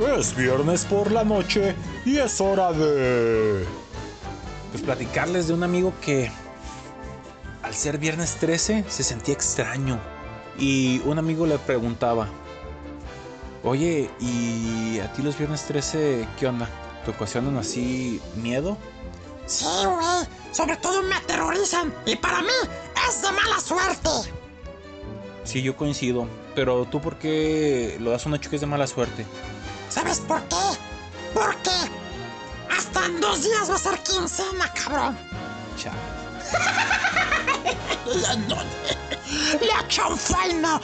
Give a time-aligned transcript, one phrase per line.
[0.00, 1.74] Es viernes por la noche
[2.04, 3.64] y es hora de...
[4.70, 6.30] Pues platicarles de un amigo que
[7.62, 9.98] al ser viernes 13 se sentía extraño.
[10.56, 12.28] Y un amigo le preguntaba,
[13.64, 16.68] oye, ¿y a ti los viernes 13 qué onda?
[17.04, 18.78] ¿Te ocasionan así miedo?
[19.46, 20.28] Sí, güey.
[20.52, 21.92] Sobre todo me aterrorizan.
[22.06, 22.48] Y para mí
[23.08, 24.10] es de mala suerte.
[25.42, 26.28] Sí, yo coincido.
[26.54, 29.26] Pero tú por qué lo das un hecho que es de mala suerte.
[29.88, 30.56] ¿Sabes por qué?
[31.34, 31.70] Porque
[32.76, 35.18] hasta en dos días va a ser quincena, cabrón.
[35.76, 35.92] Chao.
[38.22, 38.56] La, no,
[39.60, 40.80] la chanfaina.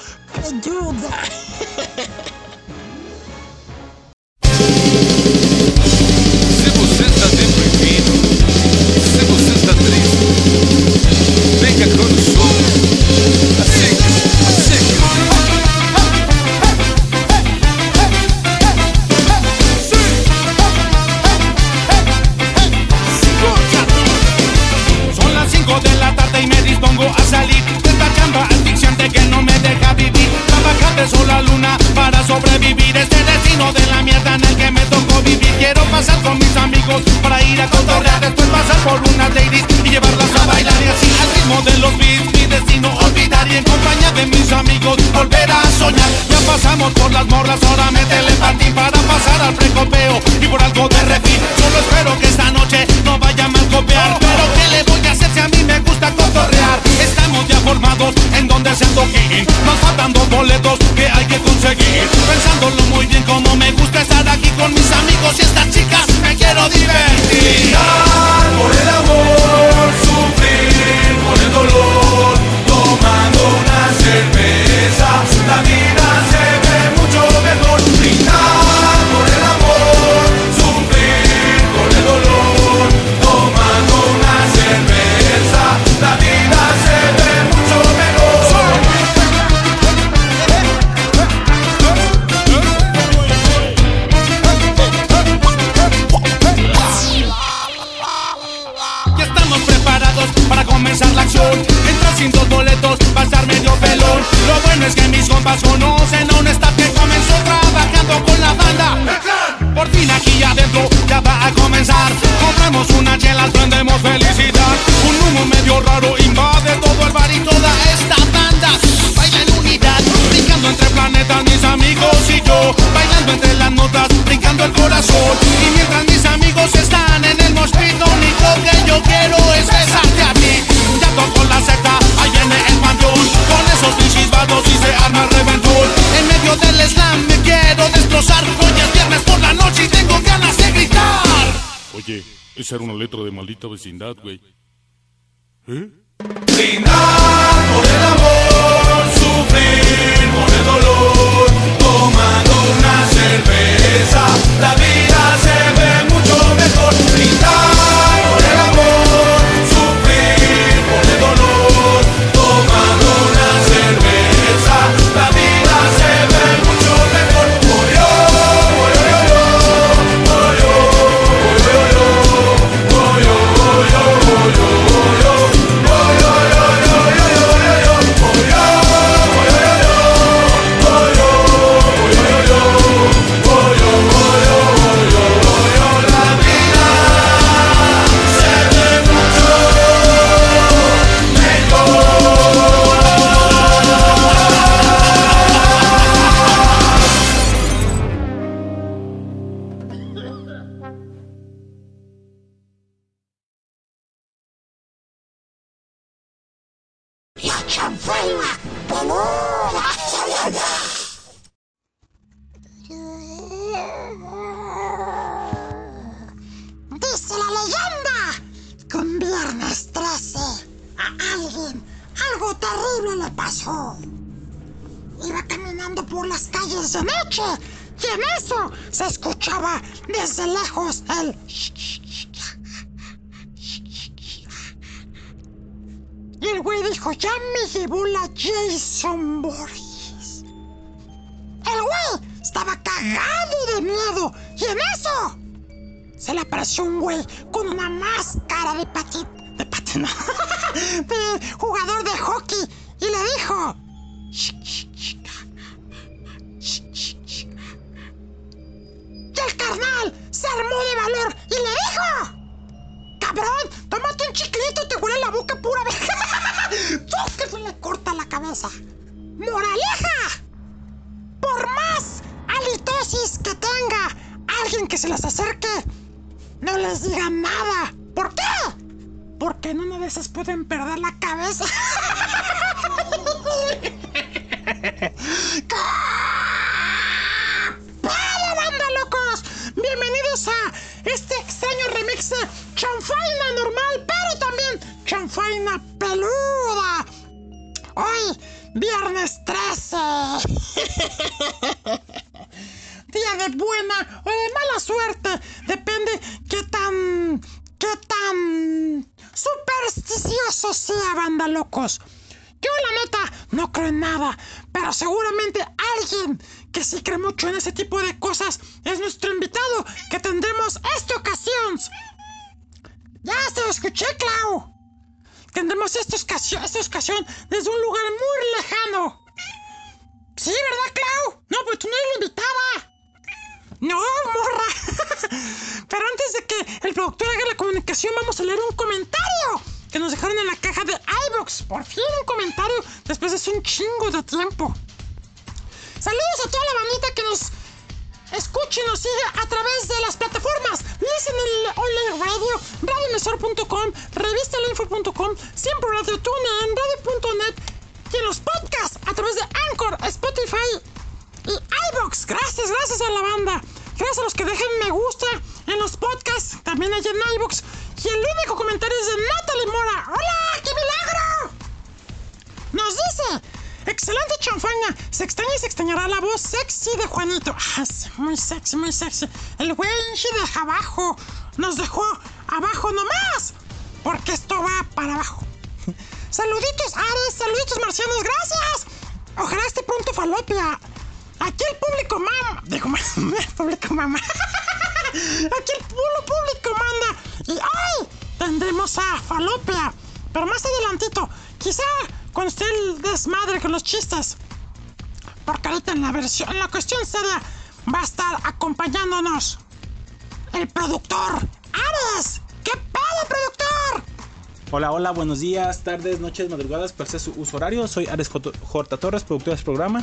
[415.05, 417.87] hola, buenos días, tardes, noches, madrugadas, pues es su uso horario.
[417.87, 418.31] Soy Ares
[418.63, 420.03] Jorta Torres, productor del este programa.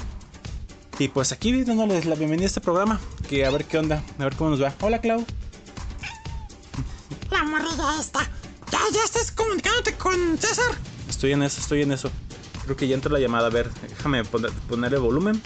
[0.99, 4.23] Y pues aquí dándoles la bienvenida a este programa, que a ver qué onda, a
[4.23, 4.75] ver cómo nos va.
[4.79, 5.25] Hola, Clau.
[7.31, 8.19] La morrilla esta.
[8.71, 10.75] Ya, ya estás comunicándote con César.
[11.09, 12.11] Estoy en eso, estoy en eso.
[12.65, 15.41] Creo que ya entra la llamada, a ver, déjame poner, ponerle volumen.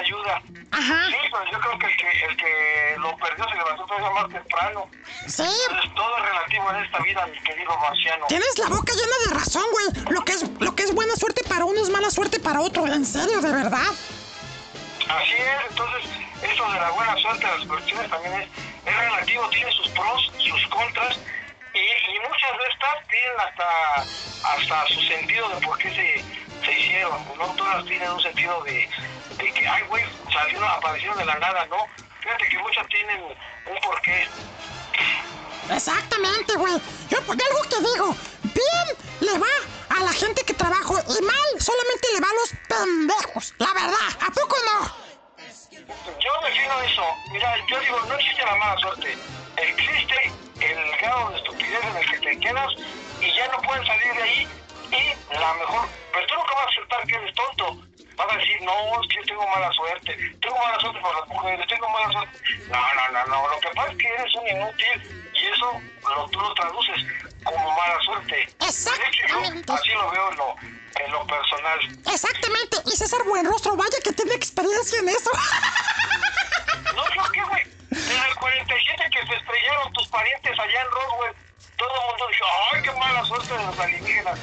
[0.00, 0.42] Ayuda.
[0.72, 1.06] Ajá.
[1.08, 4.28] Sí, pero yo creo que el que, el que lo perdió se levantó todavía más
[4.28, 4.90] temprano.
[5.26, 5.42] Sí.
[5.68, 8.26] Entonces todo es relativo en esta vida, mi querido marciano.
[8.28, 10.14] Tienes la boca llena de razón, güey.
[10.14, 12.86] Lo que es, lo que es buena suerte para uno es mala suerte para otro.
[12.86, 13.92] En serio, de verdad.
[15.08, 16.08] Así es, entonces
[16.42, 18.48] eso de la buena suerte de las cuestiones también es,
[18.86, 21.18] es relativo, tiene sus pros, sus contras,
[21.74, 26.78] y, y muchas de estas tienen hasta, hasta su sentido de por qué se, se
[26.78, 28.88] hicieron, no todas tienen un sentido de,
[29.42, 31.86] de que, ay güey, salieron, aparecieron de la nada, ¿no?
[32.20, 34.28] Fíjate que muchas tienen un porqué.
[35.70, 36.74] Exactamente, güey.
[37.08, 39.46] Yo por algo que digo, bien le va
[39.96, 43.54] a la gente que trabaja y mal solamente le va a los pendejos.
[43.58, 45.10] La verdad, ¿a poco no?
[46.20, 49.16] Yo defino eso, mira, yo digo, no existe la mala suerte,
[49.56, 52.72] existe el grado de estupidez en el que te quedas
[53.20, 54.48] y ya no puedes salir de ahí
[54.92, 57.82] y la mejor, pero tú nunca vas a aceptar que eres tonto,
[58.26, 61.28] vas a decir, no, es que yo tengo mala suerte, tengo mala suerte por las
[61.28, 64.48] mujeres, tengo mala suerte, no, no, no, no, lo que pasa es que eres un
[64.48, 66.96] inútil y eso lo, tú lo traduces
[67.44, 68.48] como mala suerte.
[68.60, 69.72] Exactamente.
[69.72, 70.56] Así lo veo en lo,
[71.04, 71.78] en lo personal.
[72.12, 72.76] Exactamente.
[72.86, 75.30] Y César Buenrostro, vaya que tiene experiencia en eso.
[76.94, 77.62] No, yo qué, güey.
[77.90, 81.34] Desde el 47 que se estrellaron tus parientes allá en Roswell,
[81.76, 84.38] todo el mundo dijo, ay, qué mala suerte de los alienígenas.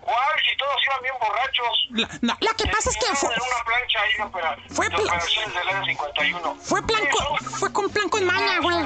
[0.00, 0.16] ¿Cuál?
[0.48, 1.88] Si todos iban bien borrachos.
[1.90, 4.96] La- no, que pasa es que fue, En una plancha ahí de, opera- Fue de
[4.96, 6.56] pla- operaciones del área 51.
[6.60, 8.76] fue plan con, fue con plan con maña, güey.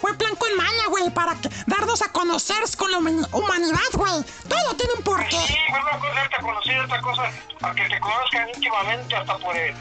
[0.00, 4.24] Fue plan con maña, güey, para que- darnos a conocer con la huma- humanidad, güey.
[4.48, 5.38] Todo tiene un porqué.
[5.46, 9.38] Sí, fue una cosa darte a conocer, otra cosa a que te conozcan íntimamente hasta
[9.38, 9.74] por el,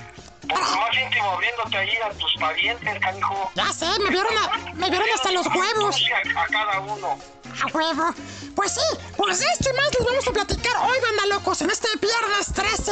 [0.57, 3.51] lo más íntimo, abriéndote ahí a tus parientes, canijo.
[3.55, 5.95] Ya sé, me vieron, a- me vieron hasta los huevos.
[6.35, 7.19] A cada uno.
[7.63, 8.13] A huevo.
[8.55, 11.87] Pues sí, pues esto y más les vamos a platicar hoy, banda locos, en este
[12.01, 12.91] viernes 13.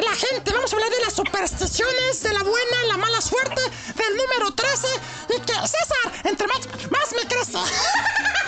[0.00, 3.60] La gente, vamos a hablar de las supersticiones, de la buena, la mala suerte,
[3.94, 4.86] del número 13
[5.36, 6.60] y que César, entre más,
[6.90, 7.58] más me crece.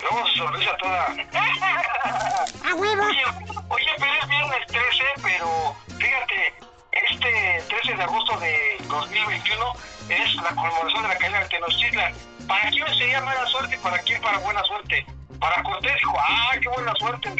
[0.00, 1.06] Luego su sonrisa toda.
[2.64, 3.04] A huevo.
[3.04, 3.24] Oye,
[3.68, 6.54] oye, pero es viernes 13, pero fíjate,
[6.92, 9.72] este 13 de agosto de 2021
[10.08, 12.14] es la conmemoración de la caída de Tenochtitlan.
[12.46, 15.06] ¿Para quién sería mala suerte y para quién para buena suerte?
[15.38, 17.32] Para Cortés dijo, ah, qué buena suerte.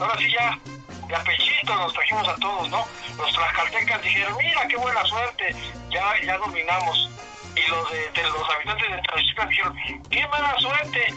[0.00, 0.58] Ahora sí ya,
[1.06, 2.84] de apechito nos trajimos a todos, ¿no?
[3.16, 5.54] Los tlaxcaltecas dijeron, mira, qué buena suerte,
[5.90, 7.10] ya, ya dominamos.
[7.54, 11.14] Y los de, de los habitantes de Tenochtitlan dijeron, qué mala suerte.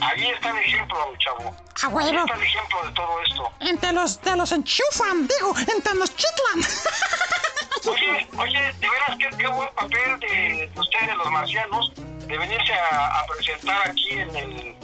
[0.00, 1.54] Ahí está el ejemplo, chavo.
[1.82, 2.18] A Ahí huevo.
[2.24, 3.52] está el ejemplo de todo esto.
[3.60, 6.60] Entre los, de los enchufan, digo, entre los chitlan.
[7.86, 12.72] Oye, oye, de veras, qué, qué buen papel de, de ustedes, los marcianos, de venirse
[12.74, 14.76] a, a presentar aquí en el,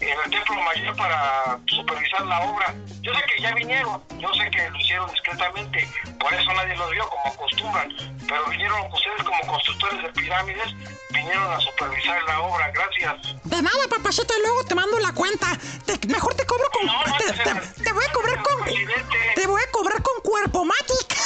[0.00, 2.74] en el Templo Mayor para supervisar la obra.
[3.02, 5.88] Yo sé que ya vinieron, yo sé que lo hicieron discretamente,
[6.18, 7.88] por eso nadie los vio como acostumbran,
[8.28, 10.66] pero vinieron ustedes como constructores de pirámides,
[11.10, 13.34] vinieron a supervisar la obra, gracias.
[13.44, 15.46] De nada, papachito, y luego te mando la cuenta.
[15.86, 16.86] Te- mejor te cobro con.
[16.86, 18.62] No, no, te, ese- te- te voy a cobrar con.
[18.62, 19.18] Presidente.
[19.34, 21.16] Te voy a cobrar con cuerpo matic.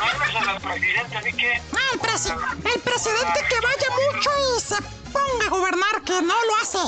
[0.00, 1.52] Al presidente, a mí que...
[1.72, 4.76] Ah, el, presi- el presidente que vaya mucho y se
[5.12, 6.78] ponga a gobernar, que no lo hace.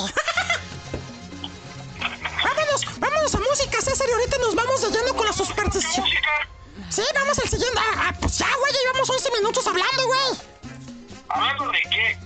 [2.45, 6.05] Vámonos, vámonos a música, César, y ahorita nos vamos de lleno con la superstición.
[6.89, 7.79] Sí, vamos al siguiente.
[7.79, 10.29] Ah, ah, pues ya, güey, llevamos 11 minutos hablando, güey.
[11.29, 12.17] ¿Hablando de qué?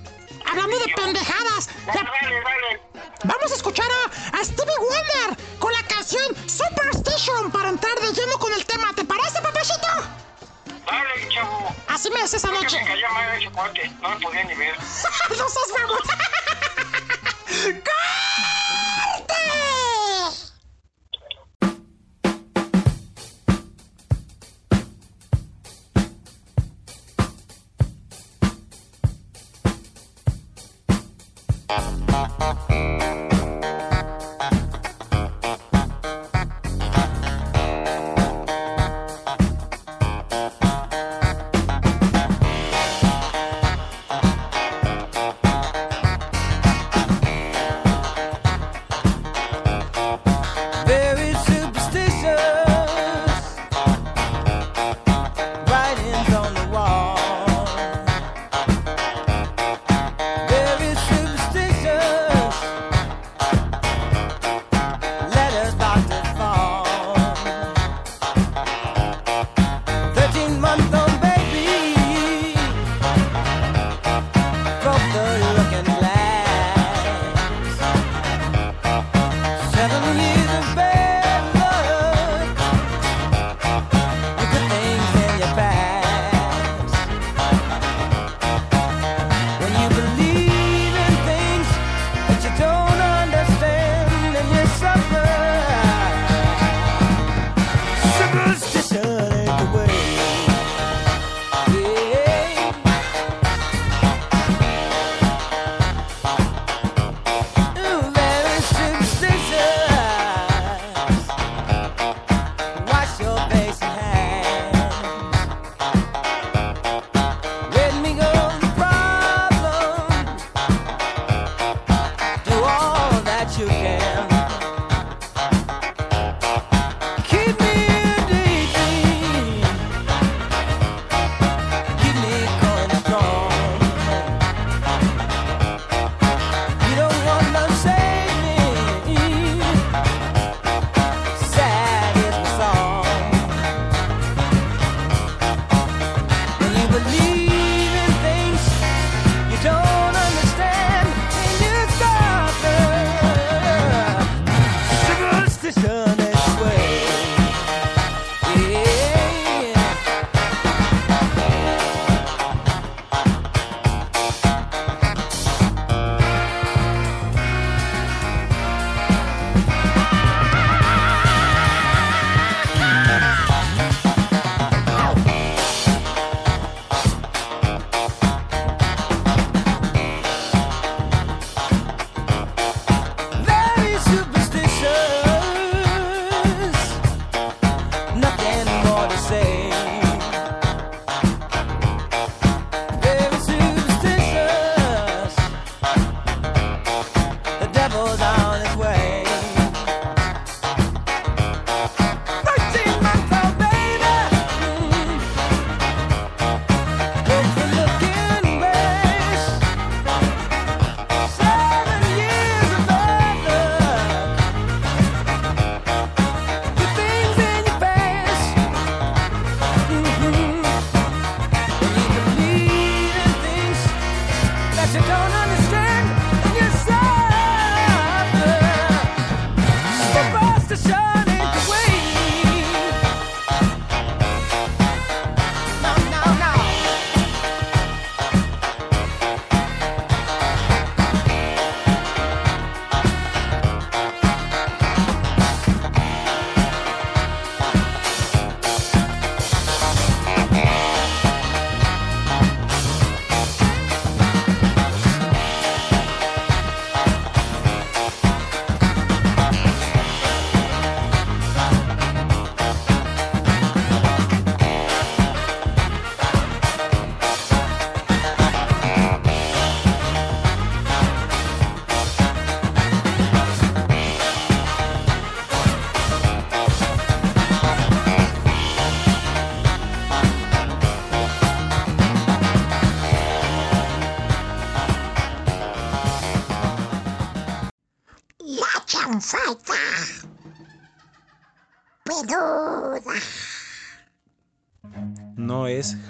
[0.45, 1.69] Hablando de pendejadas.
[1.85, 2.81] Dale, dale, dale.
[3.23, 8.37] Vamos a escuchar a, a Stevie Wonder con la canción Superstition para entrar de lleno
[8.39, 8.93] con el tema.
[8.95, 9.87] ¿Te parece, papachito?
[10.85, 11.75] Dale, chavo.
[11.87, 12.79] Así me hace esa noche.
[12.79, 13.89] me caía mal ese cuate.
[14.01, 14.75] No me podía ni ver.
[15.29, 15.69] no seas.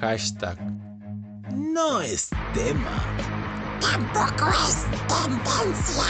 [0.09, 0.57] Hashtag.
[1.53, 2.97] No es tema.
[3.79, 6.03] Tampoco es tendencia.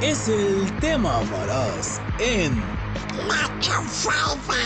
[0.00, 2.60] es el tema Maraz en
[3.28, 4.56] La chanfada.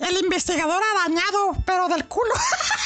[0.00, 2.34] El investigador arañado, pero del culo.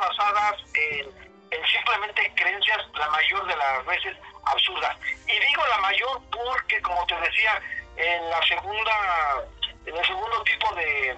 [0.00, 1.06] basadas en,
[1.50, 4.96] en simplemente creencias, la mayor de las veces absurdas.
[5.26, 7.60] Y digo la mayor porque, como te decía,
[7.96, 8.92] en la segunda,
[9.86, 11.16] en el segundo tipo de,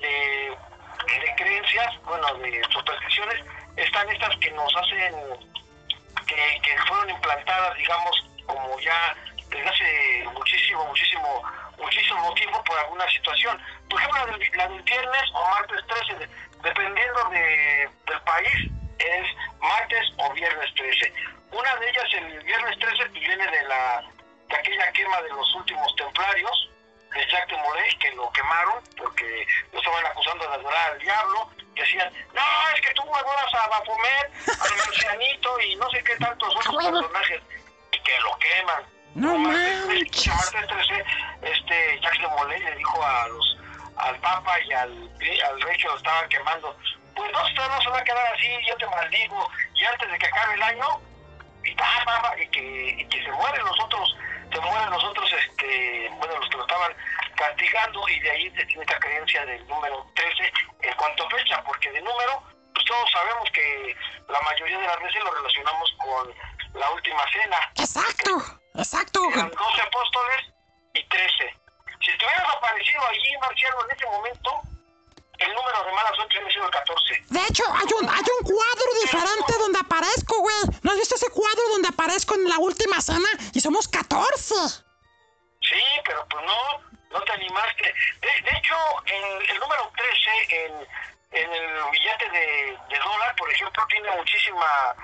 [0.00, 0.56] de,
[1.36, 3.44] creencias, bueno, de supersticiones,
[3.76, 5.14] están estas que nos hacen,
[6.26, 9.14] que, fueron implantadas, digamos, como ya
[9.50, 11.42] desde hace muchísimo, muchísimo,
[11.78, 13.60] muchísimo tiempo por alguna situación.
[13.88, 16.28] Por ejemplo, la la del viernes o martes 13, de-
[16.62, 19.26] dependiendo de, del país, es
[19.60, 21.12] martes o viernes 13.
[21.52, 24.04] Una de ellas, el viernes 13, viene de la
[24.48, 26.70] de aquella quema de los últimos templarios,
[27.14, 31.50] de Jack de Molay, que lo quemaron porque lo estaban acusando de adorar al diablo.
[31.74, 32.42] Decían, no,
[32.74, 37.00] es que tú adoras a Baphomet, al marcianito y no sé qué tantos otros huevo.
[37.00, 37.42] personajes,
[37.92, 38.82] y que lo queman.
[39.14, 40.26] No martes, manches.
[40.26, 41.04] martes 13,
[41.42, 43.57] este Jacques de Molay le dijo a los
[43.98, 45.10] al Papa y al,
[45.48, 46.76] al rey que lo estaban quemando,
[47.14, 50.18] pues no, esto no se va a quedar así, yo te maldigo, y antes de
[50.18, 51.00] que acabe el año,
[51.64, 54.16] y, que, y que se mueren los otros,
[54.52, 56.92] se mueren los otros, este, bueno, los que lo estaban
[57.36, 61.62] castigando, y de ahí se tiene esta creencia del número 13 en cuanto a fecha,
[61.64, 62.42] porque de número,
[62.74, 63.96] pues todos sabemos que
[64.28, 66.34] la mayoría de las veces lo relacionamos con
[66.74, 68.42] la última cena, Exacto.
[68.74, 69.20] Exacto.
[69.34, 70.54] eran 12 apóstoles
[70.94, 71.54] y 13.
[72.00, 74.50] Si estuvieras aparecido allí, Marciano, en ese momento,
[75.38, 77.24] el número de mala suerte hubiera sido el 14.
[77.28, 80.56] De hecho, hay un, hay un cuadro diferente donde aparezco, güey.
[80.82, 83.28] ¿No has visto ese cuadro donde aparezco en la última cena?
[83.52, 84.54] Y somos 14.
[85.60, 86.80] Sí, pero pues no,
[87.10, 87.94] no te animaste.
[88.20, 90.72] De, de hecho, en el número 13, en,
[91.32, 94.94] en el billete de, de dólar, por ejemplo, tiene muchísima,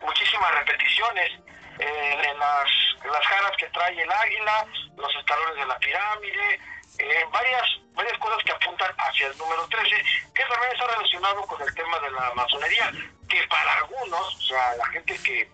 [0.00, 1.32] muchísimas repeticiones.
[1.78, 2.68] Eh, en las,
[3.04, 6.60] las jaras que trae el águila, los escalones de la pirámide,
[6.98, 7.62] eh, varias,
[7.94, 11.98] varias cosas que apuntan hacia el número 13, que también está relacionado con el tema
[12.00, 12.92] de la masonería.
[13.28, 15.48] que para algunos, o sea, la gente que,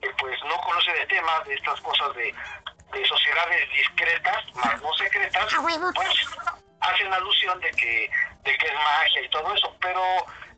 [0.00, 2.34] que, pues no conoce de temas, de estas cosas de,
[2.92, 5.54] de sociedades discretas, más no secretas,
[5.94, 6.26] pues
[6.80, 8.10] hacen alusión de que,
[8.44, 10.02] de que es magia y todo eso, pero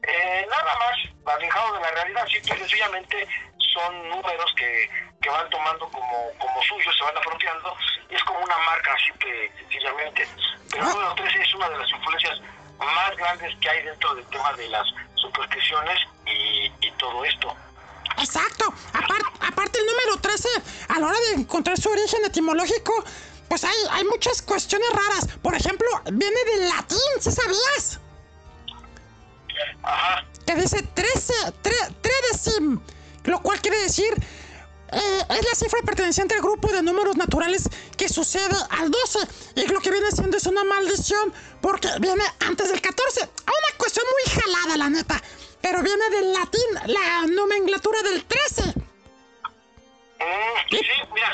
[0.07, 3.29] eh, nada más, alejado de la realidad, simple y sencillamente
[3.75, 4.89] son números que,
[5.21, 7.77] que van tomando como, como suyos, se van apropiando,
[8.09, 10.27] y es como una marca simple y sencillamente.
[10.71, 12.41] Pero el número 13 es una de las influencias
[12.79, 17.55] más grandes que hay dentro del tema de las supersticiones y, y todo esto.
[18.19, 18.73] Exacto.
[18.93, 20.49] Apar- aparte el número 13,
[20.89, 23.05] a la hora de encontrar su origen etimológico,
[23.49, 25.29] pues hay, hay muchas cuestiones raras.
[25.43, 28.01] Por ejemplo, viene del latín, ¿sí sabías?
[29.83, 30.25] Ajá.
[30.47, 31.33] Que dice 13,
[31.63, 32.81] tre- tredecim,
[33.25, 34.13] lo cual quiere decir...
[34.93, 39.19] eh, es la cifra perteneciente al grupo de números naturales que sucede al 12
[39.57, 43.21] y lo que viene siendo es una maldición porque viene antes del 14.
[43.23, 45.21] Una cuestión muy jalada, la neta,
[45.61, 48.63] pero viene del latín, la nomenclatura del 13.
[50.21, 50.81] Mm, sí,
[51.13, 51.33] mira,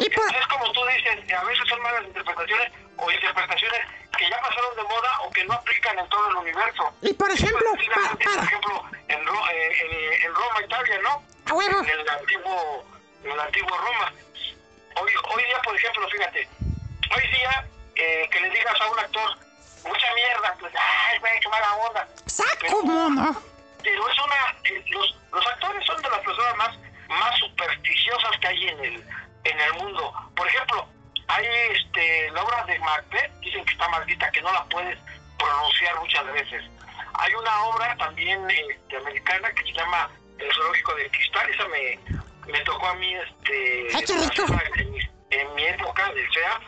[0.00, 3.80] Y por- es como tú dices, a veces son malas interpretaciones o interpretaciones
[4.18, 6.92] que ya pasaron de moda o que no aplican en todo el universo.
[7.02, 10.98] Y por ejemplo, Sí, pa- por para- ejemplo, en, Ro- eh, en- en Roma, Italia,
[11.02, 11.22] ¿no?
[11.46, 11.80] A huevo.
[11.80, 12.84] En el antiguo,
[13.24, 14.12] en el antiguo Roma.
[14.96, 16.48] Hoy, hoy día, por ejemplo, fíjate,
[17.16, 19.30] hoy día eh, que le digas a un actor
[19.84, 22.08] mucha mierda, pues, ay, güey, qué mala onda.
[22.26, 23.42] saco mono.
[23.82, 26.78] Pero es una, eh, los, los actores son de las personas más,
[27.08, 29.04] más supersticiosas que hay en el,
[29.44, 30.12] en el mundo.
[30.36, 30.88] Por ejemplo,
[31.28, 34.98] hay este, la obra de Macbeth, dicen que está maldita, que no la puedes
[35.38, 36.62] pronunciar muchas veces.
[37.14, 41.98] Hay una obra también este, americana que se llama El Zoológico del Cristal, esa me,
[42.52, 43.88] me tocó a mí este,
[44.46, 46.60] hacerla en, mi- en mi época del SEA.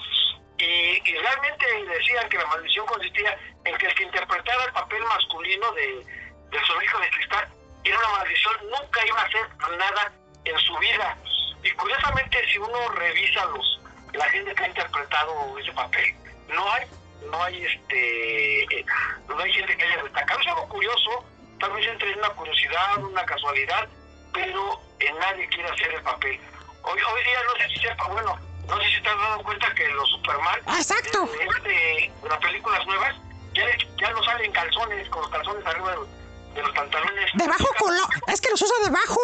[0.59, 5.03] Y, y realmente decían que la maldición consistía en que el que interpretara el papel
[5.05, 6.05] masculino de,
[6.51, 7.49] del zoológico de cristal
[7.85, 10.13] era una maldición, nunca iba a hacer nada
[10.45, 11.17] en su vida.
[11.63, 13.80] Y curiosamente, si uno revisa los
[14.13, 16.15] la gente que ha interpretado ese papel,
[16.49, 16.87] no hay,
[17.31, 18.85] no hay este, eh,
[19.29, 20.41] no hay gente que haya destacado.
[20.41, 21.25] Es algo curioso,
[21.59, 23.89] tal vez entre una curiosidad, una casualidad,
[24.33, 26.41] pero eh, nadie quiere hacer el papel.
[26.83, 29.75] Hoy, hoy día no sé si sepa, bueno, no sé si te has dado cuenta
[29.75, 31.27] que los Superman, Exacto.
[31.27, 33.15] de, de- de las películas nuevas,
[33.55, 33.65] ya,
[34.01, 36.09] ya no salen calzones, con los calzones arriba de los,
[36.55, 37.31] de los pantalones.
[37.35, 38.09] Debajo color.
[38.29, 39.21] Es que los usa debajo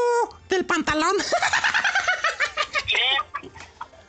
[0.48, 1.16] del pantalón.
[2.86, 3.50] Sí,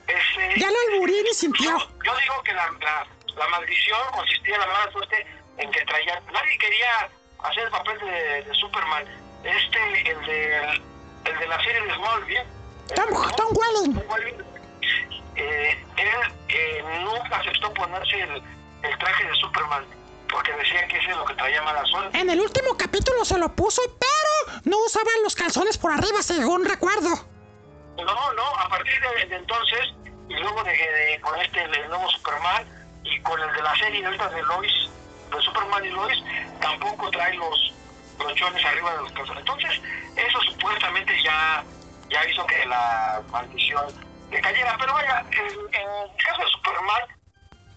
[0.08, 1.78] este, ya lo alburí ni sintió.
[1.78, 5.26] Yo, yo digo que la, la, la maldición consistía en la mala suerte
[5.58, 6.24] en que traían.
[6.32, 7.10] Nadie quería
[7.44, 9.06] hacer el papel de, de Superman.
[9.44, 10.82] Este, el de,
[11.26, 12.46] el de la serie de Smallville.
[12.96, 13.32] Tom, ¿no?
[13.32, 14.04] Tom Welling.
[15.36, 16.08] Eh, él
[16.50, 18.42] eh, nunca aceptó ponerse el,
[18.84, 19.86] el traje de Superman
[20.30, 22.18] porque decía que ese es lo que traía mala suerte.
[22.18, 26.66] En el último capítulo se lo puso, pero no usaba los calzones por arriba, según
[26.66, 27.10] recuerdo.
[27.98, 29.94] No, no, a partir de, de entonces,
[30.30, 32.66] y luego de, de- con este el nuevo Superman
[33.04, 34.74] y con el de la serie ahorita de Lois,
[35.32, 36.18] de Superman y Lois,
[36.62, 37.74] tampoco trae los
[38.18, 39.40] brochones arriba de los calzones.
[39.40, 39.82] Entonces,
[40.16, 41.64] eso supuestamente ya,
[42.10, 43.86] ya hizo que la maldición
[44.32, 44.76] le cayera.
[44.80, 47.02] Pero vaya, en, en el caso de Superman,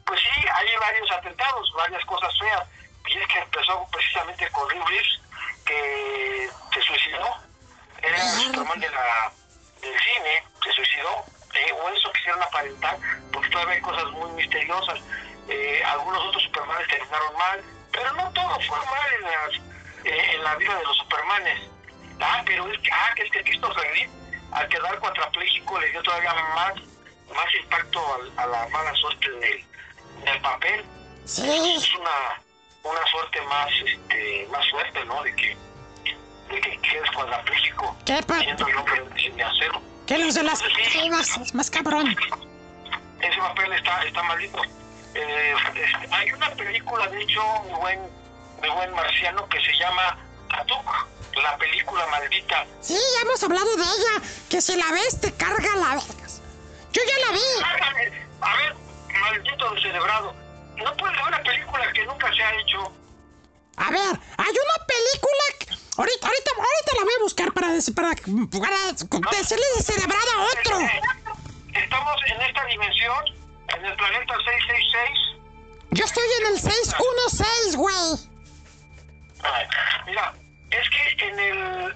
[0.06, 2.62] pues sí, hay varios atentados, varias cosas feas.
[3.06, 5.20] Y es que empezó precisamente con Reeves,
[5.64, 7.36] que se suicidó.
[8.02, 9.32] Era el Superman de la,
[9.80, 11.24] del cine, se suicidó.
[11.54, 12.96] Eh, o eso quisieron aparentar,
[13.32, 15.00] porque todavía hay cosas muy misteriosas.
[15.48, 19.56] Eh, algunos otros Supermanes terminaron mal, pero no todo fue mal en, las,
[20.04, 21.60] eh, en la vida de los Supermanes.
[22.20, 24.10] Ah, pero es que, ah, que es que Christopher Reeve,
[24.52, 26.74] al quedar cuadrapléjico, le dio todavía más,
[27.34, 29.64] más impacto al- a, la mala suerte del,
[30.24, 30.84] del papel.
[31.24, 31.74] Sí.
[31.76, 32.40] Es una,
[32.84, 35.20] una suerte más, este, más fuerte, ¿no?
[35.24, 35.56] De que,
[36.56, 39.04] de quedes cuadrapléjico, ¿Qué pa- siendo el hombre
[39.36, 39.82] de acero.
[40.06, 42.16] Que los de las es más cabrón.
[43.20, 44.62] ese papel está, está maldito.
[45.14, 45.54] Eh,
[46.10, 48.00] hay una película, de hecho, muy buen,
[48.60, 50.16] muy buen marciano, que se llama
[50.50, 51.08] Atuk,
[51.42, 52.64] la película maldita.
[52.80, 54.26] Sí, ya hemos hablado de ella.
[54.48, 56.42] Que si la ves, te carga la vergas.
[56.92, 58.10] Yo ya la vi.
[58.40, 58.74] A ver,
[59.20, 60.34] maldito descerebrado.
[60.76, 62.92] No puedes ver una película que nunca se ha hecho.
[63.80, 65.80] A ver, hay una película.
[65.96, 70.78] Ahorita, ahorita, ahorita la voy a buscar para, para, para decirle descerebrado a otro.
[71.72, 73.24] Estamos en esta dimensión,
[73.68, 75.40] en el planeta 666.
[75.92, 78.30] Yo estoy en el 616, güey.
[80.06, 80.34] Mira,
[80.70, 81.94] es que en el...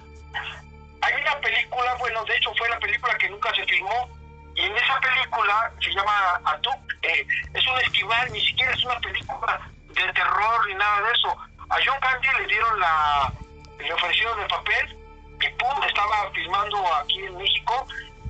[1.01, 4.09] Hay una película, bueno, de hecho fue la película que nunca se filmó,
[4.55, 8.99] y en esa película se llama Atuk, eh, es un esquimal, ni siquiera es una
[9.01, 11.37] película de terror ni nada de eso.
[11.69, 13.33] A John Candy le dieron la,
[13.79, 14.97] le ofrecieron el papel
[15.41, 17.87] y pum, estaba filmando aquí en México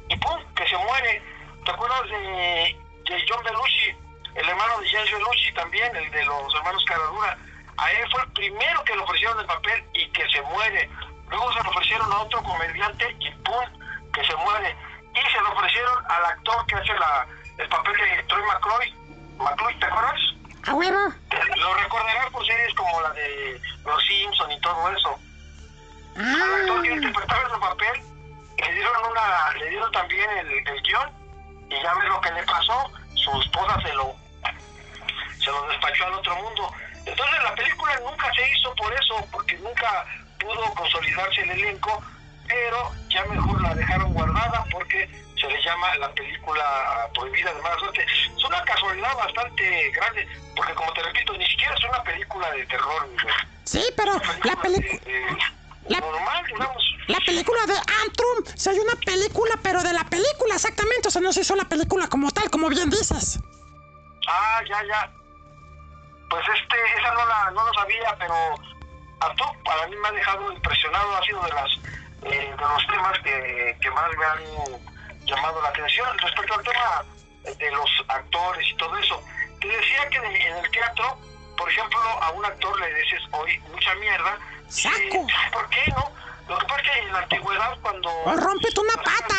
[0.10, 1.22] y pum, que se muere.
[1.66, 3.96] ¿Te acuerdas de, de John Belushi?
[4.36, 7.38] El hermano de James Belushi también, el de los hermanos Caradura.
[7.78, 10.90] A él fue el primero que le ofrecieron el papel y que se muere.
[11.30, 13.66] Luego se lo ofrecieron a otro comediante y pum,
[14.14, 14.76] que se muere.
[15.14, 18.94] Y se lo ofrecieron al actor que hace la, el papel de Troy McCroy.
[19.38, 20.22] McCloy, ¿te acuerdas?
[20.68, 21.14] A huevo.
[21.58, 25.20] Lo recordarás por series como la de Los Simpson y todo eso.
[26.16, 28.04] Al actor que interpretaba ese papel
[28.58, 31.10] le dieron una, le dieron también el, el guion
[31.70, 34.16] y ya ves lo que le pasó, su esposa se lo
[35.40, 36.74] se lo despachó al otro mundo.
[37.06, 40.06] Entonces la película nunca se hizo por eso, porque nunca
[40.40, 42.04] pudo consolidarse el elenco,
[42.48, 45.08] pero ya mejor la dejaron guardada porque
[45.40, 48.06] se le llama la película prohibida de mala suerte.
[48.06, 52.66] Es una casualidad bastante grande, porque como te repito, ni siquiera es una película de
[52.68, 53.10] terror.
[53.64, 55.00] Sí, pero la película...
[55.88, 56.84] La- normal, digamos.
[57.08, 61.22] La película de Antrum, si hay una película, pero de la película exactamente, o sea,
[61.22, 63.40] no se hizo la película como tal, como bien dices.
[64.28, 65.12] Ah, ya, ya.
[66.28, 68.34] Pues este, esa no la, no lo sabía, pero
[69.20, 71.72] a tú, para mí me ha dejado impresionado, ha sido de las
[72.24, 74.95] eh, de los temas que, que más me han
[75.26, 76.18] llamado la atención.
[76.20, 77.06] Respecto al tema
[77.44, 79.22] de los actores y todo eso,
[79.60, 81.18] te decía que en el, teatro,
[81.58, 84.38] por ejemplo, a un actor le dices hoy mucha mierda.
[84.68, 84.98] Saco.
[84.98, 86.12] eh, ¿Por qué no?
[86.48, 88.10] Lo que pasa es que en la antigüedad, cuando...
[88.10, 89.36] O rómpete una pata.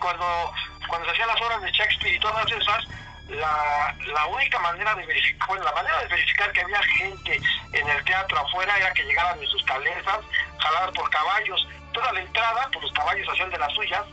[0.00, 0.52] Cuando,
[0.86, 2.84] cuando se hacían las obras de Shakespeare y todas esas,
[3.28, 7.40] la, la única manera de verificar, bueno, la manera de verificar que había gente
[7.72, 10.18] en el teatro afuera era que llegaran en sus calesas,
[10.58, 11.68] jaladas por caballos.
[11.92, 14.04] Toda la entrada, pues los caballos hacían de las suyas,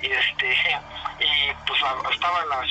[0.00, 0.52] y este,
[1.20, 1.80] y pues
[2.12, 2.66] estaban las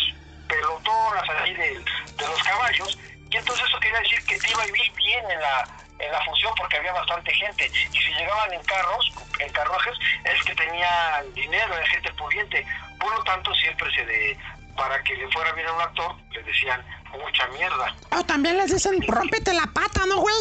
[0.47, 2.97] pelotonas ahí de, de los caballos,
[3.31, 5.67] y entonces eso quería decir que te iba a vivir bien en la,
[5.99, 10.43] en la función porque había bastante gente, y si llegaban en carros, en carruajes, es
[10.43, 12.65] que tenían dinero, era gente pudiente,
[12.99, 14.38] por lo tanto siempre se de,
[14.75, 17.95] para que le fuera bien a un actor, le decían mucha mierda.
[18.12, 20.36] O también les dicen, rómpete la pata, ¿no, güey?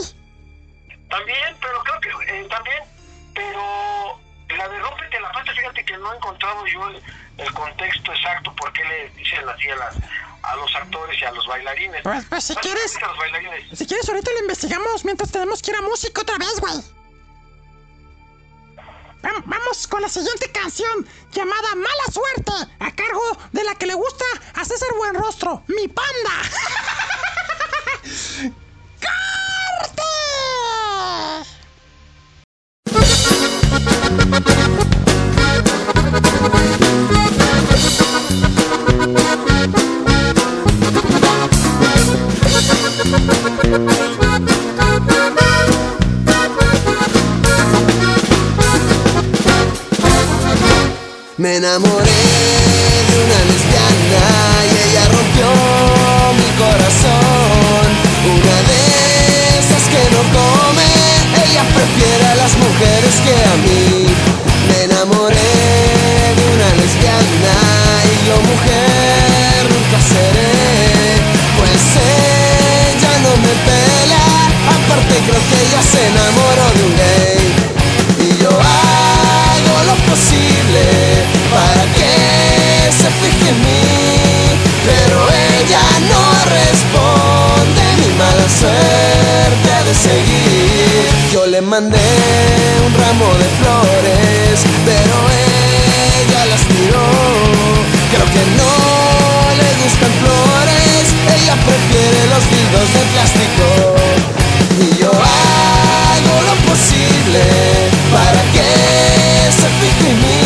[1.09, 2.83] También, pero creo que eh, también,
[3.35, 4.21] pero
[4.57, 7.03] la de rompete la pata, fíjate que no he encontrado yo el,
[7.39, 9.95] el contexto exacto por qué le dicen así a, las,
[10.43, 12.03] a los actores y a los bailarines.
[12.03, 13.79] Pues, pues, si ¿Sabes quieres- por qué a los bailarines?
[13.79, 16.75] Si quieres, ahorita lo investigamos mientras tenemos que ir a música otra vez, güey.
[19.23, 23.95] Vam- Vamos con la siguiente canción llamada Mala Suerte, a cargo de la que le
[23.95, 26.33] gusta a César Buenrostro, mi panda.
[29.01, 30.03] ¡Corte!
[51.39, 52.23] Me enamoré
[53.09, 54.25] de una lesbiana
[54.65, 55.49] y ella rompió
[56.39, 57.87] mi corazón.
[58.31, 58.79] Una de
[59.59, 60.23] esas que no
[61.77, 64.07] prefiere a las mujeres que a mí.
[64.69, 65.53] Me enamoré
[66.37, 67.57] de una lesbiana
[68.11, 71.21] y yo mujer nunca seré.
[71.59, 74.25] Pues ella no me pela,
[74.77, 77.73] aparte creo que ella se enamoró de un gay.
[78.27, 80.85] Y yo hago lo posible
[81.53, 83.83] para que se fije en mí
[84.87, 85.19] Pero
[85.59, 86.25] ella no
[86.57, 90.62] responde mi mala suerte de seguir
[91.33, 91.97] Yo le mandé
[92.85, 97.09] un ramo de flores Pero ella las tiró.
[98.13, 98.73] Creo que no
[99.57, 103.67] le gustan flores Ella prefiere los dildos de plástico.
[104.79, 107.43] Y yo hago lo posible
[108.13, 108.69] para que
[109.57, 110.45] se fije en mí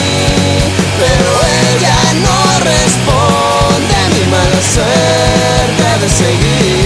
[1.02, 1.30] Pero
[1.74, 6.85] ella no responde a mi mala suerte de seguir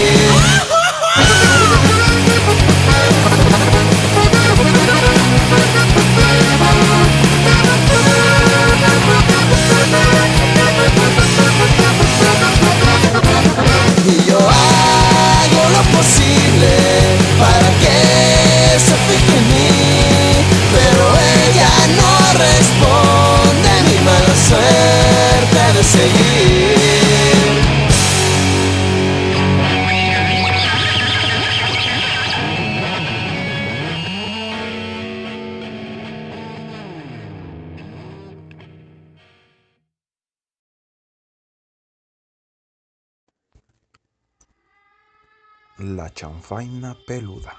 [45.78, 47.59] La chanfaina peluda.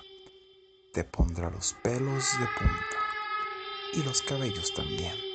[0.93, 2.97] te pondrá los pelos de punta
[3.93, 5.30] y los cabellos también.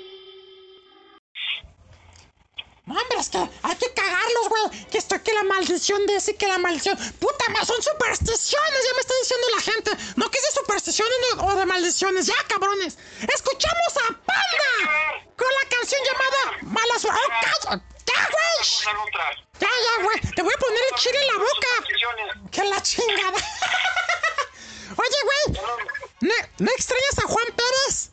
[2.87, 4.87] No, hombre, es que hay que cagarlos, güey.
[4.87, 6.97] Que esto, que la maldición de ese, que la maldición.
[7.18, 9.91] Puta, ma, son supersticiones, ya me está diciendo la gente.
[10.14, 12.97] No que sea supersticiones no- o de maldiciones, ya, cabrones.
[13.34, 17.20] Escuchamos a Panda con la canción llamada Mala Suerte.
[17.20, 17.82] ¡Oh, calla!
[18.07, 19.03] ¡Ya, güey!
[19.59, 20.20] Ya, ya, güey.
[20.37, 22.51] Te voy a poner el chile en la boca.
[22.53, 23.39] Que la chingada.
[24.97, 25.61] Oye, güey.
[26.20, 28.11] ¿No, ¿No extrañas a Juan Pérez?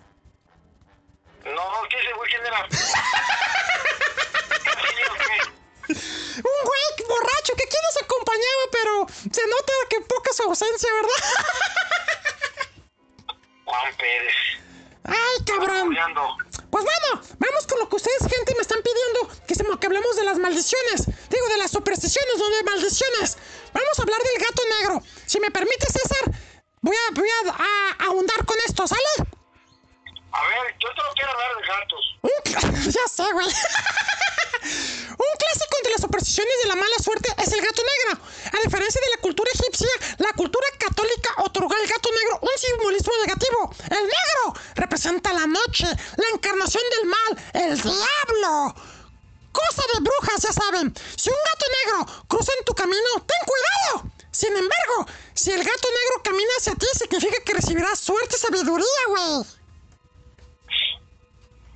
[1.46, 2.68] No, ¿qué ese güey quién era?
[5.90, 11.22] Un güey borracho que aquí nos acompañaba, pero se nota que poca su ausencia, ¿verdad?
[13.66, 14.34] Juan Pérez.
[15.06, 15.96] Ay, cabrón.
[16.72, 20.16] Pues bueno, vamos con lo que ustedes, gente, me están pidiendo que, se, que hablemos
[20.16, 21.06] de las maldiciones.
[21.30, 23.38] Digo, de las supersticiones, no de maldiciones.
[23.74, 25.02] Vamos a hablar del gato negro.
[25.26, 26.32] Si me permite, César,
[26.82, 29.02] voy a, voy a, a- ahondar con esto, ¿sale?
[30.32, 32.16] A ver, yo te no quiero hablar de gatos.
[32.46, 33.48] Cl- ya sé, güey.
[34.64, 38.24] Un clásico entre las supersticiones de la mala suerte es el gato negro.
[38.53, 39.89] A diferencia de la cultura egipcia,
[40.20, 43.76] la cultura católica otorgó al gato negro un simbolismo negativo.
[43.89, 48.76] El negro representa la noche, la encarnación del mal, el diablo.
[49.51, 50.93] Cosa de brujas, ya saben.
[51.16, 54.11] Si un gato negro cruza en tu camino, ten cuidado.
[54.32, 55.05] Sin embargo,
[55.36, 59.62] si el gato negro camina hacia ti, significa que recibirás suerte y sabiduría, güey.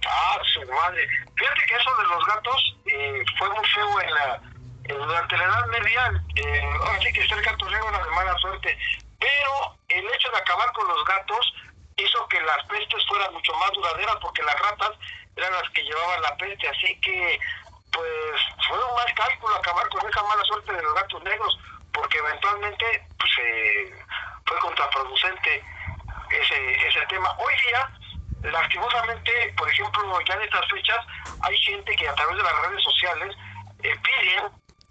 [0.06, 1.08] Ah, su madre.
[1.36, 4.42] Fíjate que eso de los gatos eh, fue muy feo en la,
[4.86, 6.12] en- durante la Edad Media.
[6.36, 8.78] Eh, ahora sí que el gato era de mala suerte.
[9.20, 11.54] Pero el hecho de acabar con los gatos
[11.98, 14.92] hizo que las pestes fueran mucho más duraderas porque las ratas
[15.36, 16.68] eran las que llevaban la peste.
[16.70, 17.40] Así que,
[17.92, 21.60] pues, fue un mal cálculo acabar con esa mala suerte de los gatos negros
[21.94, 24.00] porque eventualmente, pues, eh,
[24.46, 25.64] fue contraproducente
[26.30, 27.36] ese, ese tema.
[27.40, 27.90] Hoy día,
[28.44, 31.06] lastimosamente, por ejemplo, ya en estas fechas,
[31.42, 33.36] hay gente que a través de las redes sociales
[33.84, 34.46] eh, piden,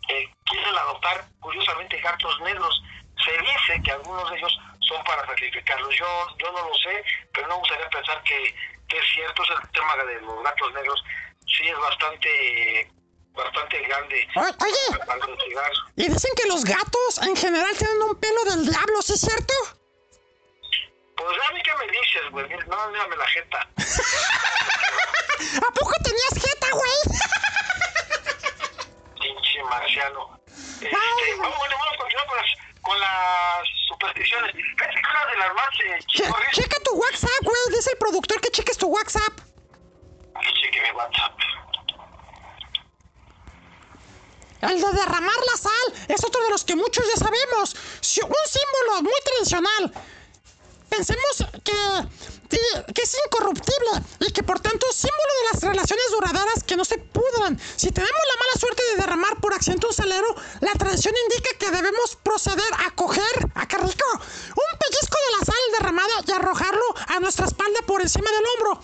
[0.09, 2.83] eh, quieren adoptar, curiosamente, gatos negros.
[3.25, 5.97] Se dice que algunos de ellos son para sacrificarlos.
[5.97, 6.07] Yo,
[6.39, 8.55] yo no lo sé, pero no me gustaría pensar que,
[8.89, 9.43] que es cierto.
[9.43, 11.05] Es el tema de los gatos negros.
[11.47, 12.93] Sí es bastante,
[13.33, 14.29] bastante grande.
[14.37, 14.99] Oye.
[15.97, 19.55] Y dicen que los gatos en general tienen un pelo del diablo, ¿sí es cierto?
[21.17, 22.49] Pues a mí qué me dices, güey.
[22.69, 23.61] No, mírame la jeta.
[25.67, 26.93] ¿A poco tenías jeta, güey?
[29.21, 30.39] pinche marciano.
[30.47, 30.91] Este,
[31.39, 32.47] vamos, bueno, vamos a continuar con las,
[32.83, 34.53] con las supersticiones.
[34.55, 37.61] Fíjate que una de las más eh, Che- checa tu WhatsApp, güey.
[37.75, 39.33] Dice el productor que cheques tu WhatsApp.
[40.41, 41.33] Que cheque mi WhatsApp.
[44.63, 47.75] El de derramar la sal es otro de los que muchos ya sabemos.
[47.75, 49.93] Un símbolo muy tradicional.
[50.89, 51.73] Pensemos que,
[52.49, 56.85] que- es incorruptible y que por tanto es símbolo de las relaciones duraderas que no
[56.85, 57.59] se pudran.
[57.77, 61.71] Si tenemos la mala suerte de derramar por accidente un salero, la tradición indica que
[61.71, 63.23] debemos proceder a coger,
[63.55, 68.01] a qué rico, un pellizco de la sal derramada y arrojarlo a nuestra espalda por
[68.03, 68.83] encima del hombro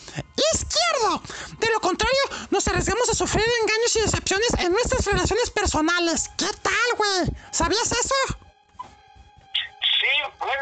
[0.54, 1.22] izquierdo.
[1.58, 6.30] De lo contrario, nos arriesgamos a sufrir engaños y decepciones en nuestras relaciones personales.
[6.36, 7.28] ¿Qué tal, güey?
[7.52, 8.14] ¿Sabías eso?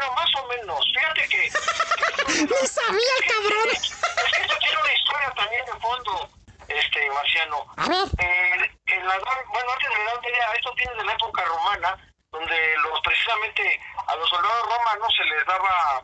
[0.01, 0.85] Bueno, más o menos.
[0.93, 1.37] Fíjate que.
[2.41, 3.69] Ni sabía, cabrón.
[3.69, 3.81] Es
[4.33, 6.29] que esto tiene una historia también de fondo,
[6.67, 7.65] este, Marciano.
[7.77, 8.07] A ver.
[8.17, 11.97] Eh, en la, bueno, antes de la Edad esto viene de la época romana,
[12.31, 16.03] donde los precisamente a los soldados romanos se les daba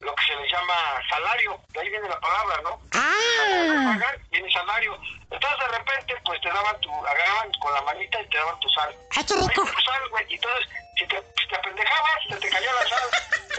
[0.00, 0.74] lo que se les llama
[1.10, 2.80] salario, de ahí viene la palabra, ¿no?
[2.94, 3.92] Ah.
[3.92, 4.98] Pagar, viene salario.
[5.30, 8.68] Entonces de repente, pues te daban tu, agarraban con la manita y te daban tu
[8.70, 8.94] sal.
[9.16, 9.64] ¡Ay, qué rico!
[9.64, 10.24] Tu sal, güey.
[10.28, 13.08] Y entonces, si te, si te apendejabas, se te cayó la sal.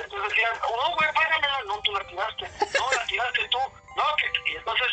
[0.03, 1.61] Entonces decían, no, güey, págamela.
[1.65, 2.49] No, tú la tiraste.
[2.79, 3.59] No, la tiraste tú.
[3.95, 4.87] No, que, y entonces,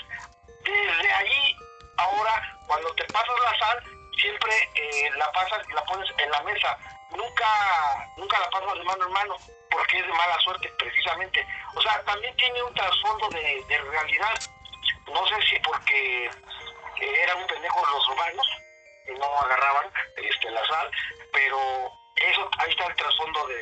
[0.65, 1.57] desde ahí,
[1.99, 3.85] ahora, cuando te pasas la sal,
[4.21, 6.77] siempre eh, la pasas y la pones en la mesa.
[7.11, 9.37] Nunca, nunca la pasas de mano en mano,
[9.71, 11.47] porque es de mala suerte, precisamente.
[11.75, 14.35] O sea, también tiene un trasfondo de, de realidad.
[15.07, 18.47] No sé si porque eh, eran un pendejo los romanos
[19.09, 19.87] y no agarraban
[20.17, 20.91] este, la sal,
[21.33, 21.59] pero
[22.17, 23.55] eso ahí está el trasfondo de,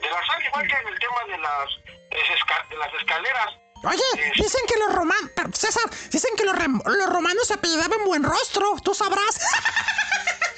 [0.00, 1.68] de la sal, igual que en el tema de las,
[2.10, 3.48] de las esca- de las escaleras.
[3.84, 5.30] Oye, dicen que los romanos...
[5.52, 8.74] César, dicen que los, los romanos se apellidaban buen rostro.
[8.82, 9.40] Tú sabrás.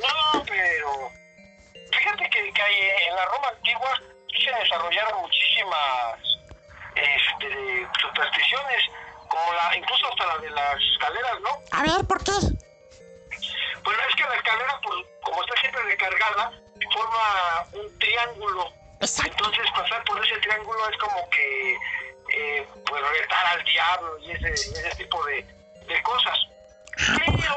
[0.00, 1.10] No, pero
[2.08, 4.00] fíjate que, que ahí en la Roma antigua
[4.32, 6.18] se desarrollaron muchísimas
[6.94, 8.84] este, supersticiones,
[9.28, 11.50] como la, incluso hasta la de las escaleras, ¿no?
[11.72, 12.32] A ver, ¿por qué?
[13.82, 16.52] Bueno, es que la escalera, pues, como está siempre recargada,
[16.92, 21.76] forma un triángulo Entonces pasar por ese triángulo es como que
[22.34, 25.42] eh, pues retar al diablo y ese, ese tipo de,
[25.86, 26.38] de cosas.
[26.96, 27.54] Pero,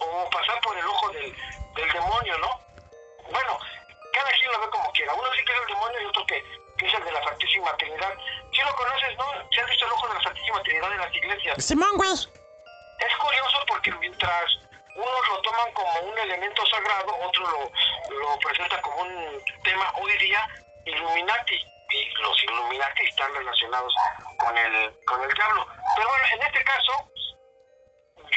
[0.00, 1.34] o pasar por el ojo del,
[1.76, 2.60] del demonio, ¿no?
[3.30, 3.58] Bueno,
[4.12, 5.14] cada quien lo ve como quiera.
[5.14, 6.44] Uno sí que es el demonio y otro que,
[6.78, 8.14] que es el de la Santísima Trinidad.
[8.52, 9.24] Si lo conoces, ¿no?
[9.50, 11.64] Si has visto el ojo de la Santísima Trinidad en las iglesias.
[11.64, 12.10] Simón, güey.
[12.10, 14.44] Es curioso porque mientras
[14.94, 20.16] unos lo toman como un elemento sagrado, otro lo, lo presenta como un tema hoy
[20.18, 20.46] día
[20.86, 21.60] Illuminati.
[21.92, 23.92] Y los Illuminati están relacionados
[24.38, 25.66] con el, con el diablo.
[25.96, 27.10] Pero bueno, en este caso,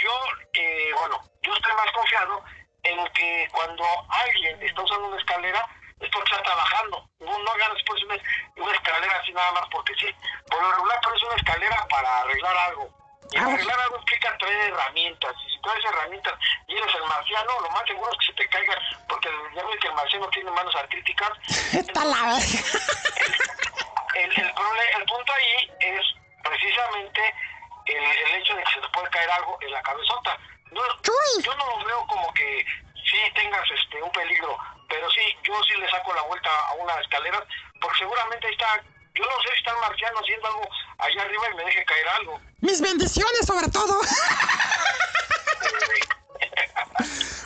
[0.02, 0.12] yo,
[0.54, 2.44] eh, bueno, yo estoy más confiado
[2.84, 5.66] en que cuando alguien está usando una escalera,
[6.00, 7.08] es porque está trabajando.
[7.20, 8.16] No, no hagan después una,
[8.58, 10.08] una escalera así nada más porque sí.
[10.50, 12.90] Por lo regular, pero es una escalera para arreglar algo.
[13.32, 15.34] Y arreglar algo implica traer herramientas.
[15.48, 16.34] Y si traes herramientas
[16.68, 18.78] y eres el marciano, lo más seguro es que se te caiga,
[19.08, 21.32] porque ya ves que el marciano tiene manos artríticas.
[21.74, 22.40] Está la verga.
[24.16, 26.02] El, el, prole- el punto ahí es
[26.44, 27.34] precisamente
[27.86, 30.38] el, el hecho de que se te puede caer algo en la cabezota.
[30.74, 30.82] No,
[31.42, 32.66] yo no lo veo como que
[32.96, 34.58] sí tengas este un peligro,
[34.90, 37.46] pero sí, yo sí le saco la vuelta a una escalera,
[37.80, 38.82] porque seguramente ahí está,
[39.14, 40.68] yo no sé si está el marciano haciendo algo
[40.98, 42.42] allá arriba y me deje caer algo.
[42.62, 44.00] Mis bendiciones, sobre todo.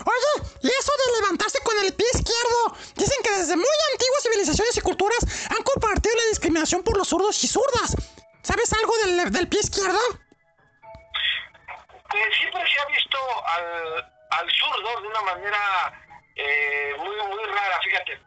[0.06, 2.78] Oye, y eso de levantarse con el pie izquierdo.
[2.96, 7.44] Dicen que desde muy antiguas civilizaciones y culturas han compartido la discriminación por los zurdos
[7.44, 7.96] y zurdas.
[8.42, 10.00] ¿Sabes algo del, del pie izquierdo?
[12.10, 16.04] Que siempre se ha visto al, al zurdo de una manera
[16.36, 18.20] eh, muy, muy rara, fíjate.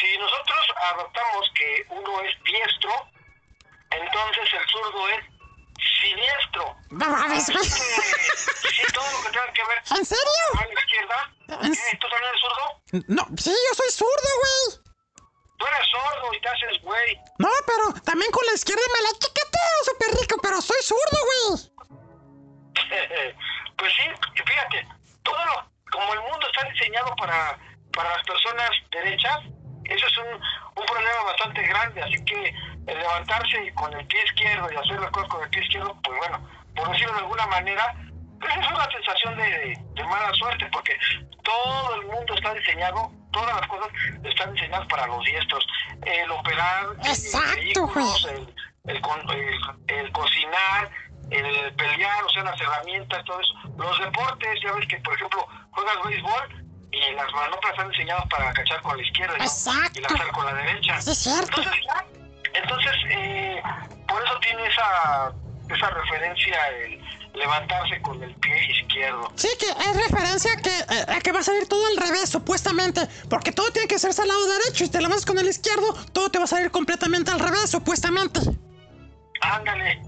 [0.00, 2.92] Si nosotros adoptamos que uno es diestro,
[3.90, 5.24] entonces el zurdo es
[6.00, 6.76] siniestro.
[6.90, 10.44] No mames, sí, todo lo que tenga que ver ¿En serio?
[10.52, 11.34] con la izquierda.
[11.46, 11.96] ¿Qué?
[11.98, 12.82] ¿Tú también eres zurdo?
[13.08, 14.84] No, sí, yo soy zurdo, güey.
[15.58, 17.16] Tú eres sordo y te haces güey.
[17.38, 21.73] No, pero también con la izquierda me la chiqueteo súper rico, pero soy zurdo, güey.
[23.76, 24.10] Pues sí,
[24.44, 24.86] fíjate,
[25.22, 27.58] todo lo, como el mundo está diseñado para,
[27.92, 29.38] para las personas derechas,
[29.84, 32.54] eso es un, un problema bastante grande, así que
[32.86, 36.18] el levantarse con el pie izquierdo y hacer las cosas con el pie izquierdo, pues
[36.18, 37.94] bueno, por decirlo de alguna manera,
[38.40, 40.96] pues es una sensación de, de mala suerte, porque
[41.42, 43.88] todo el mundo está diseñado, todas las cosas
[44.24, 45.66] están diseñadas para los diestros.
[46.04, 48.54] El operar, Exacto, vehículos, el,
[48.86, 49.58] el, con- el-
[49.88, 50.90] el cocinar,
[51.34, 53.54] el pelear, o sea, las herramientas, todo eso.
[53.76, 58.52] Los deportes, ya ves que, por ejemplo, juegas béisbol y las manoplas están diseñadas para
[58.52, 59.44] cachar con la izquierda ¿no?
[59.44, 61.00] Y lanzar con la derecha.
[61.00, 61.60] Sí, es cierto.
[61.60, 61.84] Entonces,
[62.54, 63.62] entonces eh,
[64.06, 65.32] por eso tiene esa,
[65.68, 67.00] esa referencia el
[67.34, 69.32] levantarse con el pie izquierdo.
[69.34, 72.30] Sí, que es referencia a que, eh, a que va a salir todo al revés,
[72.30, 73.00] supuestamente.
[73.28, 76.30] Porque todo tiene que hacerse al lado derecho y te levantas con el izquierdo, todo
[76.30, 78.40] te va a salir completamente al revés, supuestamente.
[79.40, 80.00] Ándale,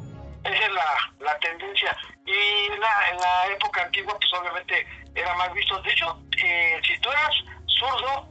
[0.47, 1.97] esa es la, la tendencia.
[2.25, 5.81] Y en la, en la época antigua, pues obviamente era más visto.
[5.83, 7.31] De hecho, eh, si tú eras
[7.67, 8.29] zurdo,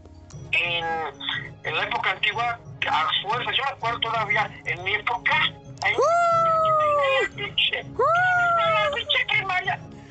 [0.52, 0.86] en,
[1.64, 5.42] en la época antigua, a fuerza, yo me acuerdo todavía, en mi época,
[5.84, 5.96] ahí,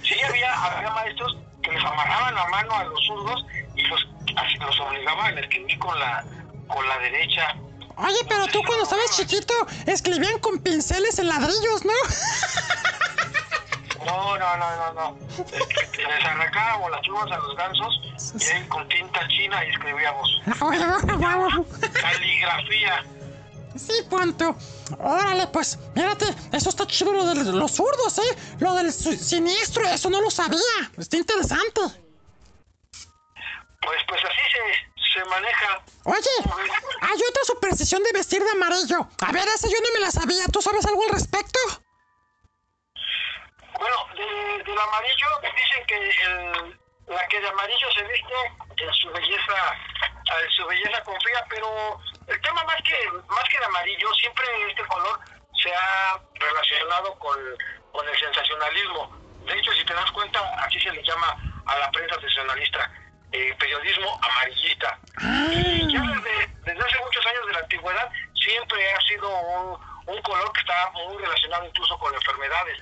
[0.02, 4.57] sí había, había maestros que les amarraban la mano a los zurdos y los, así
[4.59, 6.24] los obligaban a escribir con la,
[6.68, 7.55] con la derecha.
[7.97, 9.55] Oye, pero tú cuando estabas chiquito
[9.86, 11.92] escribían con pinceles en ladrillos, ¿no?
[14.05, 15.18] No, no, no, no, no.
[15.97, 18.01] Les arrancábamos las plumas a los gansos
[18.38, 20.28] y ahí con tinta china y escribíamos.
[22.01, 23.05] Caligrafía.
[23.76, 24.57] Sí, punto.
[24.99, 28.36] Órale, pues, mírate, eso está chido lo de los zurdos, ¿eh?
[28.59, 30.61] Lo del siniestro, eso no lo sabía.
[30.97, 31.80] Está interesante.
[33.80, 35.80] Pues, pues así se, se maneja.
[36.04, 36.30] Oye,
[37.00, 39.08] hay otra superstición de vestir de amarillo.
[39.26, 40.44] A ver, esa yo no me la sabía.
[40.52, 41.58] ¿Tú sabes algo al respecto?
[43.78, 48.34] Bueno, de- del amarillo dicen que el, la que de amarillo se viste
[48.76, 49.74] en su belleza,
[50.42, 52.96] en su belleza confía, pero el tema más que
[53.28, 55.18] más que de amarillo, siempre este color
[55.62, 57.36] se ha relacionado con,
[57.92, 59.10] con el sensacionalismo.
[59.46, 61.36] De hecho, si te das cuenta, así se le llama
[61.66, 62.90] a la prensa sensacionalista,
[63.35, 64.97] eh, periodismo amarillista.
[65.51, 70.22] Y ya desde, desde hace muchos años de la antigüedad siempre ha sido un, un
[70.22, 72.78] color que está muy relacionado incluso con enfermedades.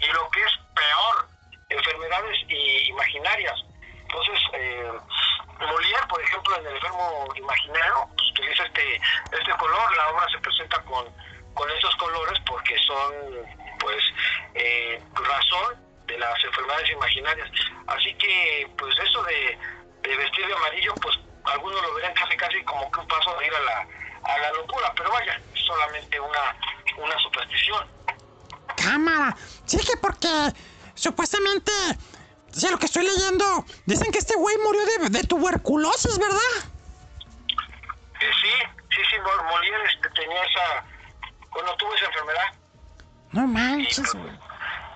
[0.00, 1.28] Y lo que es peor,
[1.68, 2.38] enfermedades
[2.88, 3.60] imaginarias.
[4.00, 4.90] Entonces, eh,
[5.58, 9.00] Molière, por ejemplo, en el enfermo imaginario, pues, utiliza este,
[9.32, 11.04] este color, la obra se presenta con,
[11.52, 13.12] con estos colores porque son,
[13.78, 14.02] pues,
[14.54, 15.76] eh, razón
[16.06, 17.50] de las enfermedades imaginarias.
[17.86, 19.58] Así que, pues, eso de,
[20.02, 23.46] de vestir de amarillo, pues, algunos lo verán casi casi como que un paso de
[23.46, 23.86] ir a la,
[24.34, 26.56] a la locura, pero vaya, es solamente una,
[26.98, 27.86] una superstición.
[28.76, 29.36] Cámara.
[29.66, 30.28] Sí que porque
[30.94, 31.72] supuestamente,
[32.50, 36.38] si lo que estoy leyendo, dicen que este güey murió de, de tuberculosis, ¿verdad?
[38.20, 38.52] Eh, sí,
[38.90, 40.84] sí, sí, Mol- Molière este, tenía esa,
[41.50, 42.54] bueno, tuvo esa enfermedad.
[43.32, 44.32] No manches, güey.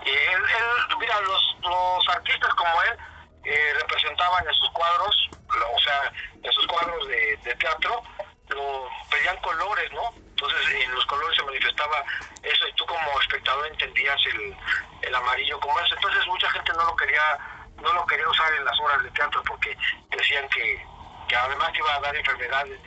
[0.04, 2.98] Y él, él, mira, los, los artistas como él
[3.44, 8.02] eh, representaban en sus cuadros, o sea, en sus cuadros de, de teatro,
[8.48, 10.12] lo pedían colores, ¿no?
[10.16, 12.04] Entonces en los colores se manifestaba
[12.42, 14.56] eso y tú como espectador entendías el,
[15.02, 15.94] el amarillo como eso.
[15.94, 17.38] Entonces mucha gente no lo quería
[17.80, 19.76] no lo quería usar en las obras de teatro porque
[20.10, 20.86] decían que,
[21.28, 22.80] que además te iba a dar enfermedades.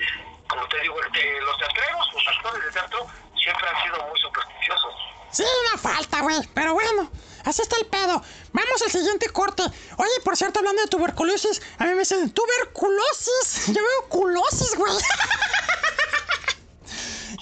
[0.48, 4.94] Como te digo, este, los teatreros, los actores de teatro siempre han sido muy supersticiosos.
[5.32, 6.40] Sí, una falta, güey.
[6.54, 7.12] Pero bueno,
[7.50, 8.22] así está el pedo.
[8.54, 9.64] Vamos al siguiente corte.
[9.98, 13.68] Oye, por cierto, hablando de tuberculosis, a mí me dicen tuberculosis.
[13.68, 14.94] Yo veo culosis, güey.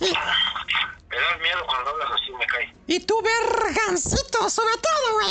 [0.01, 0.13] y,
[1.15, 2.75] Me da miedo cuando hablas así, me cae.
[2.87, 5.29] y tu vergancito, sobre todo, güey.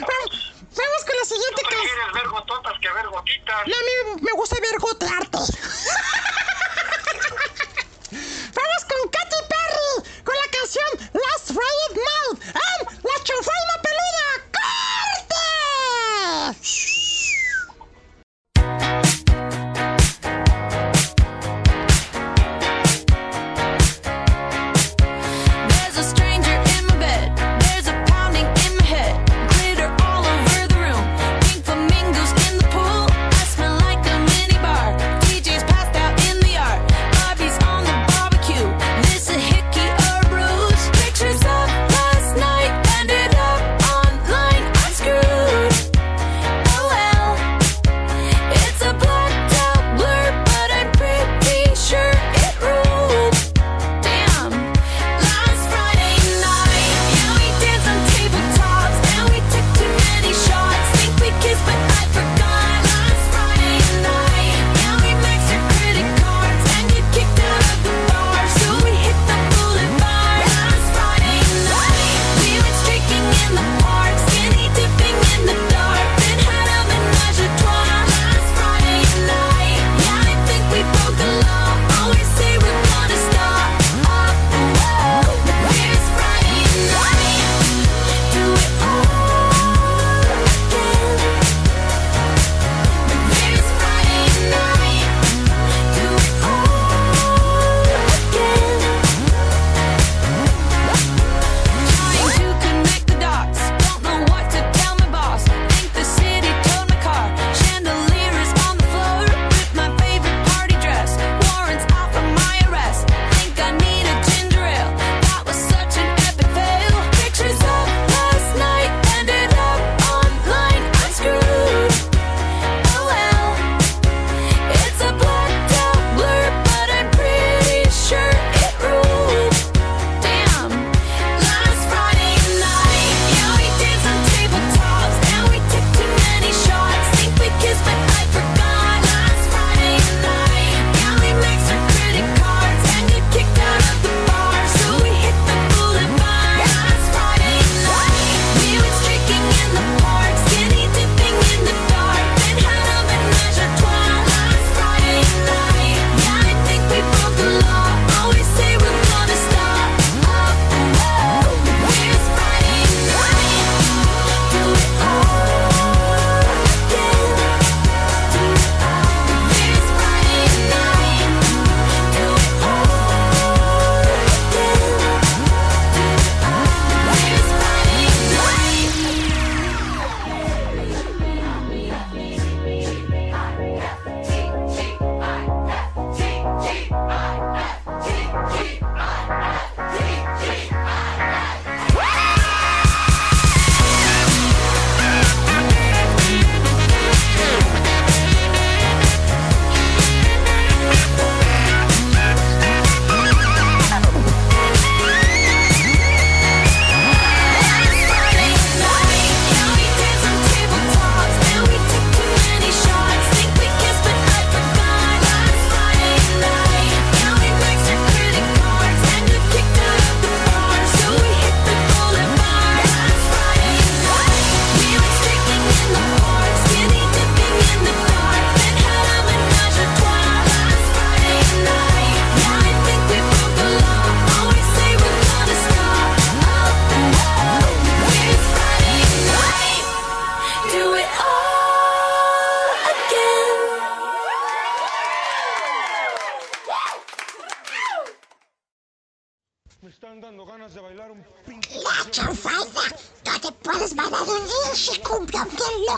[0.00, 3.66] vamos, vamos con la siguiente ¿Tú prefieres ver gototas que ver gotitas?
[3.66, 3.78] No, a
[4.14, 5.38] mí me gusta ver gotearte.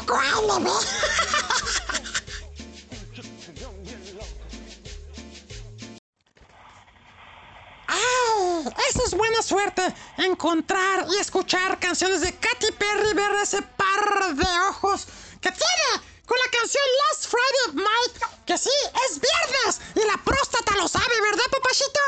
[7.89, 8.65] ¡Ay!
[8.89, 9.83] Esa es buena suerte.
[10.19, 15.07] Encontrar y escuchar canciones de Katy Perry, ver ese par de ojos
[15.41, 18.71] que tiene con la canción Last Friday Night, que sí,
[19.07, 22.01] es viernes y la próstata lo sabe, ¿verdad, papachito?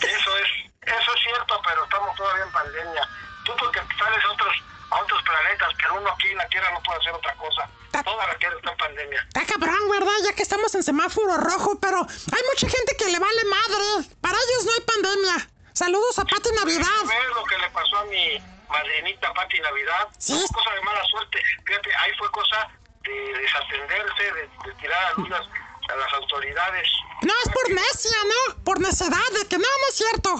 [0.00, 0.48] Eso es,
[0.80, 3.06] eso es cierto, pero estamos todavía en pandemia.
[3.44, 4.54] Tú porque sales otros,
[4.90, 7.68] a otros planetas, pero uno aquí en la Tierra no puede hacer otra cosa.
[8.04, 9.20] Toda la Tierra está en pandemia.
[9.28, 10.12] Está cabrón, ¿verdad?
[10.24, 14.08] Ya que estamos en semáforo rojo, pero hay mucha gente que le vale madre.
[14.20, 15.48] Para ellos no hay pandemia.
[15.72, 17.02] Saludos a Pati Navidad.
[17.06, 18.38] ¿Ves lo que le pasó a mi
[18.68, 20.08] madrinita Pati Navidad?
[20.18, 20.32] Sí.
[20.34, 21.42] Fue cosa de mala suerte.
[21.66, 22.68] Fíjate, ahí fue cosa
[23.02, 25.46] de desatenderse, de, de tirar a luz las-
[25.90, 26.88] a las autoridades.
[27.22, 28.62] No, es por necia, ¿no?
[28.64, 30.34] Por necedad, de que no, no es cierto.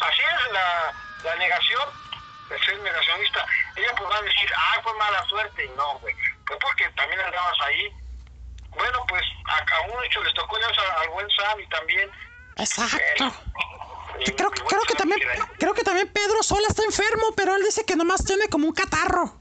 [0.00, 0.92] Así es la,
[1.24, 1.88] la negación,
[2.58, 3.46] ser negacionista.
[3.76, 5.64] Ella podrá decir, ah, fue mala suerte.
[5.64, 6.14] Y no, güey.
[6.46, 7.92] Fue porque también andabas ahí.
[8.70, 10.66] Bueno, pues a, a hecho les tocó ya
[11.00, 12.10] al buen Sam y también.
[12.56, 13.24] Exacto.
[14.18, 15.20] mi- Que creo, creo que también
[15.58, 18.74] creo que también Pedro Sola está enfermo, pero él dice que nomás tiene como un
[18.74, 19.40] catarro.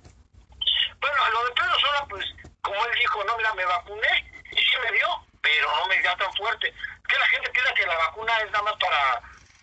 [1.01, 2.25] Bueno, lo de Pedro Sola, pues,
[2.61, 5.07] como él dijo, no, mira, me vacuné y sí me dio,
[5.41, 6.73] pero no me dio tan fuerte.
[7.07, 9.21] Que la gente piensa que la vacuna es nada más para,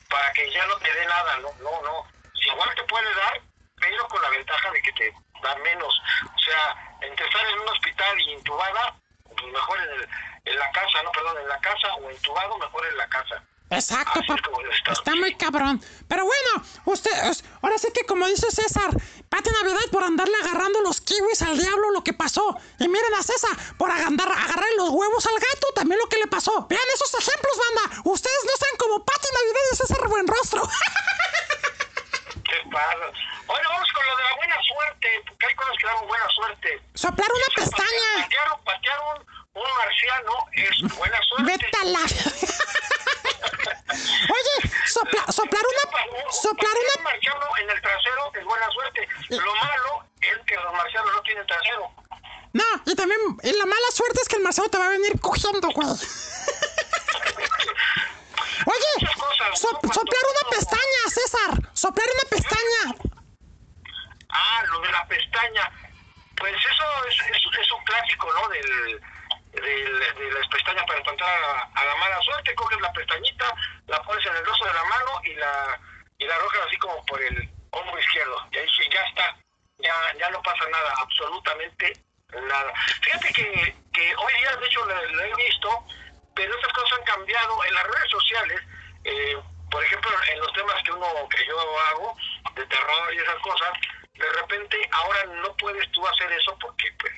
[0.08, 2.06] para que ya no te dé nada, no, no, no.
[2.42, 3.40] Si igual te puede dar,
[3.80, 5.94] pero con la ventaja de que te da menos.
[6.24, 10.08] O sea, entre estar en un hospital y intubada, pues mejor en, el,
[10.44, 13.42] en la casa, no, perdón, en la casa o intubado, mejor en la casa.
[13.70, 14.40] Exacto, papá.
[14.92, 15.82] Está muy cabrón.
[16.06, 17.10] Pero bueno, usted,
[17.62, 18.90] ahora sí que como dice César,
[19.28, 22.56] Pati Navidad por andarle agarrando los kiwis al diablo lo que pasó.
[22.78, 26.28] Y miren a César por agarrar, agarrar los huevos al gato también lo que le
[26.28, 26.66] pasó.
[26.68, 28.02] Vean esos ejemplos, banda.
[28.04, 30.62] Ustedes no sean como Pati Navidad y César Buenrostro.
[32.56, 33.06] ¿Qué pasa?
[33.46, 36.82] Bueno, vamos con lo de la buena suerte, porque hay cosas que dan buena suerte.
[36.94, 38.22] Soplar una pestaña.
[38.22, 39.18] Patear, patear un,
[39.62, 41.52] un marciano es buena suerte.
[41.52, 41.98] Vete a la...
[44.36, 45.82] Oye, sopla- soplar una...
[46.32, 47.10] Soplar Patear un una...
[47.10, 49.08] marciano en el trasero es buena suerte.
[49.28, 51.90] Lo malo es que los marcianos no tienen trasero.
[52.54, 55.20] No, y también y la mala suerte es que el marciano te va a venir
[55.20, 55.88] cogiendo, güey.
[58.66, 61.70] Oye, cosas, soplar una pestaña, César.
[61.72, 63.14] Soplar una pestaña.
[64.28, 65.70] Ah, lo de la pestaña.
[66.36, 68.48] Pues eso es, un clásico, ¿no?
[68.48, 69.00] Del,
[69.52, 71.28] de las pestañas para espantar
[71.74, 72.54] a la, mala suerte.
[72.54, 73.54] Coges la pestañita,
[73.86, 75.80] la pones en el dorso de la mano y la,
[76.18, 78.46] y la arrojas así como por el hombro izquierdo.
[78.52, 79.36] Y ahí ya está.
[79.78, 81.92] Ya, ya no pasa nada, absolutamente
[82.32, 82.72] nada.
[83.02, 85.86] Fíjate que, que hoy día, de hecho, lo he visto,
[86.36, 88.62] pero estas cosas han cambiado en las redes sociales.
[89.04, 89.36] eh,
[89.70, 92.16] por ejemplo, en los temas que uno, que yo hago,
[92.54, 93.72] de terror y esas cosas,
[94.14, 97.12] de repente ahora no puedes tú hacer eso porque pues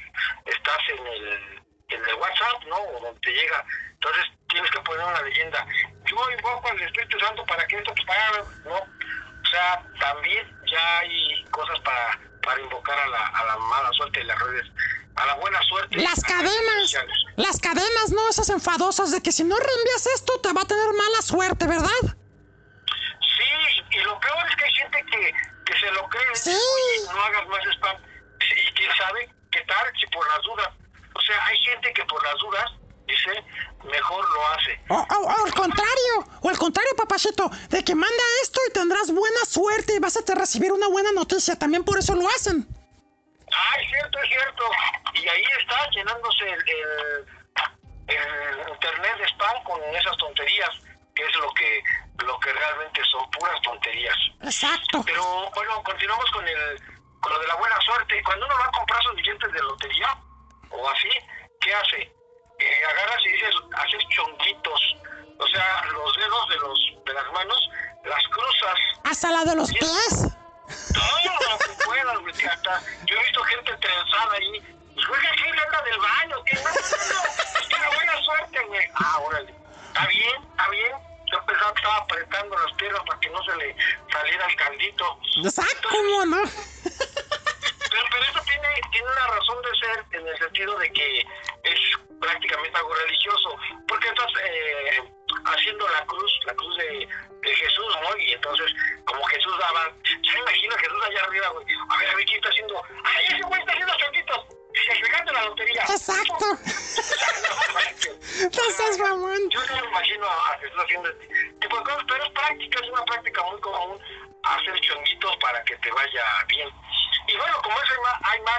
[0.47, 2.77] estás en el, en el WhatsApp, ¿no?
[2.77, 3.65] O donde te llega.
[3.93, 5.67] Entonces tienes que poner una leyenda.
[6.07, 8.77] Yo invoco al Espíritu Santo para que esto te pague, ¿no?
[8.77, 14.21] O sea, también ya hay cosas para, para invocar a la, a la mala suerte
[14.21, 14.67] en las redes,
[15.17, 15.97] a la buena suerte.
[15.97, 16.97] Las cadenas.
[17.37, 18.29] Las cadenas, ¿no?
[18.29, 22.17] Esas enfadosas de que si no reenvías esto te va a tener mala suerte, ¿verdad?
[23.37, 25.33] Sí, y lo peor es que hay gente que,
[25.67, 26.35] que se lo cree.
[26.35, 26.51] Sí.
[26.51, 27.97] Oye, no hagas más spam.
[28.41, 30.69] Y quién sabe qué tal si por las dudas.
[31.15, 32.71] O sea, hay gente que por las dudas
[33.09, 33.45] dice,
[33.85, 34.81] mejor lo hace.
[34.89, 39.11] O, o- o al contrario, o al contrario, papachito, de que manda esto y tendrás
[39.11, 41.57] buena suerte y vas a te recibir una buena noticia.
[41.59, 42.67] También por eso lo hacen.
[43.51, 44.65] Ah, es cierto, es cierto.
[45.15, 50.71] Y ahí está llenándose el, el, el internet de spam con esas tonterías,
[51.15, 51.83] que es lo que,
[52.27, 54.17] lo que realmente son puras tonterías.
[54.43, 55.03] Exacto.
[55.05, 56.83] Pero bueno, continuamos con el
[57.21, 58.23] con lo de la buena suerte.
[58.25, 60.17] Cuando uno va a comprar sus billetes de lotería
[60.71, 61.09] o así,
[61.61, 62.13] ¿qué hace?
[62.59, 64.97] Eh, agarras y dices, haces chonguitos.
[65.39, 67.71] O sea, los dedos de los de las manos
[68.05, 68.79] las cruzas.
[69.05, 70.27] Hasta la de los pies.
[70.93, 74.63] Todo lo que puedas, güey, hasta yo he visto gente trenzada ahí.
[74.97, 78.23] Y juega que le anda del baño, que no, no, no, es que la buena
[78.23, 78.91] suerte, güey.
[78.95, 79.55] Ah, órale.
[79.87, 80.93] Está bien, está bien.
[81.31, 83.77] Yo pensaba que estaba apretando las piernas para que no se le
[84.11, 85.19] saliera el caldito.
[85.89, 86.43] ¿cómo no?
[88.11, 91.21] Pero, pero tiene, tiene una razón de ser en el sentido de que
[91.65, 91.81] es
[92.21, 93.57] prácticamente algo religioso,
[93.89, 95.03] porque estás eh,
[95.45, 97.09] haciendo la cruz, la cruz de,
[97.43, 98.17] de Jesús, ¿no?
[98.19, 98.73] Y entonces,
[99.05, 99.93] como Jesús daba,
[100.23, 102.83] ya me imagino Jesús allá arriba, güey, a ver, a ver, ¿quién está haciendo?
[103.05, 104.58] ¡Ay, ese güey está haciendo changuitos!
[104.79, 105.83] Y se la lotería.
[105.83, 106.47] Exacto.
[108.39, 109.51] No seas mamón.
[109.51, 111.27] Yo no me imagino a Jesús haciendo este
[111.61, 114.01] tipo de cosas, pero es práctica, es una práctica muy común
[114.45, 116.69] hacer chonguitos para que te vaya bien.
[117.27, 118.59] Y bueno, como eso hay más, hay más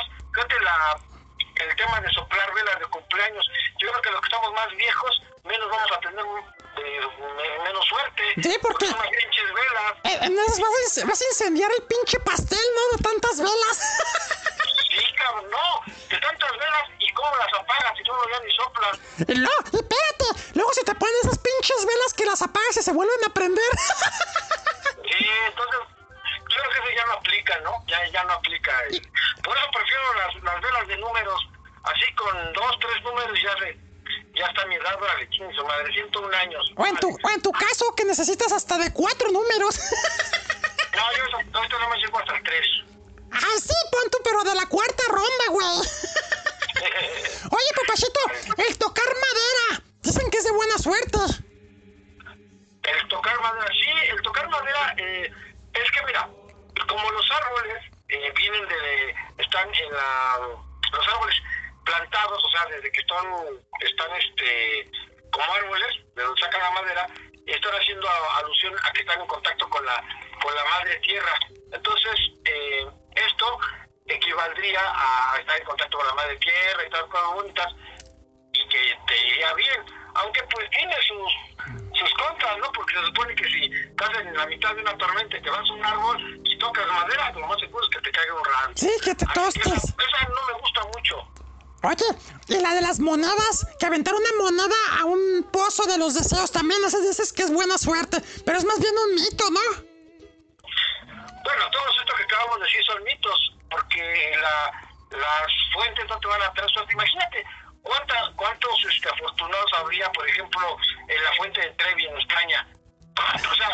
[0.62, 1.00] la,
[1.66, 3.46] el tema de soplar velas de cumpleaños.
[3.80, 7.02] Yo creo que los que estamos más viejos, menos vamos a tener eh,
[7.38, 8.24] me- menos suerte.
[8.44, 9.94] Sí, porque- son las pinches velas.
[10.04, 12.98] Eh, en esas vas, a, vas a incendiar el pinche pastel, ¿no?
[12.98, 14.46] De tantas velas.
[15.00, 15.94] Sí, cabrón, no.
[16.10, 19.00] De tantas velas y cómo las apagas y todo ya ni soplas.
[19.28, 20.52] Y no, y espérate.
[20.56, 23.72] Luego se te ponen esas pinches velas que las apagas y se vuelven a prender.
[25.10, 25.80] Sí, entonces
[26.50, 27.84] yo creo que eso ya no aplica, ¿no?
[27.88, 28.72] Ya, ya no aplica.
[28.92, 29.02] Y
[29.42, 31.50] Por eso prefiero las, las velas de números,
[31.84, 33.78] así con dos, tres números ya se,
[34.36, 34.98] ya está mi edad,
[35.32, 36.72] chingue su madre, 101 años.
[36.78, 39.80] O en tu, o en tu caso, que necesitas hasta de cuatro números.
[40.92, 42.68] No, yo ahorita no me llego hasta 3.
[43.32, 45.68] Ah, sí, pon tú, pero de la cuarta ronda, güey.
[47.52, 48.20] Oye, papachito,
[48.58, 49.84] el tocar madera.
[50.02, 51.20] Dicen que es de buena suerte.
[52.84, 55.32] El tocar madera, sí, el tocar madera, eh,
[55.74, 56.30] es que mira,
[56.88, 60.40] como los árboles eh, vienen de, están en la,
[60.92, 61.36] los árboles
[61.86, 63.26] plantados, o sea, desde que están,
[63.82, 64.92] están este,
[65.32, 67.08] como árboles, de donde sacan la madera,
[67.46, 68.08] están haciendo
[68.38, 70.04] alusión a que están en contacto con la,
[70.42, 71.34] con la madre tierra.
[71.72, 72.16] Entonces,
[72.46, 73.60] eh, esto
[74.06, 77.68] equivaldría a estar en contacto con la madre tierra y tal, cosas bonitas,
[78.54, 79.86] y que te iría bien.
[80.16, 82.72] Aunque pues tiene sus, sus contras, ¿no?
[82.72, 85.70] Porque se supone que si estás en la mitad de una tormenta y te vas
[85.70, 88.74] a un árbol y tocas madera, lo más seguro es que te caiga un rayo.
[88.76, 89.66] Sí, que te tostes.
[89.66, 91.28] Esa, esa no me gusta mucho.
[91.84, 92.06] Oye,
[92.48, 96.52] y la de las monadas, que aventar una monada a un pozo de los deseos
[96.52, 99.89] también, esas dices que es buena suerte, pero es más bien un mito, ¿no?
[101.50, 104.72] Bueno, todos estos que acabamos de decir son mitos, porque la,
[105.18, 106.94] las fuentes no te van a traer suerte.
[106.94, 107.44] Imagínate
[107.82, 110.78] cuánta, cuántos este, afortunados habría, por ejemplo,
[111.08, 112.68] en la fuente de Trevi en España.
[113.18, 113.70] O sea,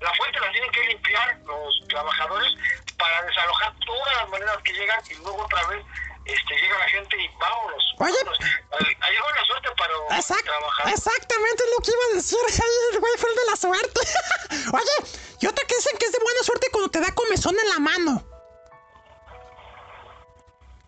[0.00, 2.54] la fuente la tienen que limpiar los trabajadores
[2.96, 5.84] para desalojar todas las monedas que llegan y luego otra vez
[6.26, 7.94] este, llega la gente y vámonos.
[7.98, 8.14] Oye.
[9.00, 10.94] ahí buena suerte para Exact- trabajadores.
[10.98, 12.38] exactamente es lo que iba a decir.
[12.92, 14.00] El güey fue el de la suerte.
[14.72, 15.10] Oye,
[15.40, 17.78] y otra que dicen que es de buena suerte cuando te da comezón en la
[17.78, 18.22] mano.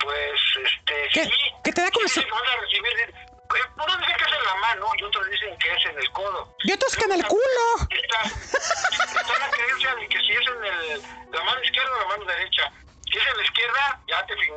[0.00, 1.24] Pues, este, ¿Qué?
[1.24, 1.30] sí.
[1.64, 2.92] ¿Qué te da como Sí, a recibir.
[3.00, 3.12] eh,
[3.76, 6.54] Unos dicen que es en la mano y otros dicen que es en el codo.
[6.64, 7.88] Y otros que en el culo.
[7.90, 12.04] Está, está la creencia de que si es en el, la mano izquierda o la
[12.06, 12.72] mano derecha.
[13.10, 14.54] Si es en la izquierda, ya te fin-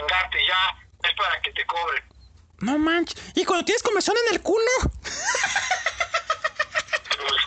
[0.00, 2.04] fingaste, ya es para que te cobren.
[2.60, 3.16] No manches.
[3.34, 4.64] ¿Y cuando tienes comezón en el culo?
[7.18, 7.42] Pues,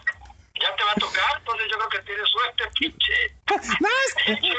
[0.62, 3.36] ya te va a tocar, entonces yo creo que tienes suerte, pinche.
[3.82, 4.16] No, es...
[4.40, 4.56] Pinche.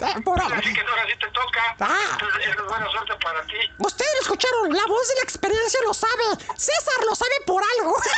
[0.00, 1.76] Ah, por- Así que ahora sí te toca.
[1.80, 2.08] Ah.
[2.12, 3.56] Entonces, es buena suerte para ti.
[3.78, 6.24] Ustedes lo escucharon, la voz de la experiencia lo sabe.
[6.56, 7.96] César lo sabe por algo.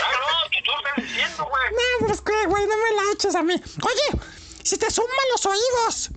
[0.00, 0.12] Ah,
[0.44, 1.70] no, que tú estás diciendo, güey.
[1.72, 3.54] No, pues güey, no me la eches a mí.
[3.82, 4.20] Oye,
[4.62, 6.10] si te suman los oídos.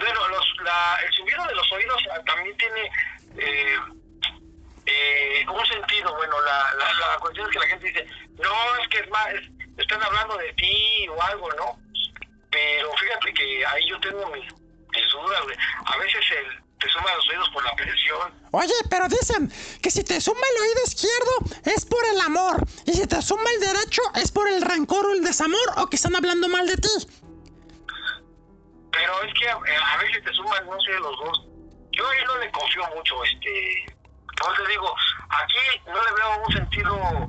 [0.00, 2.90] Bueno, los, la, el zumbido de los oídos ah, también tiene
[3.38, 3.76] eh,
[4.86, 6.14] eh, un sentido.
[6.16, 8.06] Bueno, la, la, cuestión es que la gente dice,
[8.42, 11.78] no, es que es más, es- están hablando de ti o algo, ¿no?
[12.50, 15.56] Pero fíjate que ahí yo tengo mis, mis dudas, güey.
[15.86, 18.32] A veces el, te suman los oídos por la presión.
[18.50, 21.32] Oye, pero dicen que si te suma el oído izquierdo
[21.74, 22.56] es por el amor.
[22.84, 25.96] Y si te suma el derecho es por el rencor o el desamor o que
[25.96, 26.88] están hablando mal de ti.
[28.92, 31.46] Pero es que a, a veces te suman, no sé, los dos.
[31.92, 33.86] Yo ahí no le confío mucho, este.
[34.40, 34.94] Como te digo,
[35.28, 37.28] aquí no le veo un sentido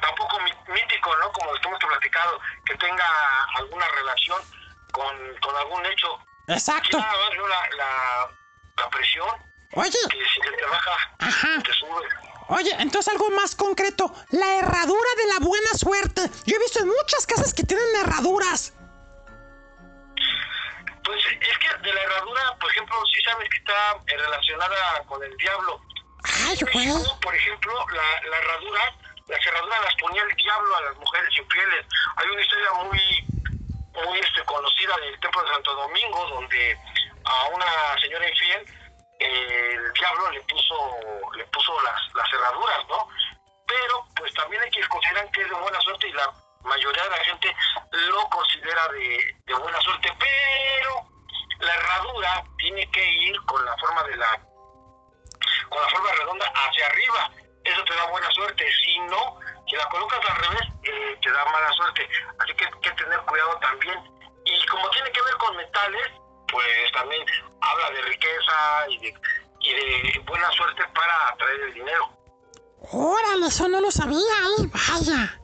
[0.00, 1.32] tampoco mítico, ¿no?
[1.32, 3.04] Como estamos platicado, que tenga
[3.56, 4.40] alguna relación
[4.92, 6.14] con, con algún hecho.
[6.14, 6.98] Aquí Exacto.
[6.98, 8.30] nada más la, la,
[8.78, 9.28] la presión,
[9.74, 11.62] Oye, que si te baja, Ajá.
[11.62, 12.08] te sube.
[12.48, 14.12] oye, entonces algo más concreto.
[14.30, 16.22] La herradura de la buena suerte.
[16.44, 18.74] Yo he visto en muchas casas que tienen herraduras.
[21.04, 25.22] Pues es que de la herradura, por ejemplo, sí sabes que está eh, relacionada con
[25.22, 25.80] el diablo.
[26.24, 26.86] Ay, En güey.
[26.86, 28.94] México, por ejemplo, la, la herradura,
[29.26, 31.86] las herraduras las ponía el diablo a las mujeres infieles.
[32.16, 33.00] Hay una historia muy,
[34.06, 36.78] muy este, conocida del templo de Santo Domingo, donde
[37.24, 38.66] a una señora infiel
[39.18, 41.00] eh, el diablo le puso,
[41.36, 43.08] le puso las, las cerraduras, ¿no?
[43.66, 46.30] Pero pues también hay que considerar que es de buena suerte y la
[46.64, 47.56] mayoría de la gente
[47.90, 51.06] lo considera de, buena suerte, pero
[51.60, 54.40] la herradura tiene que ir con la forma de la
[55.68, 57.30] con la forma redonda hacia arriba.
[57.64, 58.64] Eso te da buena suerte.
[58.84, 59.38] Si no,
[59.68, 62.08] si la colocas al revés, eh, te da mala suerte.
[62.38, 63.98] Así que hay que tener cuidado también.
[64.44, 66.12] Y como tiene que ver con metales,
[66.50, 67.24] pues también
[67.60, 69.14] habla de riqueza y de,
[69.60, 72.10] y de buena suerte para atraer el dinero.
[72.90, 74.18] Órale, eso no lo sabía,
[74.58, 74.70] ¿eh?
[74.72, 75.41] Vaya.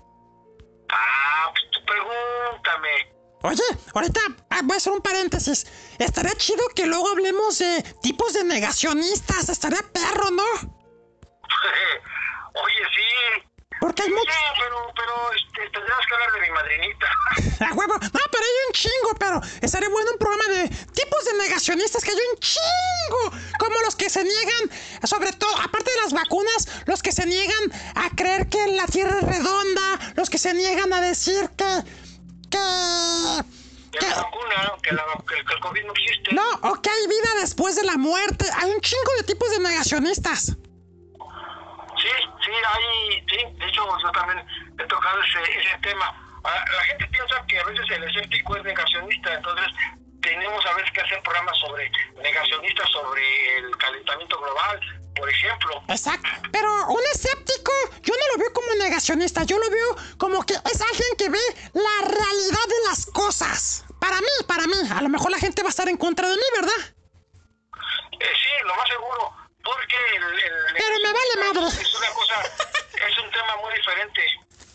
[0.90, 3.18] Ah, pues tú pregúntame.
[3.42, 3.62] Oye,
[3.94, 4.20] ahorita
[4.50, 5.66] ah, voy a hacer un paréntesis.
[5.98, 9.48] Estaría chido que luego hablemos de tipos de negacionistas.
[9.48, 10.42] Estaría perro, ¿no?
[12.54, 13.47] Oye, sí.
[13.80, 14.34] Porque hay muchos.
[14.34, 17.06] Sí, pero, pero este, tendrás que hablar de mi madrinita.
[17.70, 17.94] A huevo.
[17.94, 22.10] No, pero hay un chingo, pero estaría bueno un programa de tipos de negacionistas que
[22.10, 23.32] hay un chingo.
[23.58, 24.70] Como los que se niegan,
[25.04, 29.18] sobre todo, aparte de las vacunas, los que se niegan a creer que la Tierra
[29.20, 31.84] es redonda, los que se niegan a decir que.
[32.50, 32.58] que.
[33.90, 36.34] Que la vacuna, que, la, que, que el COVID no existe.
[36.34, 38.44] No, o que hay vida después de la muerte.
[38.56, 40.56] Hay un chingo de tipos de negacionistas.
[42.00, 42.08] Sí,
[42.44, 43.56] sí, hay, sí.
[43.58, 44.46] De hecho, yo también
[44.78, 46.14] he tocado ese, ese tema.
[46.44, 49.66] Ah, La gente piensa que a veces el escéptico es negacionista, entonces
[50.22, 51.90] tenemos a veces que hacer programas sobre
[52.22, 54.80] negacionistas sobre el calentamiento global,
[55.16, 55.82] por ejemplo.
[55.88, 56.28] Exacto.
[56.52, 57.72] Pero un escéptico,
[58.02, 61.40] yo no lo veo como negacionista, yo lo veo como que es alguien que ve
[61.74, 63.84] la realidad de las cosas.
[64.00, 64.76] Para mí, para mí.
[64.94, 66.94] A lo mejor la gente va a estar en contra de mí, ¿verdad?
[68.20, 69.32] Eh, sí, lo más seguro,
[69.68, 71.82] porque el, el- Pero me vale madre.
[71.82, 74.22] es una cosa, es un tema muy diferente.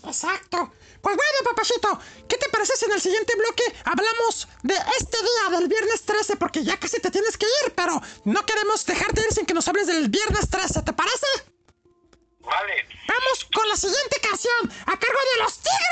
[0.06, 0.72] Exacto.
[1.02, 5.58] Pues bueno, papachito, ¿qué te parece si en el siguiente bloque hablamos de este día,
[5.60, 6.38] del viernes 13?
[6.38, 9.68] Porque ya casi te tienes que ir, pero no queremos dejarte ir sin que nos
[9.68, 11.28] hables del viernes 13, ¿te parece?
[12.40, 12.88] Vale.
[13.08, 15.83] Vamos con la siguiente canción, a cargo de los Tigres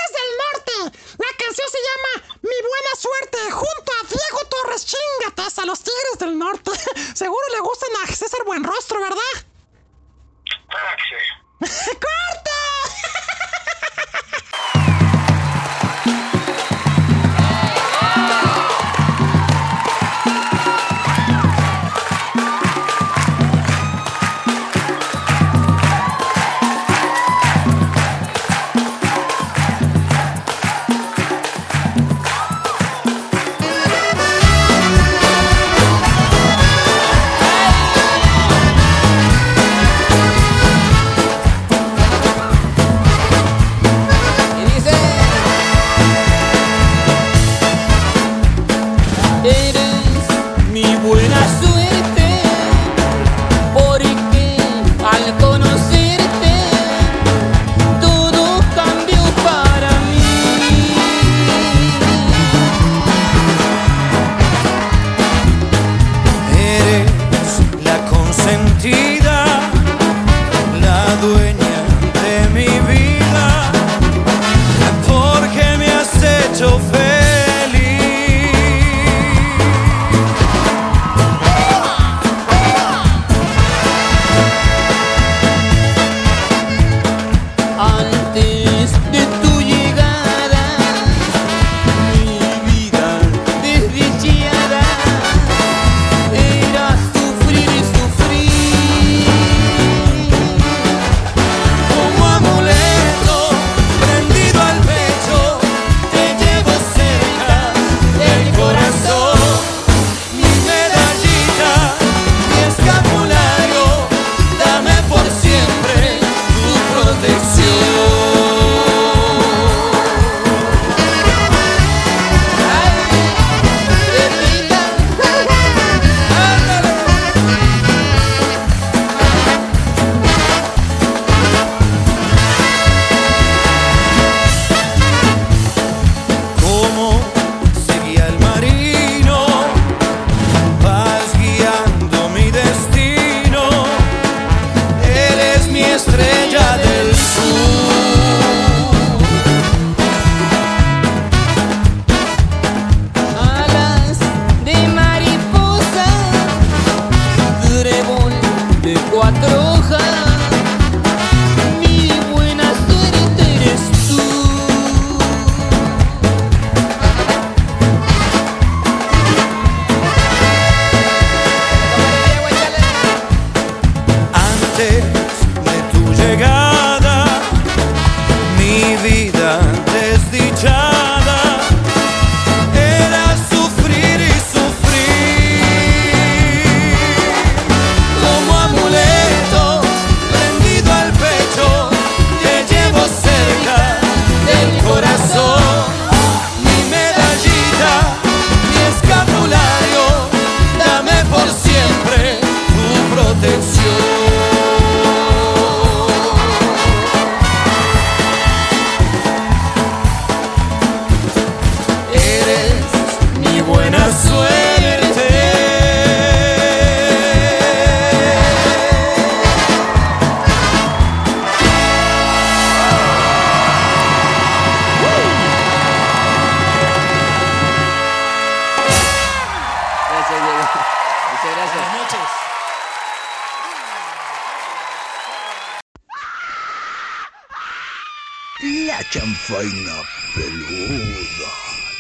[239.51, 241.51] chanfaina peluda,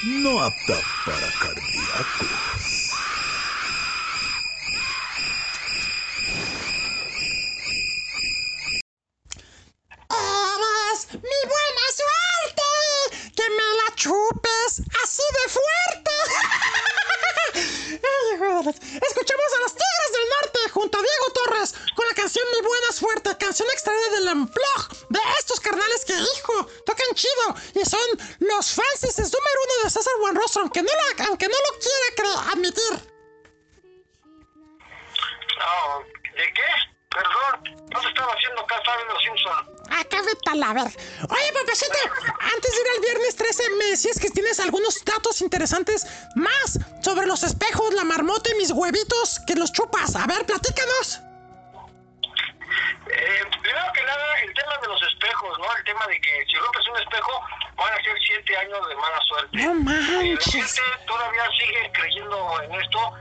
[0.03, 2.91] no apta para cardíacos.
[10.09, 12.69] Eres mi buena suerte.
[13.35, 16.11] Que me la chupes así de fuerte.
[17.91, 22.91] Escuchamos a los Tigres del Norte junto a Diego Torres con la canción Mi buena
[22.91, 27.99] suerte, canción extraída del Unplug de estos carnales que, hijo, tocan chido y son
[28.39, 33.11] los fans número uno de César Buenrostro, aunque no lo, aunque no lo quiera admitir.
[36.35, 36.69] ¿de qué?
[37.09, 39.80] Perdón, no te estaba haciendo caso a los Simpson.
[39.99, 40.83] Acá vete a ver.
[40.87, 41.97] Oye, papacito,
[42.39, 47.25] antes de ir al viernes 13, me decías que tienes algunos datos interesantes más sobre
[47.27, 50.15] los espejos, la marmota y mis huevitos que los chupas.
[50.15, 51.19] A ver, platícanos.
[53.13, 55.65] Eh, primero que nada, el tema de los espejos, ¿no?
[55.75, 57.41] El tema de que si rompes un espejo,
[57.75, 59.57] van a ser siete años de mala suerte.
[59.57, 60.55] No Eh, manches.
[60.55, 63.13] La gente todavía sigue creyendo en esto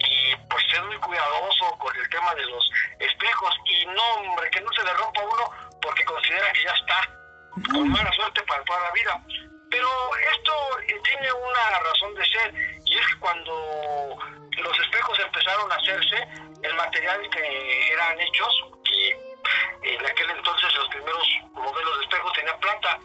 [0.00, 2.70] y pues es muy cuidadoso con el tema de los
[3.00, 5.50] espejos y no, hombre, que no se le rompa uno
[5.82, 7.10] porque considera que ya está
[7.72, 9.22] con mala suerte para toda la vida.
[9.70, 9.88] Pero
[10.32, 12.54] esto eh, tiene una razón de ser
[12.84, 14.18] y es que cuando
[14.56, 16.28] los espejos empezaron a hacerse,
[16.62, 22.58] el material que eran hechos, y en aquel entonces los primeros modelos de espejos tenían
[22.60, 22.98] plata,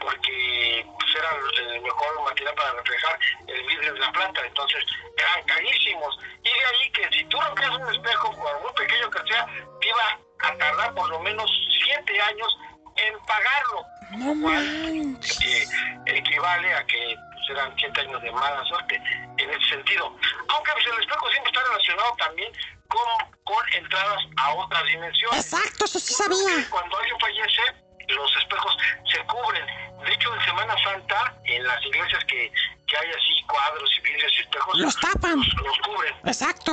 [0.00, 4.84] porque pues, era el mejor material para reflejar el vidrio de la plata, entonces
[5.16, 6.18] eran carísimos.
[6.44, 9.46] Y de ahí que si tú rompías un espejo, por muy pequeño que sea,
[9.80, 11.50] te iba a tardar por lo menos
[11.84, 12.58] siete años
[12.96, 13.84] en pagarlo.
[14.10, 15.38] No manches.
[15.38, 19.00] que equivale a que pues, eran siete años de mala suerte
[19.36, 20.06] en ese sentido.
[20.48, 22.52] Aunque pues, el espejo siempre está relacionado también
[22.88, 25.52] con, con entradas a otras dimensiones.
[25.52, 26.68] Exacto, eso sí sabía.
[26.70, 27.62] Cuando alguien fallece,
[28.08, 28.76] los espejos
[29.12, 29.66] se cubren.
[30.04, 32.52] De hecho, en Semana Santa, en las iglesias que,
[32.86, 35.36] que hay así cuadros y vidrios y espejos, Los tapan.
[35.38, 36.14] los, los cubren.
[36.24, 36.72] Exacto.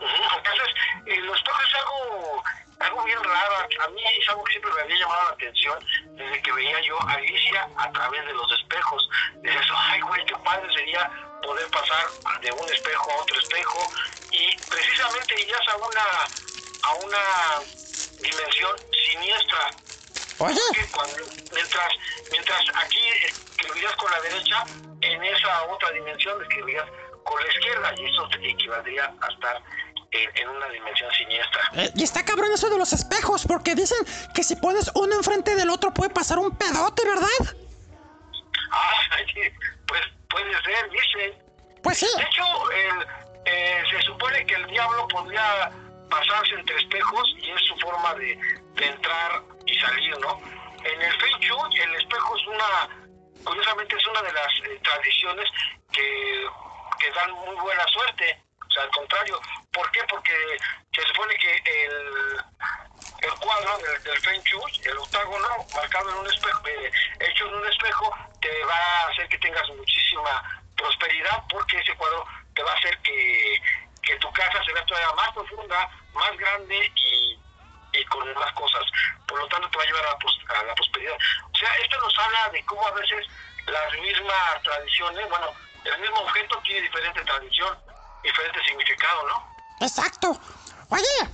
[0.00, 0.68] Entonces,
[1.06, 2.42] eh, los espejos es algo,
[2.80, 3.54] algo bien raro.
[3.84, 7.00] A mí es algo que siempre me había llamado la atención desde que veía yo
[7.02, 9.08] a Alicia a través de los espejos.
[9.42, 11.10] Decías, ay, güey, qué padre sería
[11.42, 12.06] poder pasar
[12.40, 13.90] de un espejo a otro espejo
[14.32, 16.04] y precisamente irías a una,
[16.82, 17.24] a una
[18.20, 19.70] dimensión siniestra.
[20.38, 20.60] Oye,
[20.92, 21.16] cuando,
[21.52, 21.88] mientras,
[22.30, 23.00] mientras aquí
[23.56, 24.64] escribirías con la derecha,
[25.00, 26.86] en esa otra dimensión escribirías
[27.24, 29.62] con la izquierda y eso te equivaldría a estar
[30.12, 31.60] en, en una dimensión siniestra.
[31.74, 33.98] eh, y está cabrón eso de los espejos, porque dicen
[34.34, 37.56] que si pones uno enfrente del otro puede pasar un pedote, ¿verdad?
[38.70, 39.00] Ah,
[39.86, 41.42] pues puede ser, dicen.
[41.82, 42.08] Pues sí.
[42.16, 43.06] De hecho, el,
[43.46, 45.70] eh, se supone que el diablo podría
[46.10, 48.38] pasarse entre espejos y es su forma de,
[48.74, 50.40] de entrar y salir, ¿no?
[50.84, 52.88] En el Feng Shui, el espejo es una,
[53.44, 55.50] curiosamente es una de las eh, tradiciones
[55.92, 56.46] que,
[56.98, 58.42] que dan muy buena suerte.
[58.66, 59.40] O sea, al contrario.
[59.72, 60.00] ¿Por qué?
[60.08, 60.34] Porque
[60.94, 62.36] se supone que el,
[63.20, 66.90] el cuadro del, del Feng Shui, el octágono marcado en un espejo, eh,
[67.20, 72.24] hecho en un espejo, te va a hacer que tengas muchísima prosperidad porque ese cuadro
[72.54, 73.62] te va a hacer que,
[74.02, 77.38] que tu casa se vea todavía más profunda, más grande y,
[77.92, 78.82] y con más cosas.
[79.26, 81.16] Por lo tanto, te va a llevar a a la prosperidad.
[81.52, 83.26] O sea, esto nos habla de cómo a veces
[83.66, 85.52] las mismas tradiciones, bueno,
[85.84, 87.78] el mismo objeto tiene diferente tradición,
[88.22, 89.54] diferente significado, ¿no?
[89.80, 90.40] Exacto.
[90.90, 91.30] Oye,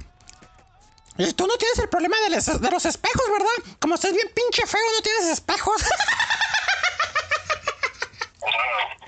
[1.19, 3.77] y tú no tienes el problema de, les- de los espejos, ¿verdad?
[3.81, 5.83] Como estás bien pinche feo, no tienes espejos.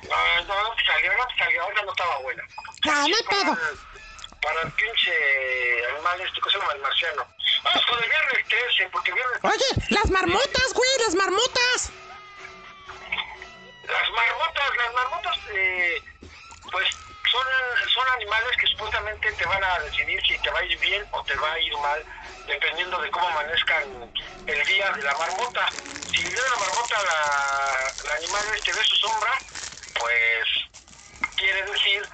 [0.08, 2.42] No, no, no salió, no te salió, ahora no estaba buena.
[2.84, 3.52] No, no hay para, pedo.
[3.52, 3.78] el-
[4.40, 6.72] para el pinche animal este, ¿cómo se llama?
[6.72, 7.26] El marciano.
[7.66, 9.38] Vamos con el viernes 13, porque el viernes...
[9.42, 11.90] Oye, las marmotas, güey, las marmotas.
[13.82, 16.02] Las marmotas, las marmotas, eh,
[16.70, 16.88] pues
[17.30, 17.46] son,
[17.92, 21.24] son animales que supuestamente te van a decidir si te va a ir bien o
[21.24, 22.04] te va a ir mal,
[22.46, 24.12] dependiendo de cómo amanezcan
[24.46, 25.68] el día de la marmota.
[26.08, 29.32] Si el día de la marmota la, el animal este ve su sombra,
[29.98, 30.46] pues
[31.36, 32.08] quiere decir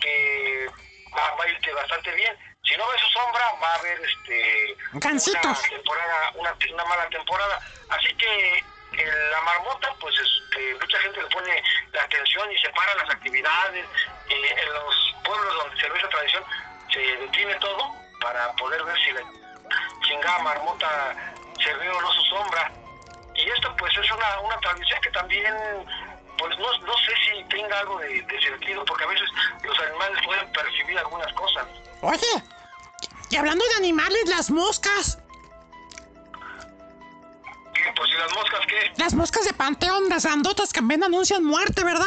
[0.00, 0.66] que
[1.14, 2.55] va, va a irte bastante bien.
[2.66, 5.44] Si no ve su sombra, va a haber este Gancitos.
[5.44, 7.60] una temporada, una, una mala temporada.
[7.90, 11.62] Así que eh, la marmota, pues este, mucha gente le pone
[11.92, 13.86] la atención y separa las actividades.
[14.28, 16.44] Eh, en los pueblos donde se ve esa tradición,
[16.92, 19.22] se detiene todo para poder ver si la
[20.02, 21.14] chingada marmota
[21.62, 22.72] se ve o no su sombra.
[23.34, 25.54] Y esto pues es una, una tradición que también,
[26.38, 29.28] pues no, no sé si tenga algo de, de sentido, porque a veces
[29.62, 31.66] los animales pueden percibir algunas cosas.
[32.00, 32.42] Oye,
[33.30, 35.18] y hablando de animales, las moscas.
[37.74, 37.82] ¿Qué?
[37.94, 38.92] Pues, ¿y las moscas qué?
[38.96, 42.06] Las moscas de panteón, las grandotas que también anuncian muerte, ¿verdad?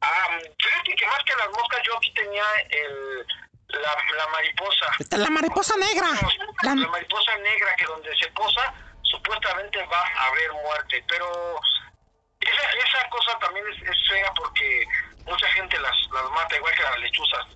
[0.00, 0.28] Ah,
[0.58, 3.26] fíjate que más que las moscas, yo aquí tenía el,
[3.68, 4.86] la, la mariposa.
[5.10, 6.06] La mariposa negra.
[6.62, 8.72] La, La- mariposa negra que donde se posa,
[9.02, 11.04] supuestamente va a haber muerte.
[11.08, 11.60] Pero
[12.40, 14.86] esa, esa cosa también es, es fea porque
[15.26, 17.46] mucha gente las, las mata, igual que las lechuzas.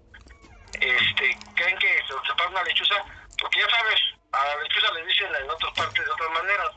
[0.80, 2.96] Este, creen que se, se pasa una lechuza,
[3.38, 4.00] porque ya sabes,
[4.32, 6.70] a la lechuza le dicen en otras partes de otras maneras.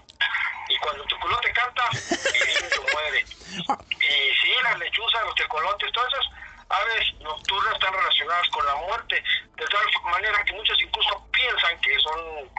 [0.67, 3.19] Y cuando tu culote canta, el muere.
[3.21, 6.25] Y sí, las lechuzas, los tecolotes, todas esas
[6.69, 9.23] aves nocturnas están relacionadas con la muerte,
[9.55, 12.49] de tal manera que muchos incluso piensan que son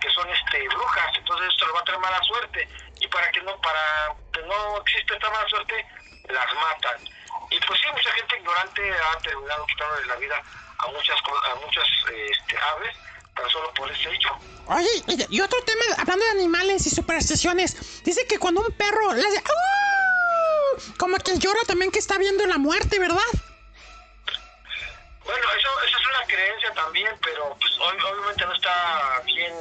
[0.00, 2.68] que son este brujas, entonces esto les va a traer mala suerte
[3.00, 5.86] y para que no para que no exista esta mala suerte
[6.28, 7.00] las matan.
[7.50, 10.42] Y pues sí, mucha gente ignorante ha terminado quitándole la vida
[10.78, 11.16] a muchas
[11.50, 11.84] a muchas
[12.30, 12.96] este, aves
[13.34, 14.30] tan solo por ese hecho.
[14.66, 14.88] Oye,
[15.30, 19.38] y, otro tema, hablando de animales y supersticiones, dice que cuando un perro le hace...
[19.38, 23.20] "Au", Como que llora también que está viendo la muerte, ¿verdad?
[25.24, 29.54] Bueno, eso, eso es una creencia también, pero pues, ob- obviamente no está bien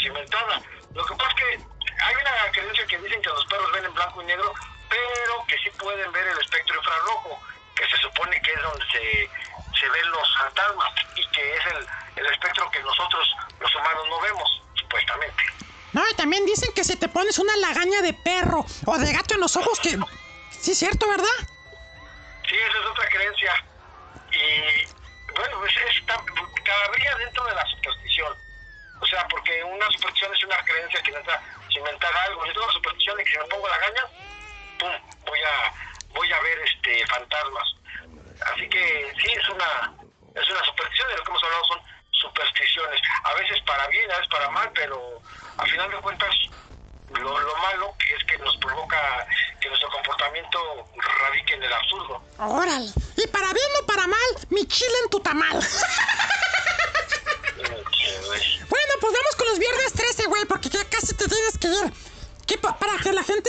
[0.00, 0.62] cimentada.
[0.94, 1.64] Lo que pasa es que
[2.02, 4.54] hay una creencia que dicen que los perros ven en blanco y negro,
[4.88, 7.40] pero que sí pueden ver el espectro infrarrojo,
[7.74, 9.30] que se supone que es donde se,
[9.78, 11.86] se ven los fantasmas y que es el,
[12.16, 13.28] el espectro que nosotros
[13.60, 15.42] los humanos no vemos, supuestamente.
[15.92, 19.34] No, y también dicen que si te pones una lagaña de perro o de gato
[19.34, 19.98] en los ojos, que...
[20.50, 21.26] Sí, es cierto, ¿verdad?
[22.48, 23.64] Sí, esa es otra creencia.
[24.30, 26.22] Y bueno, pues está
[26.64, 28.36] cada día dentro de la superstición.
[29.00, 31.42] O sea, porque una superstición es una creencia que necesita
[31.72, 32.46] cimentar algo.
[32.46, 34.02] Yo tengo la superstición de que si me pongo la gaña,
[34.78, 34.92] pum,
[35.24, 35.72] voy a
[36.12, 37.74] voy a ver este fantasmas.
[38.52, 39.94] Así que sí, es una
[40.34, 41.80] es una superstición de lo que hemos hablado son
[42.12, 43.00] supersticiones.
[43.24, 45.20] A veces para bien, a veces para mal, pero
[45.56, 46.34] a final de cuentas
[47.10, 49.26] lo, lo malo es que nos provoca
[49.60, 50.88] que nuestro comportamiento
[51.22, 52.22] radique en el absurdo.
[52.38, 52.90] Órale.
[53.16, 55.60] Y para bien o para mal, mi chile en tu tamal.
[57.60, 61.92] Bueno, pues vamos con los viernes 13, güey, porque ya casi te tienes que ir.
[62.50, 63.48] ¿Qué pa- para que la gente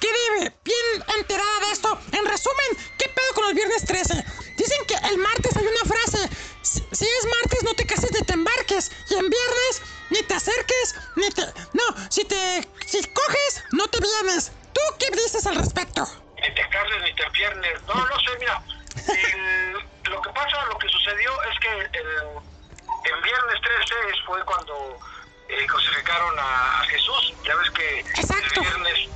[0.00, 2.00] quede bien enterada de esto.
[2.12, 2.66] En resumen,
[2.98, 4.24] ¿qué pedo con los viernes 13?
[4.56, 6.30] Dicen que el martes hay una frase.
[6.62, 8.90] Si, si es martes, no te cases ni te embarques.
[9.10, 11.42] Y en viernes, ni te acerques, ni te...
[11.74, 12.66] No, si te...
[12.86, 14.50] Si coges, no te vienes.
[14.72, 16.08] ¿Tú qué dices al respecto?
[16.40, 17.82] ni te cases ni te enfiernes.
[17.86, 18.62] No, no sé, mira.
[18.96, 19.72] el-
[20.10, 22.08] lo que pasa, lo que sucedió es que el,
[23.12, 23.94] en viernes 13
[24.24, 24.98] fue cuando
[25.48, 27.34] eh, crucificaron a, a Jesús.
[27.44, 28.60] Ya ves que Exacto.
[28.60, 29.08] el viernes,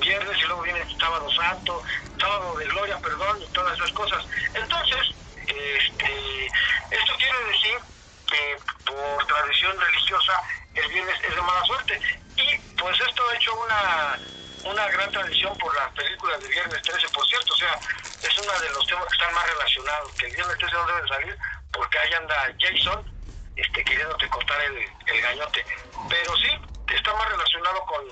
[0.00, 1.82] viernes y luego viene el sábado santo,
[2.18, 4.24] sábado de gloria, perdón, y todas esas cosas.
[4.54, 5.14] Entonces,
[5.46, 6.46] este,
[6.90, 7.78] esto quiere decir
[8.26, 10.42] que por tradición religiosa
[10.74, 12.00] el viernes es de mala suerte.
[12.36, 14.18] Y pues esto ha hecho una,
[14.64, 17.54] una gran tradición por las películas de Viernes 13, por cierto.
[17.54, 17.80] O sea,
[18.22, 21.08] es uno de los temas que están más relacionados, que el Viernes 13 no debe
[21.08, 21.38] salir
[21.72, 23.15] porque ahí anda Jason
[23.56, 24.76] este, queriéndote cortar el,
[25.06, 25.64] el gañote.
[26.08, 26.48] Pero sí,
[26.94, 28.04] está más relacionado con,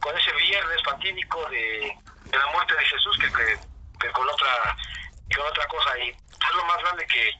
[0.00, 3.58] con ese viernes fatídico de, de la muerte de Jesús que, que,
[4.00, 4.76] que con otra
[5.28, 5.98] que con otra cosa.
[5.98, 7.30] Y es lo más grande que...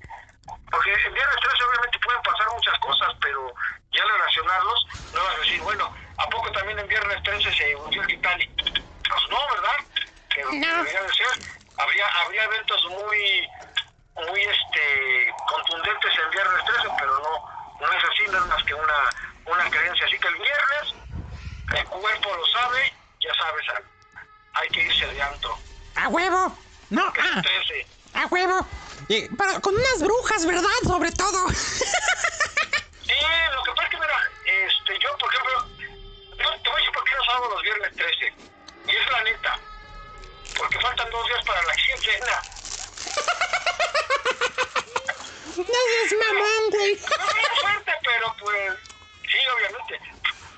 [0.70, 3.53] Porque el viernes 13 obviamente pueden pasar muchas cosas, pero
[3.93, 8.03] ya relacionarlos, no vas a decir, bueno, ¿a poco también en viernes 13 se hundió
[8.03, 8.51] el Titanic?
[8.57, 9.77] Pues no, ¿verdad?
[10.31, 10.51] Que No.
[10.77, 11.27] debería de ser.
[11.78, 13.49] Habría, habría eventos muy
[14.16, 18.74] muy este contundentes el viernes 13, pero no, no es así, no es más que
[18.74, 19.10] una,
[19.47, 20.06] una creencia.
[20.06, 20.94] Así que el viernes,
[21.74, 23.64] el cuerpo lo sabe, ya sabes,
[24.55, 25.59] hay que irse de antro.
[25.97, 26.56] ¡A huevo!
[26.90, 27.86] No, ah, 13.
[28.14, 28.66] a huevo.
[29.09, 30.68] Y para- con unas brujas, ¿verdad?
[30.84, 31.48] Sobre todo.
[31.51, 33.12] Sí,
[33.52, 35.66] lo que pasa es que, mira, este, yo, por ejemplo,
[36.38, 38.34] yo te voy a decir por qué no salgo los viernes 13.
[38.88, 39.59] Y es la neta.
[40.56, 42.43] Porque faltan dos días para la quincena.
[45.57, 46.93] No seas mamón, güey.
[46.93, 48.73] No es fuerte, pero pues,
[49.23, 50.01] sí, obviamente.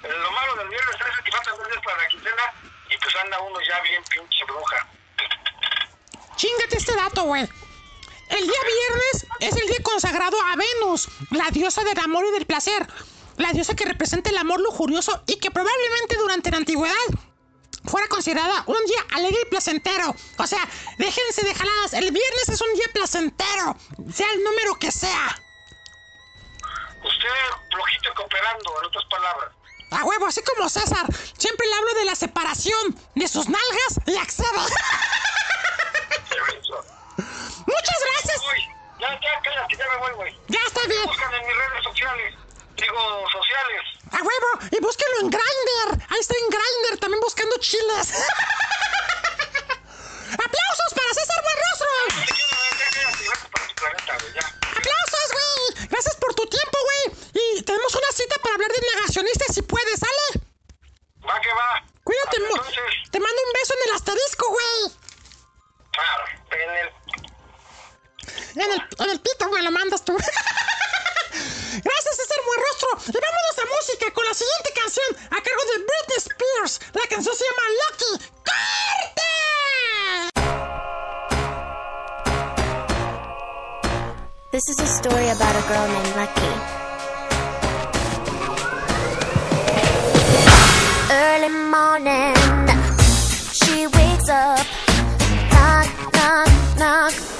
[0.02, 2.42] Lo malo del viernes 13 es que faltan dos días para la quincena
[2.90, 4.86] y pues anda uno ya bien pinche bruja.
[6.36, 7.42] Chingate este dato, güey.
[8.28, 12.46] El día viernes es el día consagrado a Venus, la diosa del amor y del
[12.46, 12.86] placer.
[13.36, 16.94] La diosa que representa el amor lujurioso y que probablemente durante la antigüedad
[17.84, 20.14] fuera considerada un día alegre y placentero.
[20.38, 20.66] O sea,
[20.98, 21.92] déjense de jaladas.
[21.92, 23.76] El viernes es un día placentero,
[24.12, 25.38] sea el número que sea.
[27.04, 27.28] Usted
[27.70, 29.50] flojito y cooperando, en otras palabras.
[29.90, 31.06] A huevo, así como César.
[31.38, 34.46] Siempre le hablo de la separación de sus nalgas y accede.
[37.66, 38.42] Muchas gracias.
[38.52, 38.64] Uy,
[39.00, 40.40] ya, ya, cállate, ya me voy, güey.
[40.48, 41.06] Ya está bien.
[41.06, 42.34] Buscan en mis redes sociales,
[42.78, 43.82] Digo, sociales.
[44.12, 44.50] ¡A huevo!
[44.70, 46.04] Y búsquenlo en Grindr.
[46.08, 48.12] Ahí está en Grindr, también buscando chiles.
[50.32, 51.88] ¡Aplausos para César Buenrostro!
[54.62, 55.88] ¡Aplausos, güey!
[55.88, 57.18] Gracias por tu tiempo, güey.
[57.34, 60.44] Y tenemos una cita para hablar de negacionistas, si puedes, ¿sale?
[61.28, 61.82] Va que va.
[62.04, 63.10] Cuídate, Entonces...
[63.10, 64.92] Te mando un beso en el asterisco, güey.
[65.98, 66.92] Ah, en el
[68.54, 70.16] en el, en el pito me lo mandas tú.
[71.84, 72.88] Gracias, César Buen Rostro.
[73.06, 76.80] Y vámonos a música con la siguiente canción a cargo de Britney Spears.
[76.94, 78.12] La canción se llama Lucky.
[78.48, 79.28] ¡Corte!
[84.50, 86.52] This is a story about a girl named Lucky.
[91.10, 92.34] Early morning,
[93.52, 94.66] she wakes up,
[95.52, 96.48] knock, knock,
[96.78, 97.37] knock.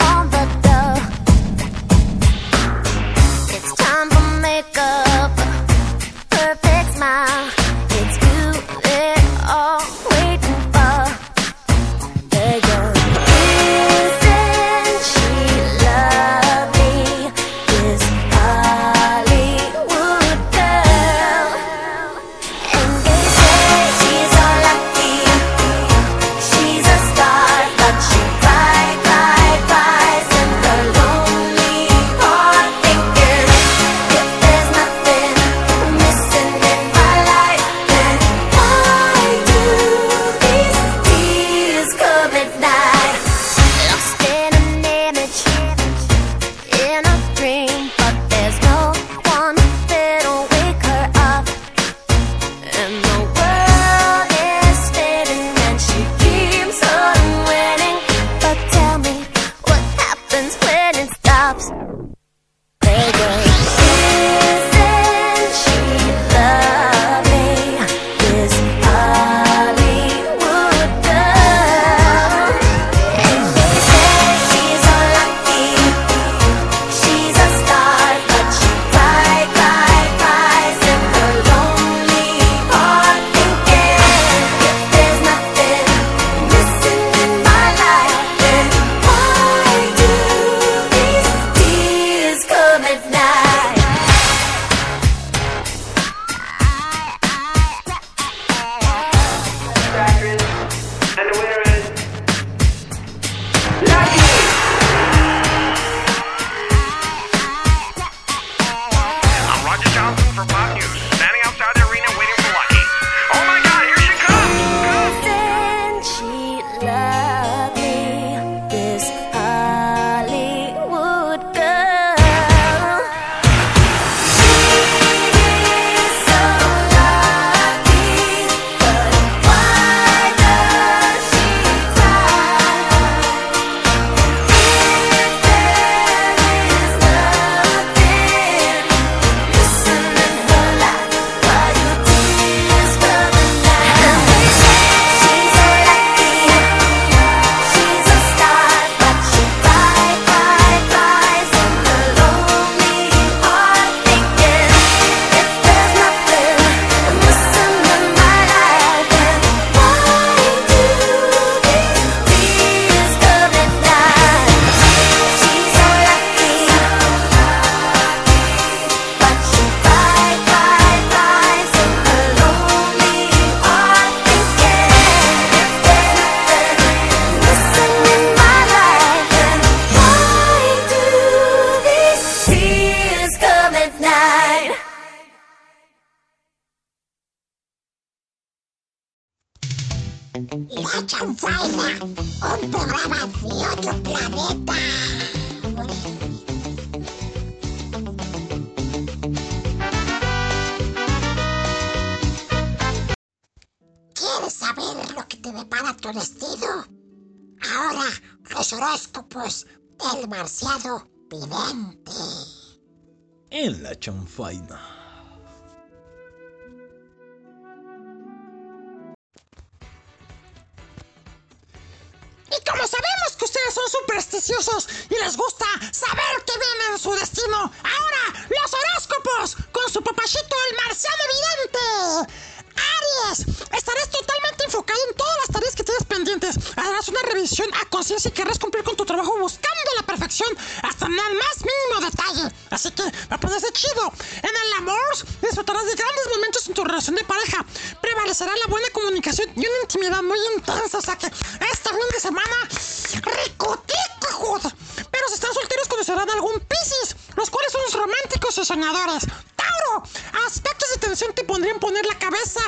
[261.27, 262.61] te podrían poner la cabeza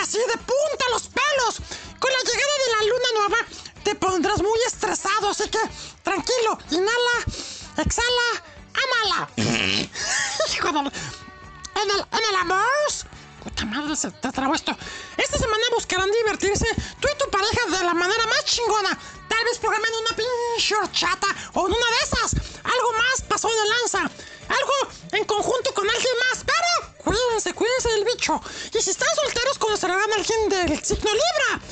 [0.00, 1.56] así de punta los pelos.
[1.98, 3.36] Con la llegada de la luna nueva
[3.82, 5.58] te pondrás muy estresado, así que
[6.02, 7.16] tranquilo, inhala,
[7.78, 8.44] exhala,
[8.74, 9.28] amala.
[11.76, 12.64] En el, en el amor.
[13.42, 14.76] Puta madre, se te trabó esto.
[15.16, 16.66] Esta semana buscarán divertirse
[17.00, 18.96] tú y tu pareja de la manera más chingona.
[19.28, 22.34] Tal vez programen una pinche horchata o en una de esas.
[22.62, 24.10] Algo más pasó de lanza.
[28.72, 31.63] Y si están solteros, conocerán a alguien del signo Libra.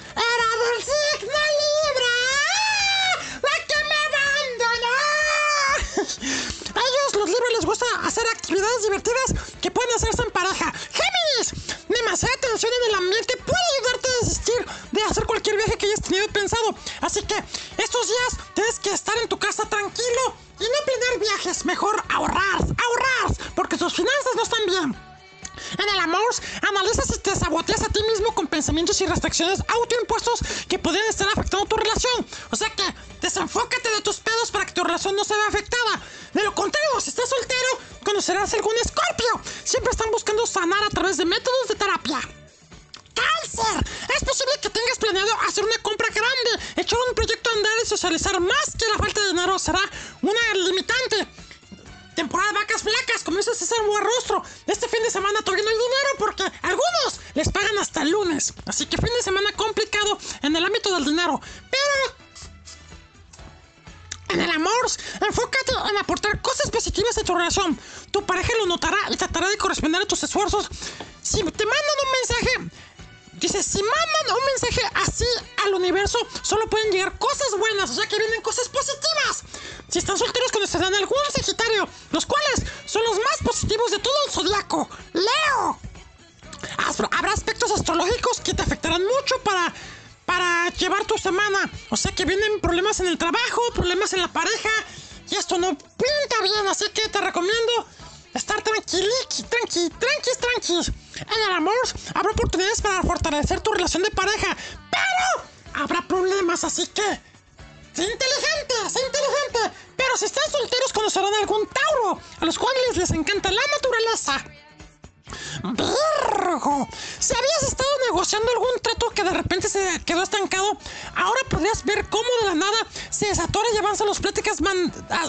[29.42, 29.48] Out.
[29.48, 29.60] soon as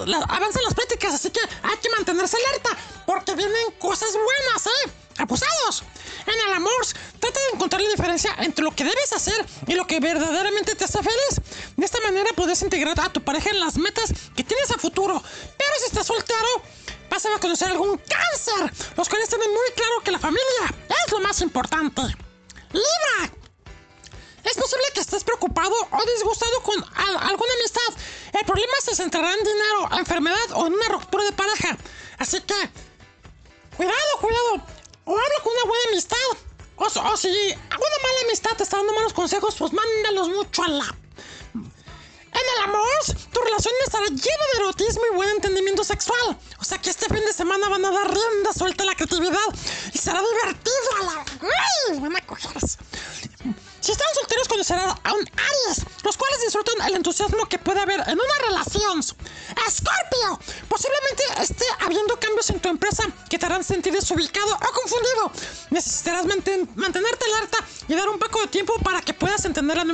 [0.05, 2.69] la, avanzan las prácticas, así que hay que mantenerse alerta,
[3.05, 4.91] porque vienen cosas buenas, ¿eh?
[5.17, 5.83] Abusados.
[6.25, 6.71] En el amor,
[7.19, 10.85] trata de encontrar la diferencia entre lo que debes hacer y lo que verdaderamente te
[10.85, 11.41] hace feliz.
[11.77, 14.02] De esta manera podrás integrar a tu pareja en las metas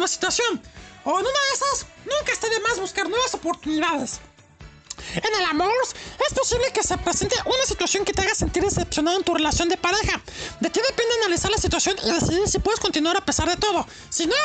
[0.09, 0.61] situación.
[1.05, 4.19] O en una de esas, nunca está de más buscar nuevas oportunidades.
[5.15, 5.71] En el amor,
[6.27, 9.69] es posible que se presente una situación que te haga sentir decepcionado en tu relación
[9.69, 10.21] de pareja.
[10.59, 13.87] De ti depende analizar la situación y decidir si puedes continuar a pesar de todo.
[14.09, 14.35] Si no,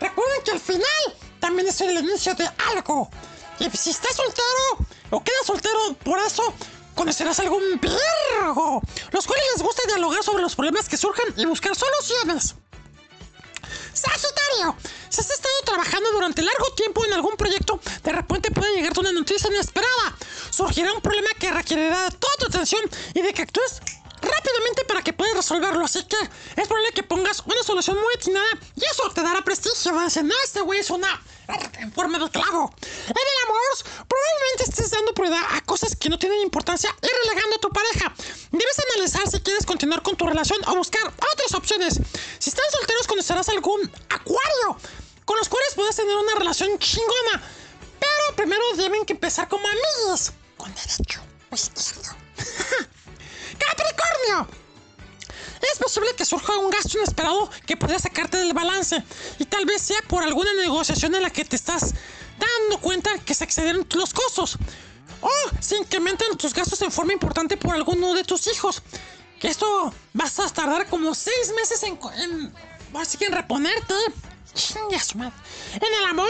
[0.00, 3.10] recuerden que al final también es el inicio de algo.
[3.58, 6.42] Y si estás soltero o quedas soltero por eso,
[6.94, 8.80] conocerás algún perro,
[9.10, 12.54] los cuales les gusta dialogar sobre los problemas que surjan y buscar soluciones.
[13.94, 14.76] Sagitario,
[15.08, 19.12] si has estado trabajando durante largo tiempo en algún proyecto, de repente puede llegarte una
[19.12, 20.16] noticia inesperada.
[20.50, 22.82] Surgirá un problema que requerirá toda tu atención
[23.14, 23.80] y de que actúes
[24.24, 25.84] rápidamente para que puedas resolverlo.
[25.84, 28.46] Así que es probable que pongas una solución muy atinada
[28.76, 29.92] y eso te dará prestigio.
[29.92, 31.08] Vas a decir, no, este güey es una
[31.78, 32.72] en forma de clavo.
[32.82, 37.56] En el amor, probablemente estés dando prioridad a cosas que no tienen importancia y relegando
[37.56, 38.14] a tu pareja.
[38.50, 42.00] Debes analizar si quieres continuar con tu relación o buscar otras opciones.
[42.38, 44.78] Si están solteros, conocerás algún acuario
[45.24, 47.42] con los cuales puedes tener una relación chingona.
[47.98, 51.20] Pero primero deben que empezar como amigos, con derecho
[51.50, 52.16] o izquierdo.
[53.68, 54.48] ¡Capricornio!
[55.72, 59.02] Es posible que surja un gasto inesperado que podría sacarte del balance
[59.38, 61.94] y tal vez sea por alguna negociación en la que te estás
[62.38, 64.58] dando cuenta que se excedieron los costos
[65.20, 65.30] o
[65.60, 68.82] se incrementan tus gastos en forma importante por alguno de tus hijos.
[69.40, 72.54] Que esto vas a tardar como seis meses en, en,
[73.20, 73.94] en reponerte.
[74.54, 76.28] En el amor,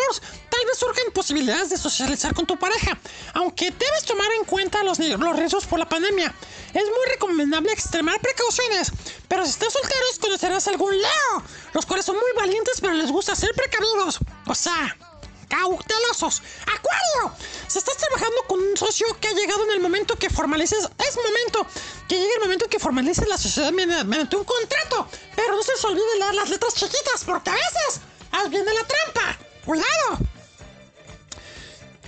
[0.51, 2.99] tal vez surjan posibilidades de socializar con tu pareja,
[3.35, 6.35] aunque debes tomar en cuenta los, los riesgos por la pandemia.
[6.73, 8.93] Es muy recomendable extremar precauciones,
[9.29, 11.43] pero si estás solteros conocerás algún Leo,
[11.75, 14.19] los cuales son muy valientes pero les gusta ser precavidos.
[14.47, 14.97] O sea,
[15.49, 16.43] cautelosos.
[16.63, 17.37] Acuario,
[17.69, 21.17] si estás trabajando con un socio que ha llegado en el momento que formalices, es
[21.17, 21.67] momento
[22.09, 25.85] que llegue el momento que formalices la sociedad mediante un contrato, pero no se les
[25.85, 28.01] olvide leer las letras chiquitas porque a veces
[28.35, 29.39] ahí viene la trampa.
[29.65, 30.19] Cuidado.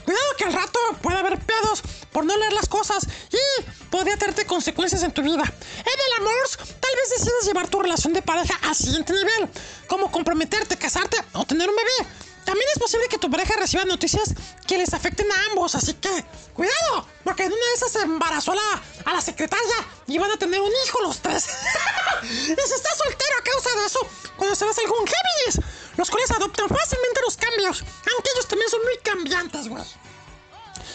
[0.04, 1.82] Cuidado que al rato puede haber pedos
[2.12, 5.42] por no leer las cosas y podría traerte consecuencias en tu vida.
[5.42, 9.48] En el amor, tal vez decidas llevar tu relación de pareja al siguiente nivel,
[9.88, 12.25] como comprometerte, casarte o tener un bebé.
[12.46, 14.32] También es posible que tu pareja reciba noticias
[14.68, 16.24] que les afecten a ambos, así que
[16.54, 19.74] cuidado, porque en una de esas se embarazó a la, secretaria
[20.06, 21.44] y van a tener un hijo los tres.
[22.22, 23.98] y si estás soltero a causa de eso,
[24.36, 25.60] conocerás algún Géminis,
[25.96, 27.80] los cuales adoptan fácilmente los cambios,
[28.14, 29.82] aunque ellos también son muy cambiantes, güey.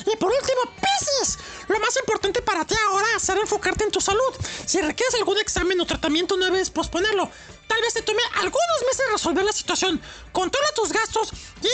[0.06, 1.38] Y por último, Pisces.
[1.68, 4.34] Lo más importante para ti ahora será enfocarte en tu salud.
[4.66, 7.30] Si requieres algún examen o tratamiento, no debes posponerlo.
[7.72, 10.02] Tal vez te tome algunos meses resolver la situación.
[10.34, 11.32] Controla tus gastos
[11.62, 11.70] y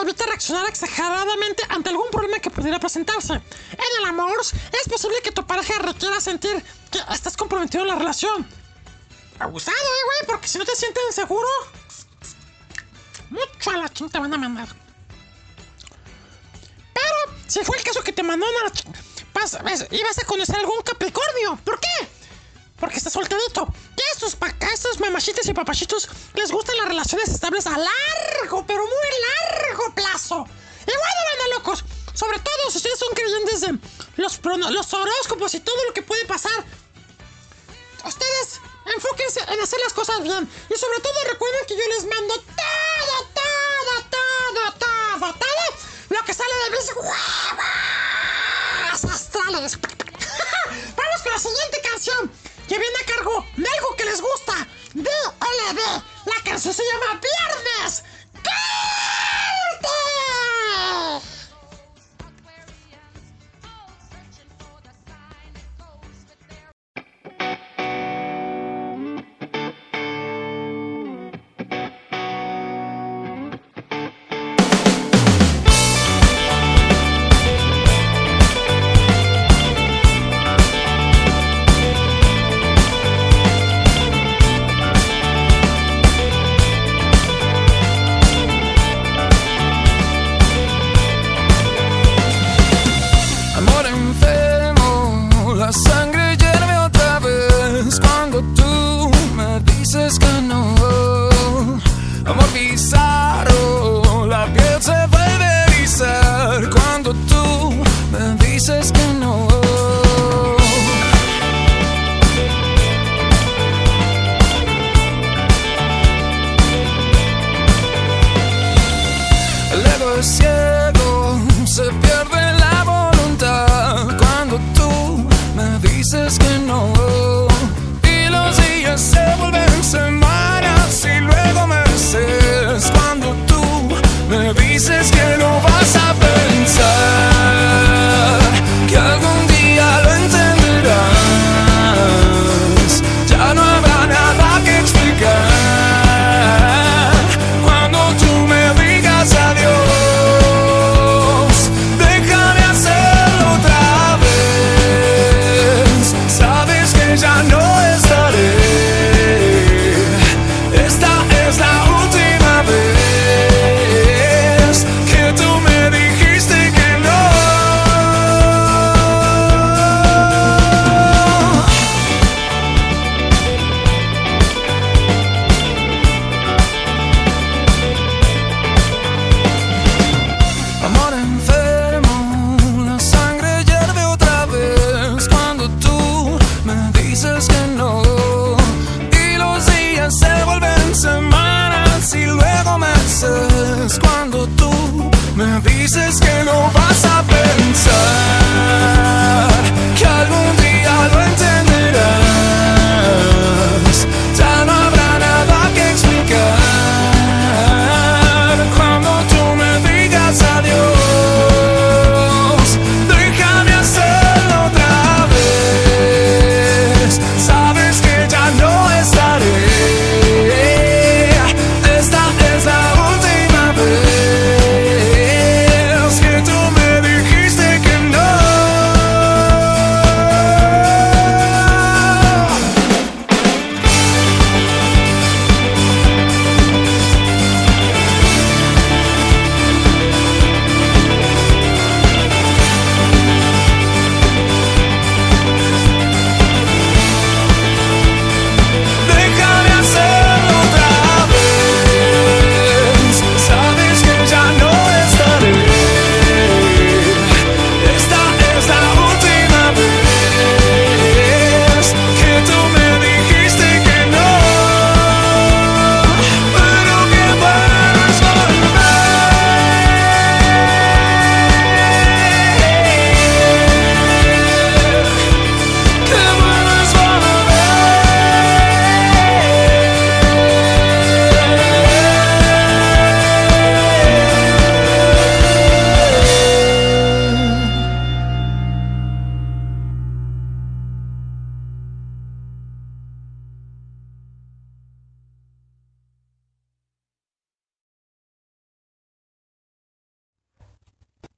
[0.00, 3.34] evita reaccionar exageradamente ante algún problema que pudiera presentarse.
[3.34, 7.96] En el amor, es posible que tu pareja requiera sentir que estás comprometido en la
[7.96, 8.48] relación.
[9.38, 11.48] Abusado, eh, güey, porque si no te sientes inseguro,
[13.28, 14.68] mucho a la ching te van a mandar.
[16.94, 18.86] Pero si fue el caso que te mandó a la ch-
[19.34, 21.56] vas, ves, ibas a conocer algún Capricornio.
[21.64, 22.08] ¿Por qué?
[22.84, 23.66] Porque estás solterito.
[23.96, 24.04] Y a
[24.36, 29.08] pa- a estos mamachitos y papachitos les gustan las relaciones estables a largo, pero muy
[29.64, 30.46] largo plazo.
[30.82, 31.82] Y bueno, banda locos.
[32.12, 33.78] Sobre todo si ustedes son creyentes de
[34.16, 34.38] los,
[34.70, 36.62] los horóscopos y todo lo que puede pasar.
[38.04, 38.60] Ustedes
[38.94, 40.46] enfóquense en hacer las cosas bien.
[40.68, 45.64] Y sobre todo recuerden que yo les mando todo, todo, todo, todo, todo
[46.10, 47.14] lo que sale de mis huevas
[49.04, 49.78] astrales.
[50.96, 52.30] Vamos con la siguiente canción
[52.68, 54.66] que viene a cargo de algo que les gusta.
[54.94, 55.80] De LB.
[56.26, 58.04] La canción se llama Viernes.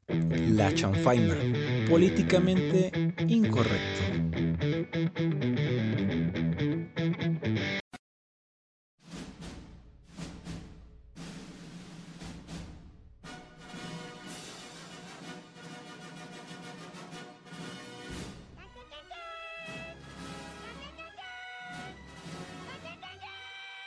[0.08, 1.34] La chanfaina.
[1.88, 2.92] Políticamente
[3.26, 4.02] incorrecto.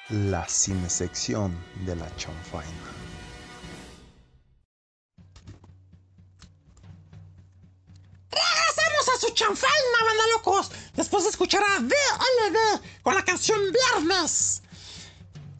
[0.09, 1.55] La cinesección
[1.85, 3.08] de la chanfaina.
[13.49, 14.61] Canción Viernes.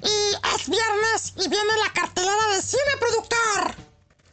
[0.01, 0.05] Y
[0.55, 3.75] es viernes y viene la cartelera de cine productor.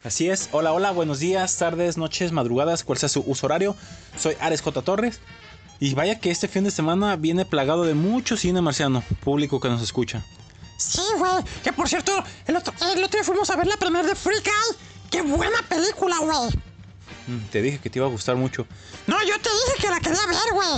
[0.03, 0.47] Así es.
[0.51, 3.75] Hola, hola, buenos días, tardes, noches, madrugadas, cual sea su uso horario.
[4.17, 4.81] Soy Ares J.
[4.81, 5.19] Torres.
[5.79, 9.67] Y vaya que este fin de semana viene plagado de mucho cine marciano, público que
[9.67, 10.23] nos escucha.
[10.77, 11.43] Sí, güey.
[11.63, 14.39] Que por cierto, el otro, el otro día fuimos a ver la primera de Free
[14.39, 14.77] Guy.
[15.11, 16.49] ¡Qué buena película, güey!
[17.27, 18.65] Mm, Te dije que te iba a gustar mucho.
[19.05, 20.69] No, yo te dije que la quería ver, güey.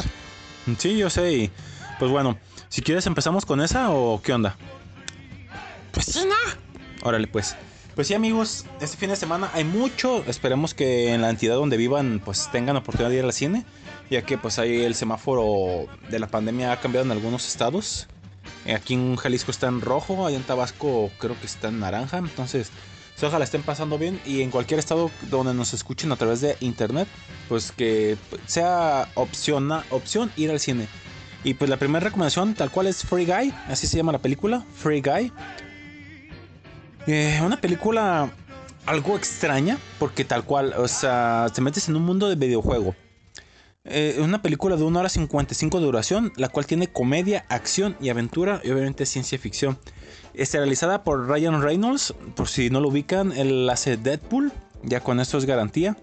[0.65, 1.31] Mm, Sí, yo sé.
[1.33, 1.51] y,
[1.99, 2.37] Pues bueno,
[2.69, 4.55] si quieres empezamos con esa o qué onda.
[5.91, 7.07] Pues sí, ¿no?
[7.07, 7.55] Órale, pues.
[7.95, 10.23] Pues sí, amigos, este fin de semana hay mucho.
[10.27, 13.65] Esperemos que en la entidad donde vivan, pues tengan oportunidad de ir al cine.
[14.09, 18.07] Ya que pues ahí el semáforo de la pandemia ha cambiado en algunos estados.
[18.65, 22.19] Eh, Aquí en Jalisco está en rojo, allá en Tabasco creo que está en naranja.
[22.19, 22.71] Entonces,
[23.19, 24.21] pues, ojalá estén pasando bien.
[24.25, 27.07] Y en cualquier estado donde nos escuchen a través de internet,
[27.49, 28.15] pues que
[28.45, 30.87] sea opción, opción ir al cine.
[31.43, 34.63] Y pues la primera recomendación, tal cual es Free Guy, así se llama la película,
[34.75, 35.31] Free Guy.
[37.07, 38.29] Eh, una película
[38.85, 42.95] algo extraña, porque tal cual, o sea, te metes en un mundo de videojuego.
[43.85, 48.09] Eh, una película de 1 hora 55 de duración, la cual tiene comedia, acción y
[48.09, 49.79] aventura, y obviamente ciencia ficción.
[50.33, 54.51] Está realizada por Ryan Reynolds, por si no lo ubican, él hace Deadpool,
[54.83, 55.95] ya con esto es garantía.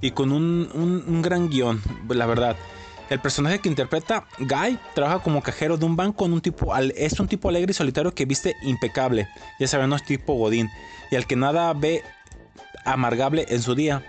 [0.00, 2.56] Y con un, un- un gran guion, la verdad.
[3.08, 7.20] El personaje que interpreta, Guy, trabaja como cajero de un banco en un tipo, es
[7.20, 9.28] un tipo alegre y solitario que viste impecable.
[9.60, 10.70] Ya saben, no es tipo Godín.
[11.10, 12.02] Y al que nada ve
[12.84, 14.02] amargable en su día.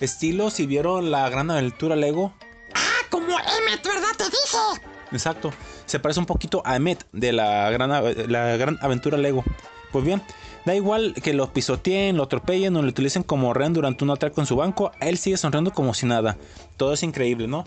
[0.00, 2.32] Estilo, si vieron la gran aventura Lego.
[2.74, 4.14] Ah, como Emmet, ¿verdad?
[4.16, 4.88] Te dije.
[5.10, 5.52] Exacto.
[5.86, 7.90] Se parece un poquito a Emmet de la gran,
[8.30, 9.44] la gran aventura Lego.
[9.90, 10.22] Pues bien,
[10.64, 14.40] da igual que lo pisoteen, lo atropellen o lo utilicen como rehén durante un atraco
[14.40, 16.36] en su banco, él sigue sonriendo como si nada.
[16.76, 17.64] Todo es increíble, ¿no?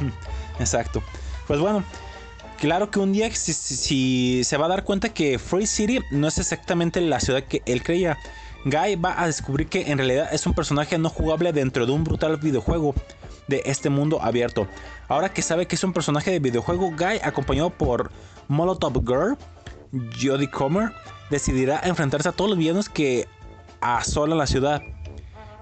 [0.58, 1.02] Exacto.
[1.46, 1.84] Pues bueno,
[2.58, 6.38] claro que un día si se va a dar cuenta que Free City no es
[6.38, 8.18] exactamente la ciudad que él creía.
[8.64, 12.02] Guy va a descubrir que en realidad es un personaje no jugable dentro de un
[12.02, 12.94] brutal videojuego
[13.46, 14.66] de este mundo abierto.
[15.08, 18.10] Ahora que sabe que es un personaje de videojuego, Guy, acompañado por
[18.48, 19.38] Molotov Girl,
[20.20, 20.90] Jodie Comer,
[21.30, 23.28] decidirá enfrentarse a todos los villanos que
[23.80, 24.82] asolan la ciudad.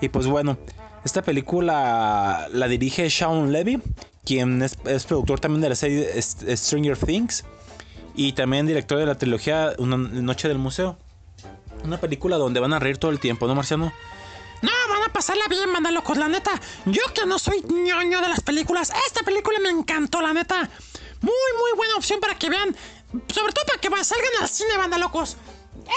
[0.00, 0.56] Y pues bueno,
[1.04, 3.80] esta película la dirige Sean Levy,
[4.24, 7.44] quien es, es productor también de la serie Stranger Things
[8.14, 10.96] y también director de la trilogía Una Noche del Museo.
[11.84, 13.92] Una película donde van a reír todo el tiempo, ¿no, Marciano?
[14.62, 16.58] No, van a pasarla bien, banda locos, la neta.
[16.86, 20.70] Yo que no soy ñoño de las películas, esta película me encantó, la neta.
[21.20, 22.74] Muy, muy buena opción para que vean.
[23.28, 25.36] Sobre todo para que salgan al cine, banda locos.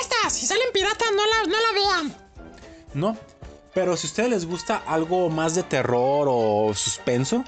[0.01, 2.15] Esta, si salen piratas, no la, no la vean.
[2.93, 3.17] No.
[3.77, 7.43] Pero si a ustedes les gusta algo más de terror o suspenso,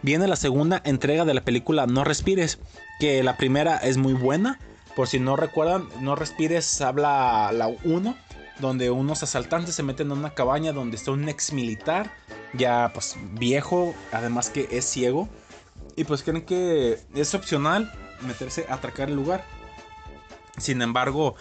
[0.00, 2.58] viene la segunda entrega de la película No Respires.
[2.98, 4.58] Que la primera es muy buena.
[4.96, 8.16] Por si no recuerdan, No Respires habla la 1.
[8.60, 12.10] Donde unos asaltantes se meten en una cabaña donde está un ex militar.
[12.54, 13.94] Ya pues viejo.
[14.10, 15.28] Además que es ciego.
[15.96, 17.92] Y pues creen que es opcional
[18.22, 19.44] meterse a atracar el lugar.
[20.56, 21.34] Sin embargo,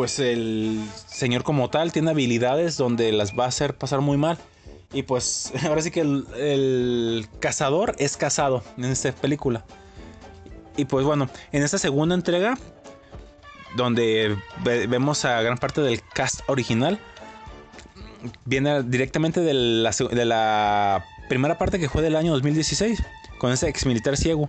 [0.00, 4.38] pues el señor como tal tiene habilidades donde las va a hacer pasar muy mal.
[4.94, 9.62] Y pues ahora sí que el, cazador es cazado en esta película.
[10.78, 12.56] Y pues bueno, en esta segunda entrega,
[13.76, 16.98] donde ve- vemos a gran parte del cast original,
[18.46, 23.02] viene directamente de la, de la primera parte que fue del año 2016,
[23.36, 24.48] con ese ex militar ciego.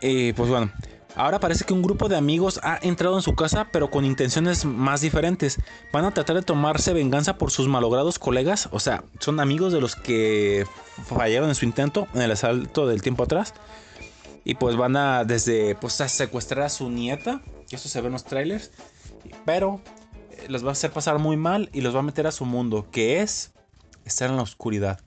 [0.00, 0.72] Y pues bueno,
[1.14, 4.64] ahora parece que un grupo de amigos ha entrado en su casa, pero con intenciones
[4.64, 5.58] más diferentes.
[5.92, 9.80] Van a tratar de tomarse venganza por sus malogrados colegas, o sea, son amigos de
[9.80, 10.66] los que
[11.06, 13.54] fallaron en su intento en el asalto del tiempo atrás.
[14.44, 18.08] Y pues van a desde pues a secuestrar a su nieta, que eso se ve
[18.08, 18.72] en los trailers,
[19.44, 19.80] pero
[20.32, 22.44] eh, los va a hacer pasar muy mal y los va a meter a su
[22.44, 23.52] mundo, que es
[24.04, 25.00] estar en la oscuridad.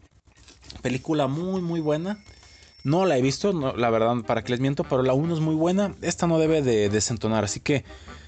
[0.82, 2.18] Película muy muy buena.
[2.86, 5.40] No la he visto, no, la verdad, para que les miento, pero la 1 es
[5.40, 5.96] muy buena.
[6.04, 7.84] Esta no debe de desentonar, así que,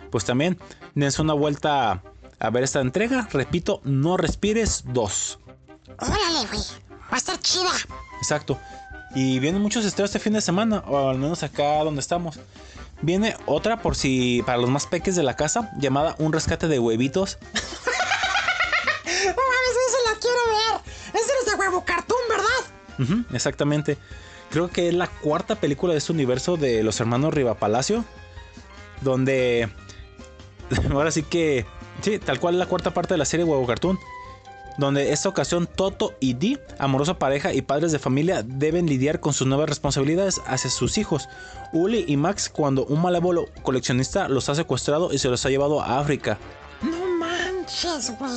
[0.10, 0.58] pues también,
[0.96, 2.02] dense una vuelta
[2.40, 3.30] a ver esta entrega.
[3.32, 5.40] Repito, no respires 2.
[6.00, 6.64] Órale, güey.
[7.04, 7.70] Va a estar chida.
[8.18, 8.60] Exacto.
[9.14, 12.40] Y vienen muchos estrenos este fin de semana, o al menos acá donde estamos.
[13.04, 16.80] Viene otra por si, para los más peques de la casa, llamada Un rescate de
[16.80, 17.38] huevitos.
[19.24, 21.22] No mames, esa la quiero ver.
[21.22, 23.26] Es de los de huevo cartoon, ¿verdad?
[23.34, 23.98] Exactamente.
[24.50, 28.06] Creo que es la cuarta película de este universo de los hermanos Riva Palacio.
[29.02, 29.70] Donde.
[30.92, 31.66] Ahora sí que.
[32.02, 34.00] Sí, tal cual es la cuarta parte de la serie Huevo Cartoon.
[34.78, 39.34] Donde esta ocasión Toto y Dee, amorosa pareja y padres de familia, deben lidiar con
[39.34, 41.28] sus nuevas responsabilidades hacia sus hijos.
[41.74, 45.82] Uli y Max, cuando un malévolo coleccionista los ha secuestrado y se los ha llevado
[45.82, 46.38] a África.
[46.84, 48.32] No manches, güey.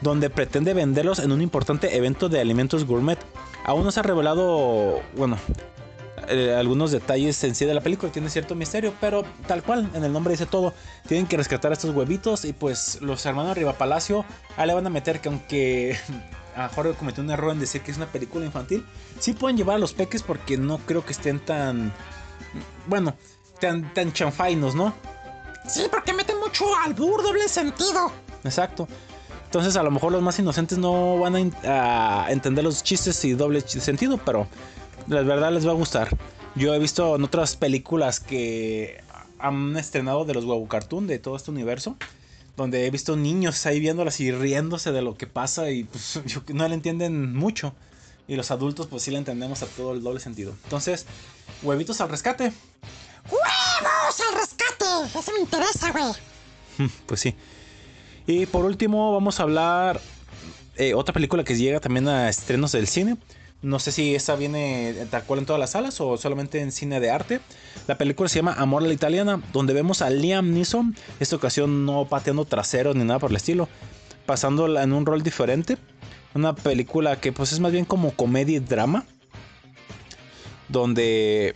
[0.00, 3.20] donde pretende venderlos en un importante evento de alimentos gourmet.
[3.64, 5.38] Aún no se ha revelado, bueno,
[6.28, 10.04] eh, algunos detalles en sí de la película, tiene cierto misterio, pero tal cual, en
[10.04, 10.72] el nombre dice todo.
[11.06, 14.24] Tienen que rescatar a estos huevitos y pues los hermanos Riva Palacio
[14.56, 15.98] ahí le van a meter que aunque
[16.56, 18.86] a Jorge cometió un error en decir que es una película infantil,
[19.18, 21.92] sí pueden llevar a los peques porque no creo que estén tan,
[22.86, 23.14] bueno,
[23.60, 24.94] tan, tan chanfainos, ¿no?
[25.66, 28.10] Sí, porque mete mucho albur, doble sentido.
[28.44, 28.88] Exacto.
[29.52, 33.60] Entonces a lo mejor los más inocentes no van a, entender los chistes y doble
[33.60, 34.48] sentido, pero
[35.08, 36.16] la verdad les va a gustar.
[36.54, 39.04] Yo he visto en otras películas que
[39.38, 41.98] han estrenado de los huevo cartoon de todo este universo,
[42.56, 46.18] donde he visto niños ahí viéndolas y riéndose de lo que pasa y pues
[46.48, 47.74] no le entienden mucho.
[48.26, 50.54] Y los adultos pues sí le entendemos a todo el doble sentido.
[50.64, 51.04] Entonces,
[51.62, 52.54] huevitos al rescate.
[53.30, 55.18] ¡Huevos al rescate!
[55.18, 56.90] Eso me interesa, güey.
[57.06, 57.34] Pues sí.
[58.26, 60.00] Y por último vamos a hablar
[60.76, 63.16] eh, otra película que llega también a estrenos del cine.
[63.62, 66.98] No sé si esta viene tal cual en todas las salas o solamente en cine
[66.98, 67.40] de arte.
[67.86, 71.86] La película se llama Amor a la Italiana, donde vemos a Liam Neeson, esta ocasión
[71.86, 73.68] no pateando traseros ni nada por el estilo,
[74.26, 75.78] pasándola en un rol diferente.
[76.34, 79.04] Una película que pues es más bien como comedia y drama,
[80.68, 81.54] donde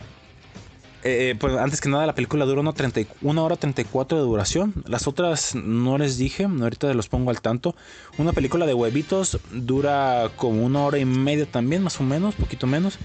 [1.03, 4.23] eh, pues antes que nada la película dura una, 30 y- una hora 34 de
[4.23, 4.73] duración.
[4.87, 7.75] Las otras no les dije, ahorita los pongo al tanto.
[8.17, 12.67] Una película de huevitos dura como una hora y media también, más o menos, poquito
[12.67, 12.97] menos.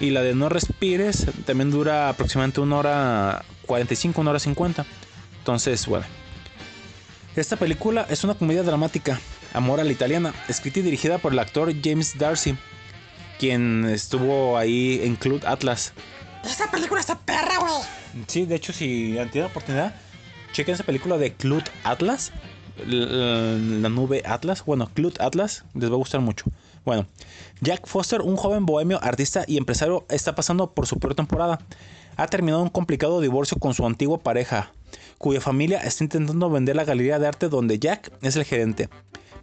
[0.00, 4.84] Y la de No Respires también dura aproximadamente una hora 45, una hora 50.
[5.38, 6.06] Entonces, bueno.
[7.36, 9.18] Esta película es una comedia dramática,
[9.52, 12.56] Amor a la Italiana, escrita y dirigida por el actor James Darcy,
[13.38, 15.92] quien estuvo ahí en Club Atlas.
[16.46, 18.24] Esta película está perra, güey.
[18.26, 19.94] Sí, de hecho, si han tenido oportunidad,
[20.52, 22.32] chequen esa película de Clut Atlas.
[22.86, 23.06] La,
[23.56, 24.64] la nube Atlas.
[24.64, 25.64] Bueno, Clut Atlas.
[25.74, 26.46] Les va a gustar mucho.
[26.84, 27.06] Bueno,
[27.60, 31.58] Jack Foster, un joven bohemio, artista y empresario, está pasando por su peor temporada.
[32.16, 34.72] Ha terminado un complicado divorcio con su antigua pareja.
[35.18, 38.88] Cuya familia está intentando vender la galería de arte donde Jack es el gerente.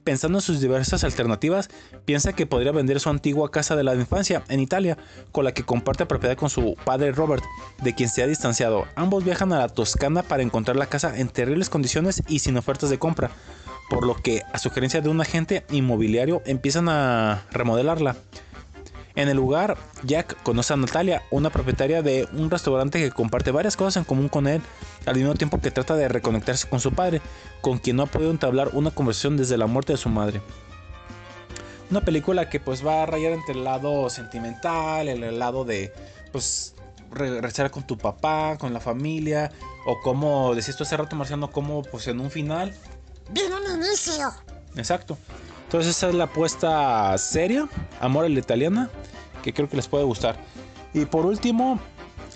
[0.03, 1.69] Pensando en sus diversas alternativas,
[2.05, 4.97] piensa que podría vender su antigua casa de la infancia en Italia,
[5.31, 7.43] con la que comparte propiedad con su padre Robert,
[7.83, 8.87] de quien se ha distanciado.
[8.95, 12.89] Ambos viajan a la Toscana para encontrar la casa en terribles condiciones y sin ofertas
[12.89, 13.29] de compra,
[13.91, 18.15] por lo que, a sugerencia de un agente inmobiliario, empiezan a remodelarla.
[19.15, 23.75] En el lugar, Jack conoce a Natalia, una propietaria de un restaurante que comparte varias
[23.75, 24.61] cosas en común con él,
[25.05, 27.21] al mismo tiempo que trata de reconectarse con su padre,
[27.61, 30.41] con quien no ha podido entablar una conversación desde la muerte de su madre.
[31.89, 35.91] Una película que pues va a rayar entre el lado sentimental, el, lado de
[36.31, 36.75] pues
[37.11, 39.51] regresar con tu papá, con la familia,
[39.85, 42.73] o como decías tú hace rato Marciano, como pues en un final
[43.31, 44.33] Viene un inicio.
[44.75, 45.17] Exacto.
[45.71, 47.65] Entonces esa es la apuesta seria,
[48.01, 48.89] Amor a la Italiana,
[49.41, 50.35] que creo que les puede gustar.
[50.93, 51.79] Y por último,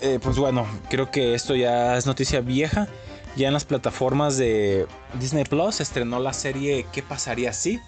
[0.00, 2.88] eh, pues bueno, creo que esto ya es noticia vieja.
[3.36, 4.86] Ya en las plataformas de
[5.20, 7.78] Disney Plus estrenó la serie ¿Qué pasaría si?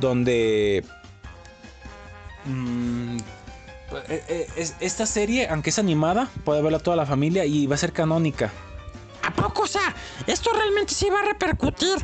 [0.00, 0.82] Donde...
[2.46, 3.18] mm,
[4.08, 7.74] eh, eh, es- esta serie, aunque es animada, puede verla toda la familia y va
[7.74, 8.50] a ser canónica.
[9.22, 9.64] ¿A poco?
[9.64, 9.94] O sea,
[10.26, 11.98] esto realmente sí va a repercutir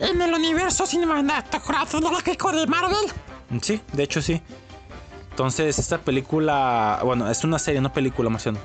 [0.00, 2.98] en el universo cinematográfico de Marvel.
[3.62, 4.40] Sí, de hecho sí.
[5.30, 8.58] Entonces, esta película, bueno, es una serie, no película, Marciano.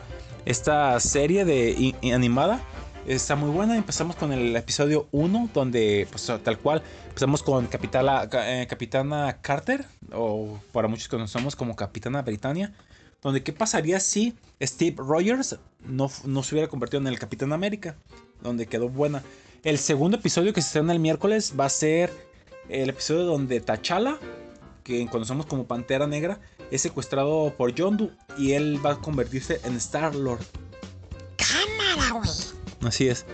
[0.46, 2.60] Esta serie de animada
[3.06, 3.78] está muy buena.
[3.78, 9.38] Empezamos con el episodio 1, donde, pues tal cual, empezamos con Capitana, Ca- eh, Capitana
[9.42, 12.74] Carter, o para muchos conocemos como Capitana Britannia.
[13.22, 17.96] Donde, ¿qué pasaría si Steve Rogers no, no se hubiera convertido en el Capitán América?
[18.42, 19.24] Donde quedó buena.
[19.64, 22.12] El segundo episodio que se estrena el miércoles va a ser
[22.68, 24.20] el episodio donde T'Challa,
[24.84, 29.78] que conocemos como Pantera Negra, es secuestrado por Yondu y él va a convertirse en
[29.78, 30.44] Star Lord.
[31.38, 32.30] Cámara, güey.
[32.86, 33.26] Así es.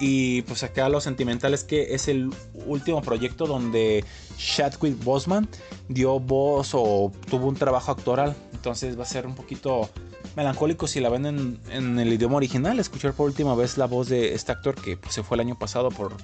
[0.00, 2.34] Y pues acá lo sentimental es que es el
[2.66, 4.04] último proyecto donde
[4.36, 5.48] Chadwick Boseman
[5.88, 8.34] dio voz o tuvo un trabajo actoral.
[8.52, 9.90] Entonces va a ser un poquito
[10.36, 12.78] melancólico si la ven en, en el idioma original.
[12.78, 15.58] Escuchar por última vez la voz de este actor que pues, se fue el año
[15.58, 16.14] pasado por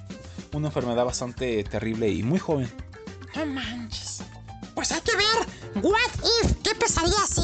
[0.53, 2.71] una enfermedad bastante terrible y muy joven.
[3.35, 4.21] No manches.
[4.75, 5.83] Pues hay que ver.
[5.83, 5.99] What
[6.43, 6.53] if?
[6.63, 7.41] ¿Qué pesaría así?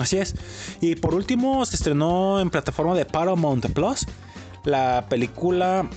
[0.00, 0.34] Así es.
[0.80, 4.06] Y por último, se estrenó en plataforma de Paramount Plus
[4.64, 5.88] la película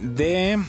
[0.00, 0.62] de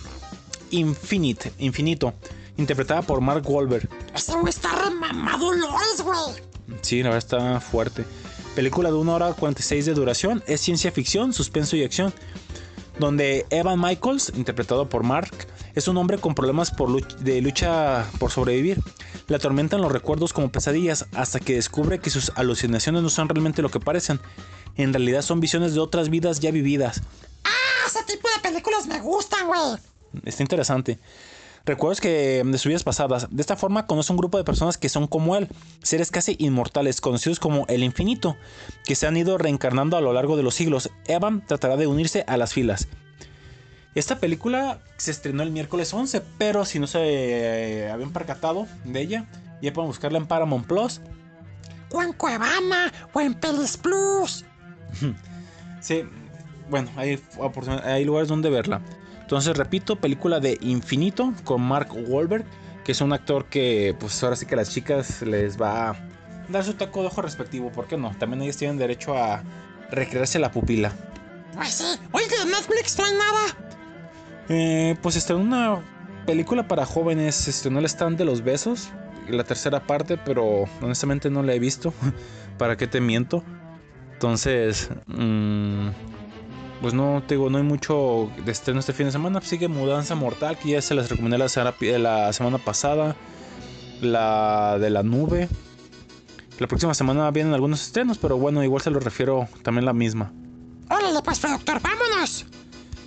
[0.71, 2.13] Infinite, Infinito,
[2.57, 3.87] interpretada por Mark Wahlberg.
[4.13, 6.43] Ese güey está remamado, lo es, güey.
[6.81, 8.05] Sí, la verdad está fuerte.
[8.55, 12.13] Película de 1 hora 46 de duración, es ciencia ficción, suspenso y acción.
[12.99, 18.30] Donde Evan Michaels, interpretado por Mark, es un hombre con problemas por de lucha por
[18.30, 18.80] sobrevivir.
[19.27, 23.63] Le atormentan los recuerdos como pesadillas hasta que descubre que sus alucinaciones no son realmente
[23.63, 24.19] lo que parecen.
[24.75, 27.01] En realidad son visiones de otras vidas ya vividas.
[27.43, 29.80] Ah, ese tipo de películas me gustan, güey.
[30.25, 30.99] Está interesante.
[31.65, 33.27] Recuerdos que de sus vidas pasadas.
[33.31, 35.48] De esta forma conoce un grupo de personas que son como él,
[35.81, 38.35] seres casi inmortales, conocidos como el infinito,
[38.84, 40.90] que se han ido reencarnando a lo largo de los siglos.
[41.07, 42.90] Evan tratará de unirse a las filas.
[43.95, 48.99] Esta película se estrenó el miércoles 11, pero si no se eh, habían percatado de
[48.99, 49.26] ella,
[49.61, 50.99] ya pueden buscarla en Paramount Plus.
[51.91, 54.45] O en Cuevana, o en Pelis Plus.
[55.80, 56.02] Sí,
[56.69, 58.81] bueno, hay lugares donde verla.
[59.23, 62.45] Entonces, repito, película de Infinito con Mark Wahlberg,
[62.83, 65.95] que es un actor que, pues ahora sí que a las chicas les va a
[66.49, 68.13] dar su taco de ojo respectivo, ¿por qué no?
[68.19, 69.41] También ellos tienen derecho a
[69.89, 70.91] recrearse la pupila.
[71.55, 71.85] Pues sí.
[72.11, 73.41] Oye, de Netflix no hay nada.
[74.49, 75.81] Eh, pues estrenó una
[76.25, 78.89] película para jóvenes, se estrenó el stand de los besos,
[79.29, 81.93] la tercera parte, pero honestamente no la he visto.
[82.57, 83.43] ¿Para qué te miento?
[84.13, 85.89] Entonces, mm,
[86.84, 89.39] pues no te digo, no hay mucho de estreno este fin de semana.
[89.39, 93.15] Sigue Mudanza Mortal, que ya se las recomendé la semana, la semana pasada.
[94.01, 95.47] La de la nube.
[96.60, 100.34] La próxima semana vienen algunos estrenos, pero bueno, igual se los refiero también la misma.
[100.89, 102.45] Órale, pues, productor, vámonos.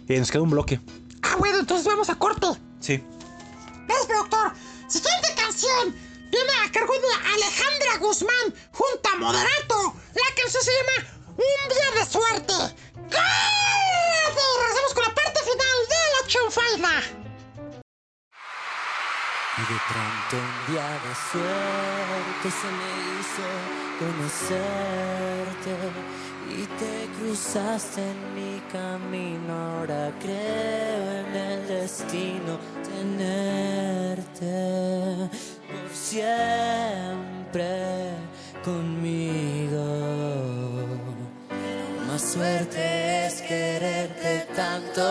[0.08, 0.80] Y nos queda un bloque.
[1.20, 2.46] Ah, bueno, entonces vamos a corte.
[2.80, 3.04] Sí.
[3.86, 4.52] ¿Ves, productor?
[4.88, 5.94] Siguiente canción
[6.30, 9.94] viene a cargo de Alejandra Guzmán junto a Moderato.
[10.14, 12.54] La canción se llama Un día de suerte.
[13.10, 14.44] ¡Cállate!
[14.58, 16.94] Regresamos con la parte final de la chunfaina.
[19.58, 23.46] Y de pronto un día de suerte se me hizo
[23.98, 25.74] conocerte
[26.48, 29.52] y te cruzaste en mi camino.
[29.52, 32.52] Ahora creo en el destino
[32.82, 34.54] tenerte
[35.68, 37.72] por siempre
[38.64, 39.55] conmigo.
[42.16, 45.02] Más suerte es quererte tanto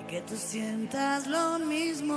[0.00, 2.16] y que tú sientas lo mismo.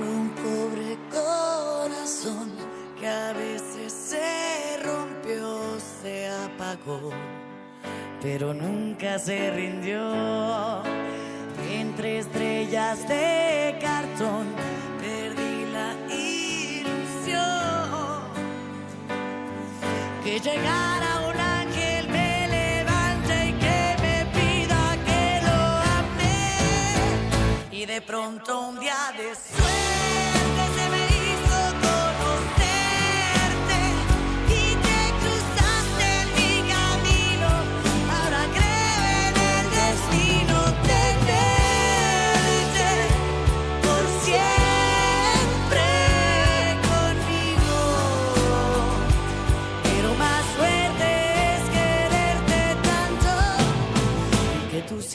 [0.00, 2.50] Un pobre corazón
[2.98, 7.12] que a veces se rompió, se apagó,
[8.22, 10.82] pero nunca se rindió.
[11.72, 14.46] Entre estrellas de cartón
[15.00, 17.40] perdí la ilusión
[20.24, 25.60] que llegara un ángel me levante y que me pida que lo
[25.98, 27.72] ame.
[27.72, 29.89] Y de pronto un día de suerte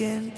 [0.01, 0.34] y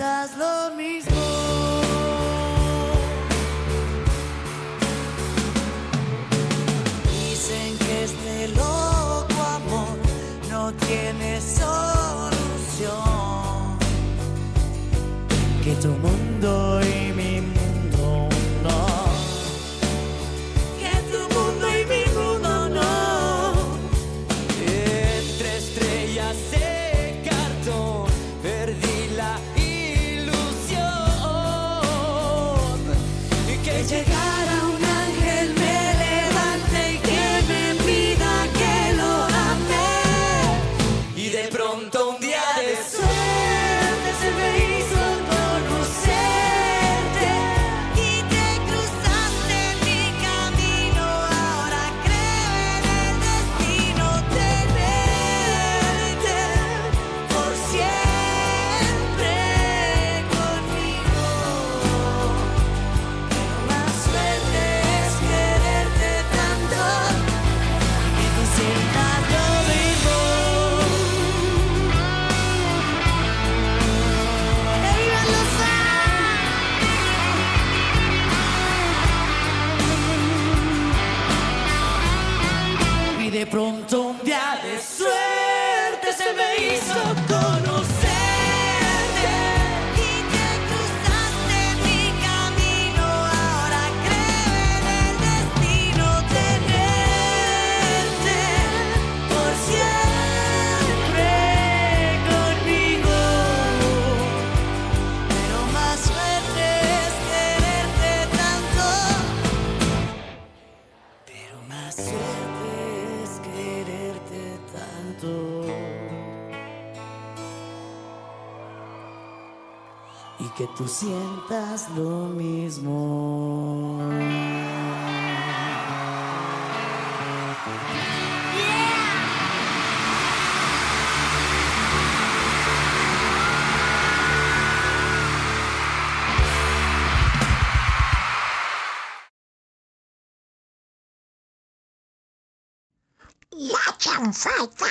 [144.38, 144.86] Chanfeta.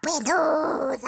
[0.00, 0.98] Peluda.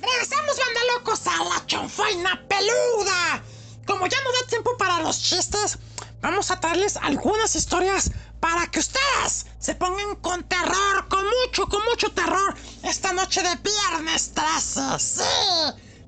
[0.00, 3.42] Regresamos, banda locos, a la chanfaina peluda.
[3.86, 5.78] Como ya no da tiempo para los chistes,
[6.22, 11.84] vamos a traerles algunas historias para que ustedes se pongan con terror, con mucho, con
[11.84, 14.98] mucho terror, esta noche de viernes 13.
[14.98, 15.22] Sí,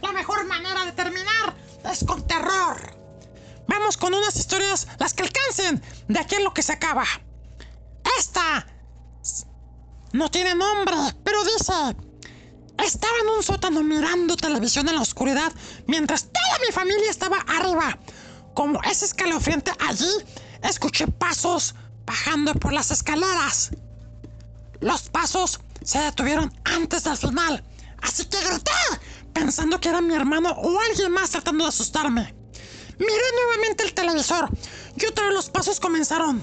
[0.01, 1.55] la mejor manera de terminar
[1.85, 3.00] es con terror.
[3.71, 7.05] Vamos con unas historias, las que alcancen, de aquí en lo que se acaba.
[8.19, 8.67] Esta
[10.13, 11.73] no tiene nombre, pero dice...
[12.85, 15.53] Estaba en un sótano mirando televisión en la oscuridad
[15.87, 17.99] mientras toda mi familia estaba arriba.
[18.55, 20.11] Como es escalofriante allí,
[20.63, 21.75] escuché pasos
[22.07, 23.71] bajando por las escaleras.
[24.81, 27.63] Los pasos se detuvieron antes del final,
[28.01, 28.73] así que grité,
[29.35, 32.40] pensando que era mi hermano o alguien más tratando de asustarme.
[33.01, 34.51] Miré nuevamente el televisor
[34.95, 36.43] y otra vez los pasos comenzaron.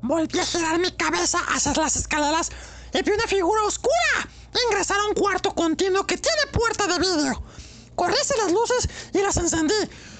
[0.00, 2.50] Volví a girar mi cabeza hacia las escaleras
[2.94, 4.28] y vi una figura oscura
[4.68, 7.42] ingresar a un cuarto continuo que tiene puerta de vidrio.
[7.96, 9.74] Corrí hacia las luces y las encendí,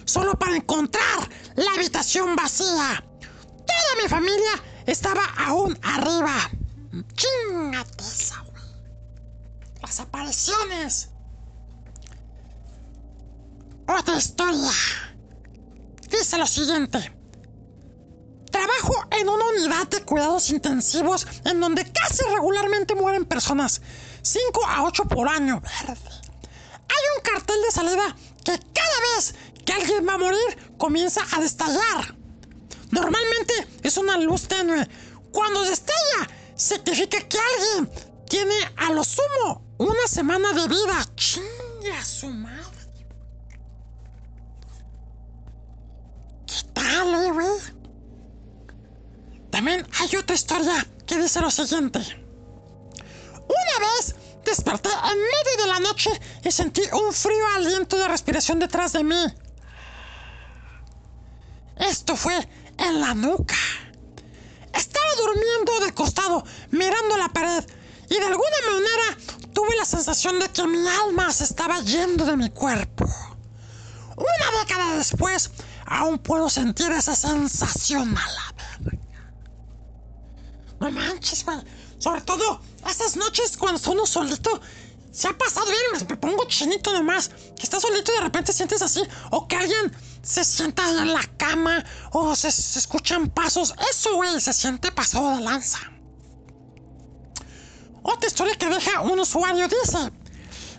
[0.05, 3.05] solo para encontrar la habitación vacía.
[3.20, 6.51] Toda mi familia estaba aún arriba.
[7.14, 8.44] Chingate esa.
[9.80, 11.09] Las apariciones.
[13.98, 14.72] Otra historia.
[16.08, 17.12] Dice lo siguiente.
[18.52, 23.82] Trabajo en una unidad de cuidados intensivos en donde casi regularmente mueren personas.
[24.22, 25.60] 5 a 8 por año.
[25.88, 29.34] Hay un cartel de salida que cada vez
[29.64, 32.14] que alguien va a morir comienza a destallar.
[32.92, 34.88] Normalmente es una luz tenue.
[35.32, 37.90] Cuando destella, significa que alguien
[38.28, 41.06] tiene a lo sumo una semana de vida.
[41.16, 42.59] Chinga su madre.
[49.50, 51.98] También hay otra historia que dice lo siguiente.
[51.98, 54.14] Una vez
[54.44, 56.10] desperté en medio de la noche
[56.44, 59.24] y sentí un frío aliento de respiración detrás de mí.
[61.76, 62.48] Esto fue
[62.78, 63.56] en la nuca.
[64.72, 67.64] Estaba durmiendo de costado, mirando la pared,
[68.08, 72.36] y de alguna manera tuve la sensación de que mi alma se estaba yendo de
[72.36, 73.04] mi cuerpo.
[74.16, 75.50] Una década después,
[75.90, 79.32] aún puedo sentir esa sensación a la verga.
[80.78, 81.58] No manches, güey.
[81.98, 84.60] Sobre todo, esas noches cuando está solito,
[85.12, 87.28] se ha pasado bien, me pongo chinito nomás.
[87.28, 89.02] Que estás solito y de repente sientes así,
[89.32, 89.92] o que alguien
[90.22, 93.74] se sienta en la cama, o se, se escuchan pasos.
[93.90, 95.80] Eso, güey, se siente pasado de lanza.
[98.02, 99.98] Otra historia que deja un usuario dice: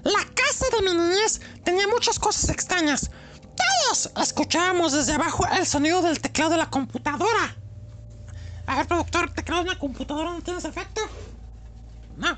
[0.04, 3.12] La casa de mi niñez tenía muchas cosas extrañas.
[3.92, 7.58] Escuchábamos desde abajo el sonido del teclado de la computadora.
[8.66, 11.02] A ver, productor, ¿teclado de una computadora no tienes efecto?
[12.16, 12.38] No, no.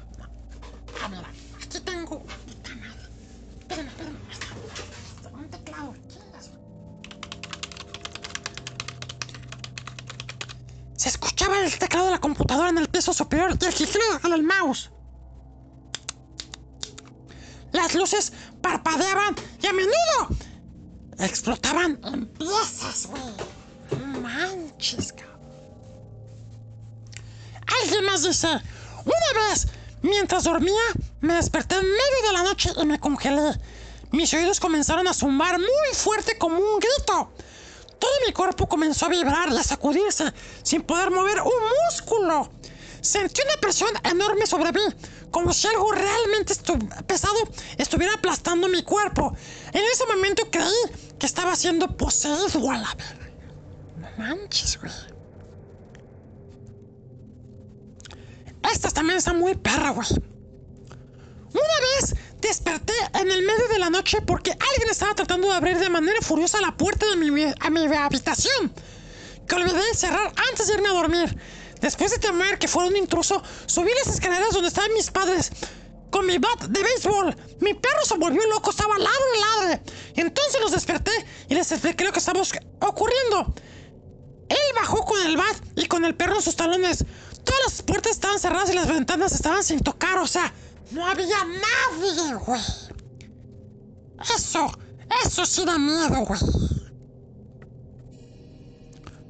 [0.99, 1.29] Ah,
[1.61, 2.25] aquí tengo.
[5.31, 5.93] Un teclado.
[10.97, 14.41] Se escuchaba el teclado de la computadora en el piso superior y el gigileo del
[14.41, 14.89] mouse.
[17.73, 20.42] Las luces parpadeaban y a menudo
[21.19, 24.21] explotaban en piezas, güey.
[24.21, 25.33] Manches, cabrón.
[27.81, 29.67] Alguien más dice, una vez,
[30.01, 30.81] mientras dormía,
[31.21, 33.59] me desperté en medio de la noche y me congelé.
[34.11, 37.31] Mis oídos comenzaron a zumbar muy fuerte como un grito.
[37.99, 41.51] Todo mi cuerpo comenzó a vibrar y a sacudirse sin poder mover un
[41.85, 42.49] músculo.
[43.03, 44.79] Sentí una presión enorme sobre mí,
[45.29, 46.55] como si algo realmente
[47.05, 47.37] pesado
[47.77, 49.35] estuviera aplastando mi cuerpo.
[49.73, 50.71] En ese momento creí
[51.19, 53.27] que estaba siendo poseído a la verga.
[53.97, 54.93] No manches, güey.
[58.71, 60.07] Esta también está muy perra, güey.
[61.53, 65.77] Una vez desperté en el medio de la noche porque alguien estaba tratando de abrir
[65.77, 67.43] de manera furiosa la puerta de mi, mi
[67.97, 68.73] habitación.
[69.45, 71.37] Que olvidé cerrar antes de irme a dormir.
[71.83, 75.51] Después de temer que fuera un intruso, subí las escaleras donde estaban mis padres.
[76.09, 77.35] Con mi bat de béisbol.
[77.59, 79.11] Mi perro se volvió loco, estaba ladre
[79.41, 79.81] ladre.
[80.15, 81.11] Entonces los desperté
[81.49, 82.41] y les expliqué lo que estaba
[82.79, 83.53] ocurriendo.
[84.47, 87.03] Él bajó con el bat y con el perro en sus talones.
[87.43, 90.53] Todas las puertas estaban cerradas y las ventanas estaban sin tocar, o sea,
[90.91, 92.61] no había nadie, güey.
[94.33, 94.71] Eso,
[95.25, 96.39] eso sí da miedo, güey.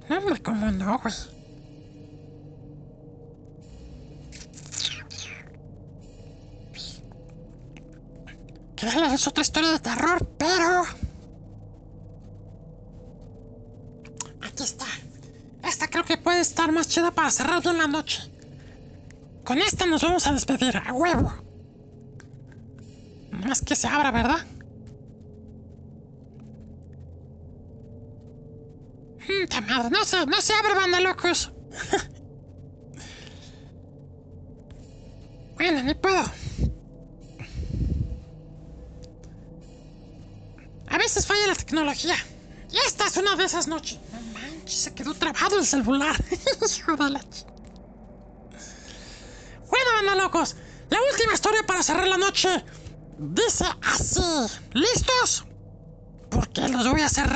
[0.08, 1.33] No, cómo no, güey.
[8.86, 10.84] Es otra historia de terror, pero...
[14.42, 14.86] Aquí está.
[15.64, 18.30] Esta creo que puede estar más chida para cerrar bien la noche.
[19.46, 21.34] Con esta nos vamos a despedir, a huevo.
[23.50, 24.46] Es que se abra, ¿verdad?
[29.22, 31.54] Mm, ta madre, no se, no se abre, banda locos.
[35.56, 36.43] bueno, ni puedo.
[40.94, 42.16] A veces falla la tecnología.
[42.72, 43.98] Y esta es una de esas noches.
[44.12, 46.16] No manches, se quedó trabado el celular.
[46.78, 47.48] Hijo de la ch...
[49.70, 50.56] Bueno, banda locos.
[50.92, 52.64] La última historia para cerrar la noche
[53.18, 54.22] dice así.
[54.74, 55.46] ¿Listos?
[56.30, 57.28] Porque los voy a hacer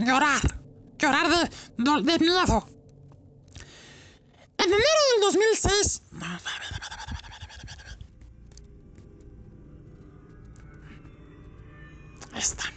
[0.00, 0.60] llorar.
[0.98, 2.68] Llorar de, miedo.
[4.58, 6.02] En enero del 2006...
[6.10, 6.38] No,
[12.36, 12.73] está.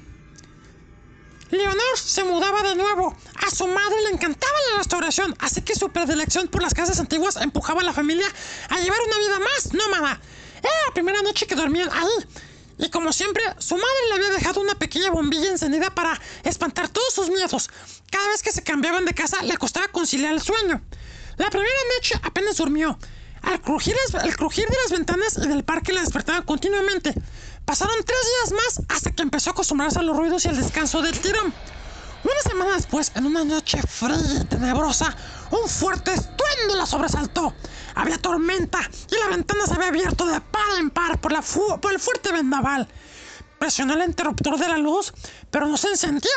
[1.52, 3.16] Leonor se mudaba de nuevo.
[3.36, 7.38] A su madre le encantaba la restauración, así que su predilección por las casas antiguas
[7.38, 8.28] empujaba a la familia
[8.70, 10.20] a llevar una vida más nómada.
[10.60, 12.28] Era la primera noche que dormían ahí.
[12.80, 17.14] Y como siempre, su madre le había dejado una pequeña bombilla encendida para espantar todos
[17.14, 17.70] sus miedos.
[18.12, 20.82] Cada vez que se cambiaban de casa le costaba conciliar el sueño.
[21.38, 23.00] La primera noche apenas durmió.
[23.42, 23.96] Al crujir,
[24.36, 27.14] crujir de las ventanas y del parque la despertaba continuamente.
[27.68, 31.02] Pasaron tres días más hasta que empezó a acostumbrarse a los ruidos y al descanso
[31.02, 31.54] del tirón.
[32.24, 35.14] Una semana después, en una noche fría y tenebrosa,
[35.52, 37.54] un fuerte estruendo la sobresaltó.
[37.94, 38.80] Había tormenta
[39.12, 41.34] y la ventana se había abierto de par en par por,
[41.82, 42.88] por el fuerte vendaval.
[43.60, 45.14] Presionó el interruptor de la luz,
[45.52, 46.32] pero no se encendió.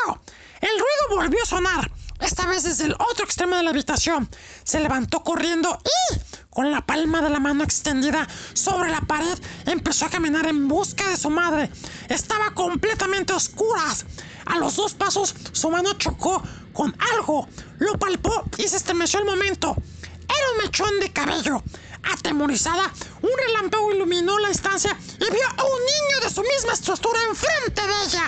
[0.59, 1.91] El ruido volvió a sonar,
[2.21, 4.29] esta vez desde el otro extremo de la habitación.
[4.63, 6.19] Se levantó corriendo y,
[6.49, 11.09] con la palma de la mano extendida sobre la pared, empezó a caminar en busca
[11.09, 11.69] de su madre.
[12.09, 14.05] Estaba completamente a oscuras.
[14.45, 16.41] A los dos pasos, su mano chocó
[16.73, 17.47] con algo.
[17.79, 19.75] Lo palpó y se estremeció al momento.
[20.03, 21.63] Era un mechón de cabello.
[22.03, 22.91] Atemorizada,
[23.21, 27.81] un relámpago iluminó la estancia y vio a un niño de su misma estructura enfrente
[27.81, 28.25] de ella.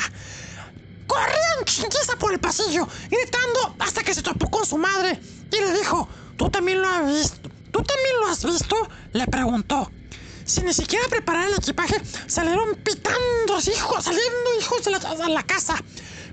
[1.14, 5.20] Corrió en chinguiza por el pasillo, gritando hasta que se topó con su madre
[5.52, 7.50] y le dijo, ¿tú también lo has visto?
[7.72, 8.76] ¿Tú también lo has visto?
[9.12, 9.92] Le preguntó.
[10.44, 15.76] Sin ni siquiera preparar el equipaje, salieron pitando hijos, saliendo hijos de la, casa.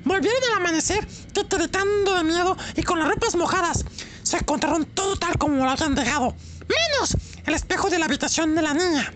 [0.02, 3.85] Volvieron al amanecer, titiritando de miedo y con las ropas mojadas.
[4.23, 8.62] Se encontraron todo tal como lo habían dejado, menos el espejo de la habitación de
[8.62, 9.12] la niña.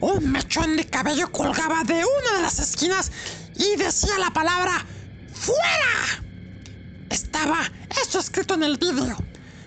[0.00, 3.10] Un mechón de cabello colgaba de una de las esquinas
[3.58, 4.84] y decía la palabra
[5.34, 6.24] ¡Fuera!
[7.10, 7.60] Estaba
[8.02, 9.16] esto escrito en el vídeo.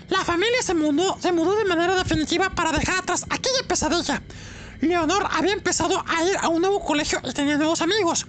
[0.10, 4.22] La familia se mudó, se mudó de manera definitiva para dejar atrás aquella pesadilla.
[4.82, 8.26] Leonor había empezado a ir a un nuevo colegio y tenía nuevos amigos.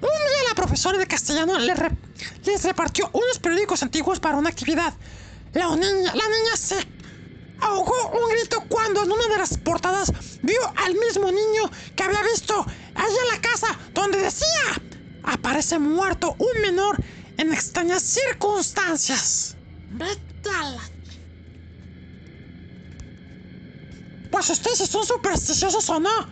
[0.00, 4.92] Un día la profesora de castellano les repartió unos periódicos antiguos para una actividad.
[5.54, 6.76] La niña, la niña se
[7.60, 10.12] ahogó un grito cuando en una de las portadas
[10.42, 12.64] vio al mismo niño que había visto
[12.94, 14.82] allá en la casa donde decía
[15.24, 16.96] aparece muerto un menor
[17.38, 19.56] en extrañas circunstancias.
[19.90, 20.82] Vete a la...
[24.30, 26.28] Pues ustedes si son supersticiosos o no,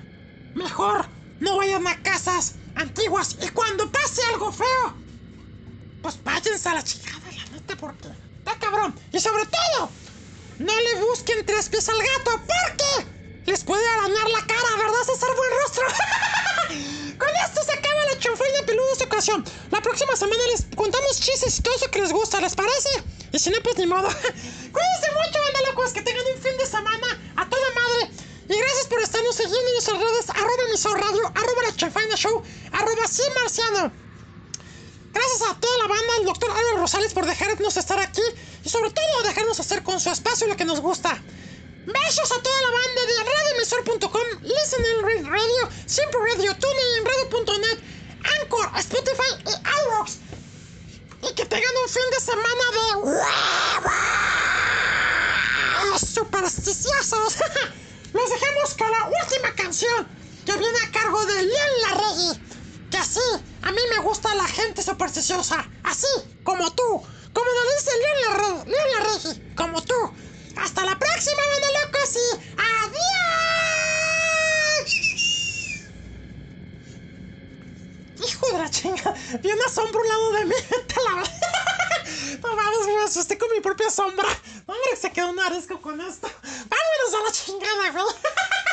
[0.54, 1.06] mejor
[1.40, 4.94] no vayan a casas antiguas y cuando pase algo feo,
[6.02, 8.08] pues váyanse a la chingada, la neta, porque
[8.38, 8.94] está cabrón.
[9.12, 9.88] Y sobre todo,
[10.62, 13.10] no le busquen tres pies al gato porque
[13.46, 15.86] les puede arañar la cara, ¿verdad, César Buen Rostro?
[17.18, 19.44] Con esto se acaba la chonfreña peluda de esta ocasión.
[19.70, 23.02] La próxima semana les contamos chistes y todo eso que les gusta, ¿les parece?
[23.32, 24.08] Y si no, pues ni modo.
[24.22, 28.10] Cuídense mucho, banda locos, que tengan un fin de semana a toda madre.
[28.48, 32.42] Y gracias por estarnos siguiendo en nuestras redes, arroba emisor radio, arroba la chanfaina show,
[32.72, 33.92] arroba sí marciano.
[35.12, 38.22] Gracias a toda la banda, al doctor Álvaro Rosales por dejarnos estar aquí
[38.64, 41.20] y sobre todo dejarnos hacer con su espacio lo que nos gusta.
[41.84, 44.84] Besos a toda la banda de radioemisor.com, Listen
[45.26, 47.78] Radio, Siempre Radio, TuneIn Radio.net,
[48.40, 50.12] Anchor, Spotify y iVoox.
[51.22, 53.32] Y que tengan un fin de semana de huevos
[56.00, 57.36] supersticiosos.
[58.12, 60.08] Los dejamos con la última canción
[60.46, 62.51] que viene a cargo de Leon Larregui.
[62.92, 63.20] Que así,
[63.62, 65.66] a mí me gusta la gente supersticiosa.
[65.82, 66.06] Así,
[66.42, 67.02] como tú.
[67.32, 69.94] Como lo dice Leon Leon Larregui, como tú.
[70.56, 73.12] Hasta la próxima, banda locos y adiós.
[78.28, 80.54] Hijo de la chinga, vi una sombra un lado de mí.
[81.04, 81.24] La
[82.42, 84.28] No mames, me asusté con mi propia sombra.
[84.66, 86.28] Hombre, se quedó un arisco con esto.
[86.42, 88.04] Vámonos a la chingada, güey.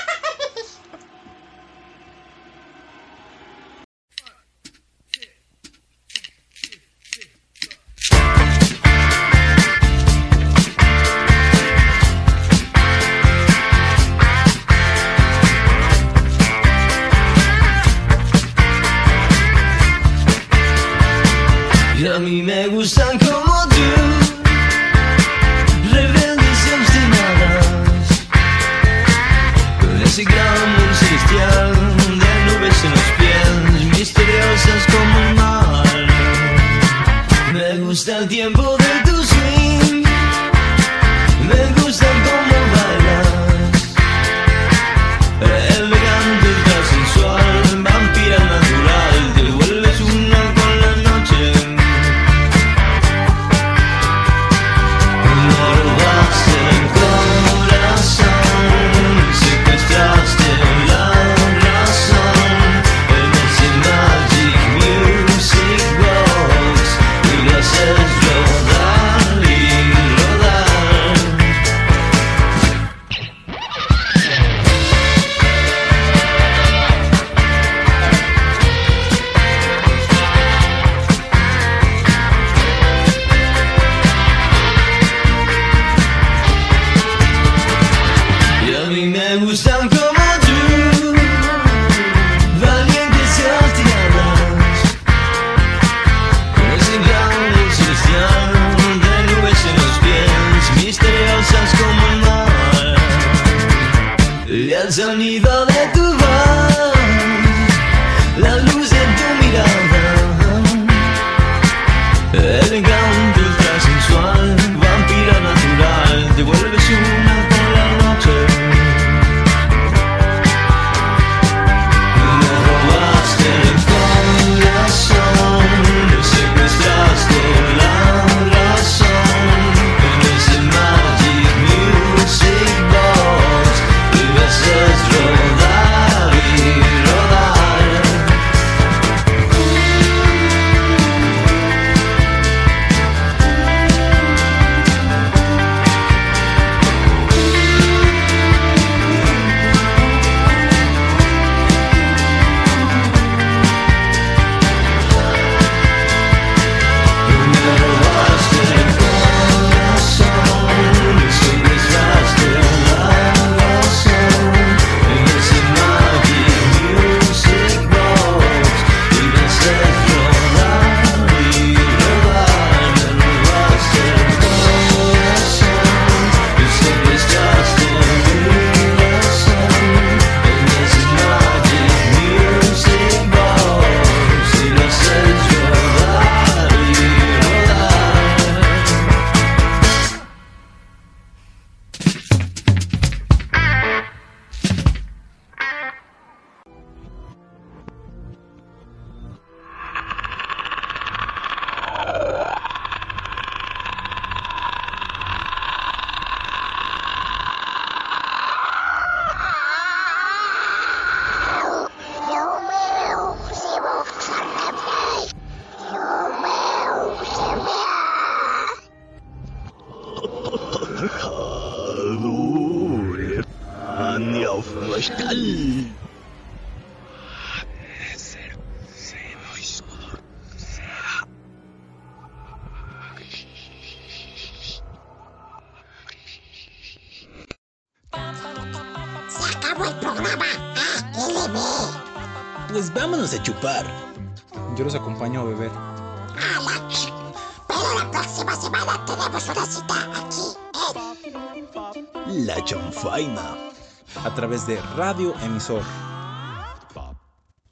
[254.99, 255.28] Radio